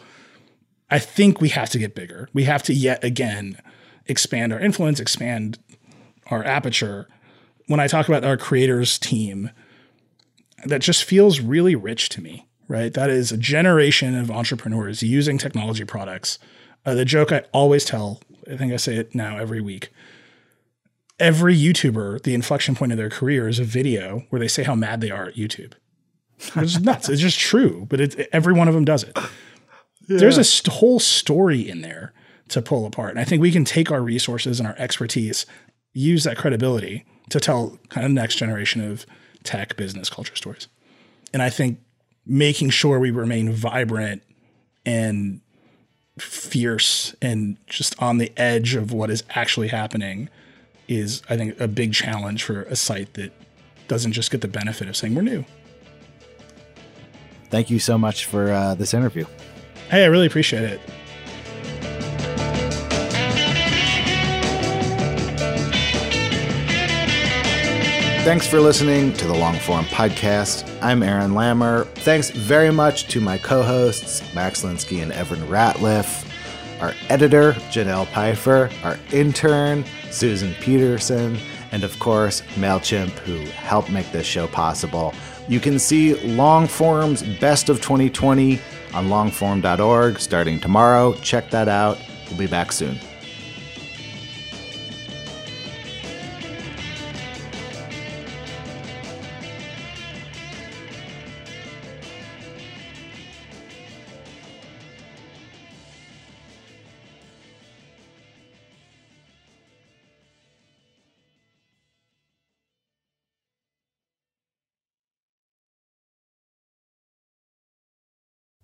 I 0.89 0.99
think 0.99 1.39
we 1.39 1.49
have 1.49 1.69
to 1.69 1.79
get 1.79 1.95
bigger. 1.95 2.27
We 2.33 2.45
have 2.45 2.63
to 2.63 2.73
yet 2.73 3.03
again 3.03 3.59
expand 4.07 4.51
our 4.51 4.59
influence, 4.59 4.99
expand 4.99 5.59
our 6.27 6.43
aperture. 6.43 7.07
When 7.67 7.79
I 7.79 7.87
talk 7.87 8.07
about 8.07 8.23
our 8.23 8.37
creators 8.37 8.97
team, 8.97 9.51
that 10.65 10.81
just 10.81 11.03
feels 11.03 11.39
really 11.39 11.75
rich 11.75 12.09
to 12.09 12.21
me, 12.21 12.47
right? 12.69 12.93
That 12.93 13.09
is 13.09 13.33
a 13.33 13.37
generation 13.37 14.15
of 14.15 14.31
entrepreneurs 14.31 15.03
using 15.03 15.37
technology 15.37 15.83
products. 15.83 16.39
Uh, 16.85 16.93
the 16.93 17.03
joke 17.03 17.33
I 17.33 17.43
always 17.51 17.83
tell, 17.83 18.21
I 18.49 18.55
think 18.55 18.71
I 18.71 18.77
say 18.77 18.95
it 18.95 19.13
now 19.13 19.37
every 19.37 19.59
week. 19.59 19.89
Every 21.19 21.57
YouTuber, 21.57 22.23
the 22.23 22.33
inflection 22.33 22.75
point 22.75 22.93
of 22.93 22.97
their 22.97 23.09
career 23.09 23.49
is 23.49 23.59
a 23.59 23.65
video 23.65 24.23
where 24.29 24.39
they 24.39 24.47
say 24.47 24.63
how 24.63 24.75
mad 24.75 25.01
they 25.01 25.11
are 25.11 25.25
at 25.25 25.35
YouTube. 25.35 25.73
It's 26.55 26.79
nuts. 26.79 27.09
It's 27.09 27.21
just 27.21 27.39
true, 27.39 27.85
but 27.89 27.99
it, 27.99 28.29
every 28.31 28.53
one 28.53 28.69
of 28.69 28.73
them 28.73 28.85
does 28.85 29.03
it. 29.03 29.11
Yeah. 30.07 30.17
There's 30.19 30.37
a 30.37 30.43
st- 30.43 30.73
whole 30.75 30.99
story 30.99 31.67
in 31.67 31.81
there 31.81 32.13
to 32.49 32.61
pull 32.61 32.85
apart. 32.85 33.11
And 33.11 33.19
I 33.19 33.23
think 33.25 33.41
we 33.41 33.51
can 33.51 33.65
take 33.65 33.91
our 33.91 34.01
resources 34.01 34.59
and 34.59 34.67
our 34.67 34.75
expertise, 34.77 35.45
use 35.93 36.23
that 36.23 36.37
credibility 36.37 37.05
to 37.29 37.39
tell 37.39 37.77
kind 37.89 38.05
of 38.05 38.11
next 38.11 38.35
generation 38.35 38.89
of 38.89 39.05
tech 39.43 39.75
business 39.75 40.09
culture 40.09 40.35
stories. 40.35 40.67
And 41.33 41.41
I 41.41 41.49
think 41.49 41.79
making 42.29 42.69
sure 42.69 42.99
we 42.99 43.09
remain 43.11 43.51
vibrant 43.51 44.21
and 44.85 45.41
fierce 46.19 47.15
and 47.21 47.57
just 47.65 48.01
on 48.01 48.19
the 48.19 48.31
edge 48.37 48.75
of 48.75 48.93
what 48.93 49.09
is 49.09 49.23
actually 49.31 49.69
happening 49.69 50.29
is, 50.87 51.23
I 51.29 51.37
think, 51.37 51.59
a 51.59 51.67
big 51.67 51.93
challenge 51.93 52.43
for 52.43 52.63
a 52.63 52.75
site 52.75 53.15
that 53.15 53.31
doesn't 53.87 54.11
just 54.11 54.31
get 54.31 54.41
the 54.41 54.47
benefit 54.47 54.87
of 54.87 54.95
saying 54.95 55.15
we're 55.15 55.23
new. 55.23 55.43
Thank 57.49 57.71
you 57.71 57.79
so 57.79 57.97
much 57.97 58.25
for 58.25 58.51
uh, 58.51 58.75
this 58.75 58.93
interview. 58.93 59.25
Hey, 59.89 60.03
I 60.03 60.07
really 60.07 60.27
appreciate 60.27 60.63
it. 60.63 60.79
Thanks 68.29 68.45
for 68.45 68.59
listening 68.59 69.11
to 69.13 69.25
the 69.25 69.33
Longform 69.33 69.85
Podcast. 69.85 70.71
I'm 70.83 71.01
Aaron 71.01 71.31
Lammer. 71.31 71.87
Thanks 71.95 72.29
very 72.29 72.69
much 72.69 73.07
to 73.07 73.19
my 73.19 73.39
co 73.39 73.63
hosts, 73.63 74.21
Max 74.35 74.61
Linsky 74.61 75.01
and 75.01 75.11
Evan 75.11 75.39
Ratliff, 75.47 76.31
our 76.79 76.93
editor, 77.09 77.53
Janelle 77.71 78.05
Pfeiffer, 78.05 78.69
our 78.83 78.99
intern, 79.11 79.83
Susan 80.11 80.53
Peterson, 80.61 81.39
and 81.71 81.83
of 81.83 81.97
course, 81.97 82.41
MailChimp, 82.53 83.09
who 83.09 83.39
helped 83.49 83.89
make 83.89 84.11
this 84.11 84.27
show 84.27 84.45
possible. 84.45 85.11
You 85.47 85.59
can 85.59 85.79
see 85.79 86.13
Longform's 86.13 87.23
Best 87.39 87.67
of 87.67 87.77
2020 87.77 88.61
on 88.93 89.07
longform.org 89.07 90.19
starting 90.19 90.59
tomorrow. 90.59 91.13
Check 91.13 91.49
that 91.49 91.67
out. 91.67 91.97
We'll 92.29 92.37
be 92.37 92.45
back 92.45 92.73
soon. 92.73 92.99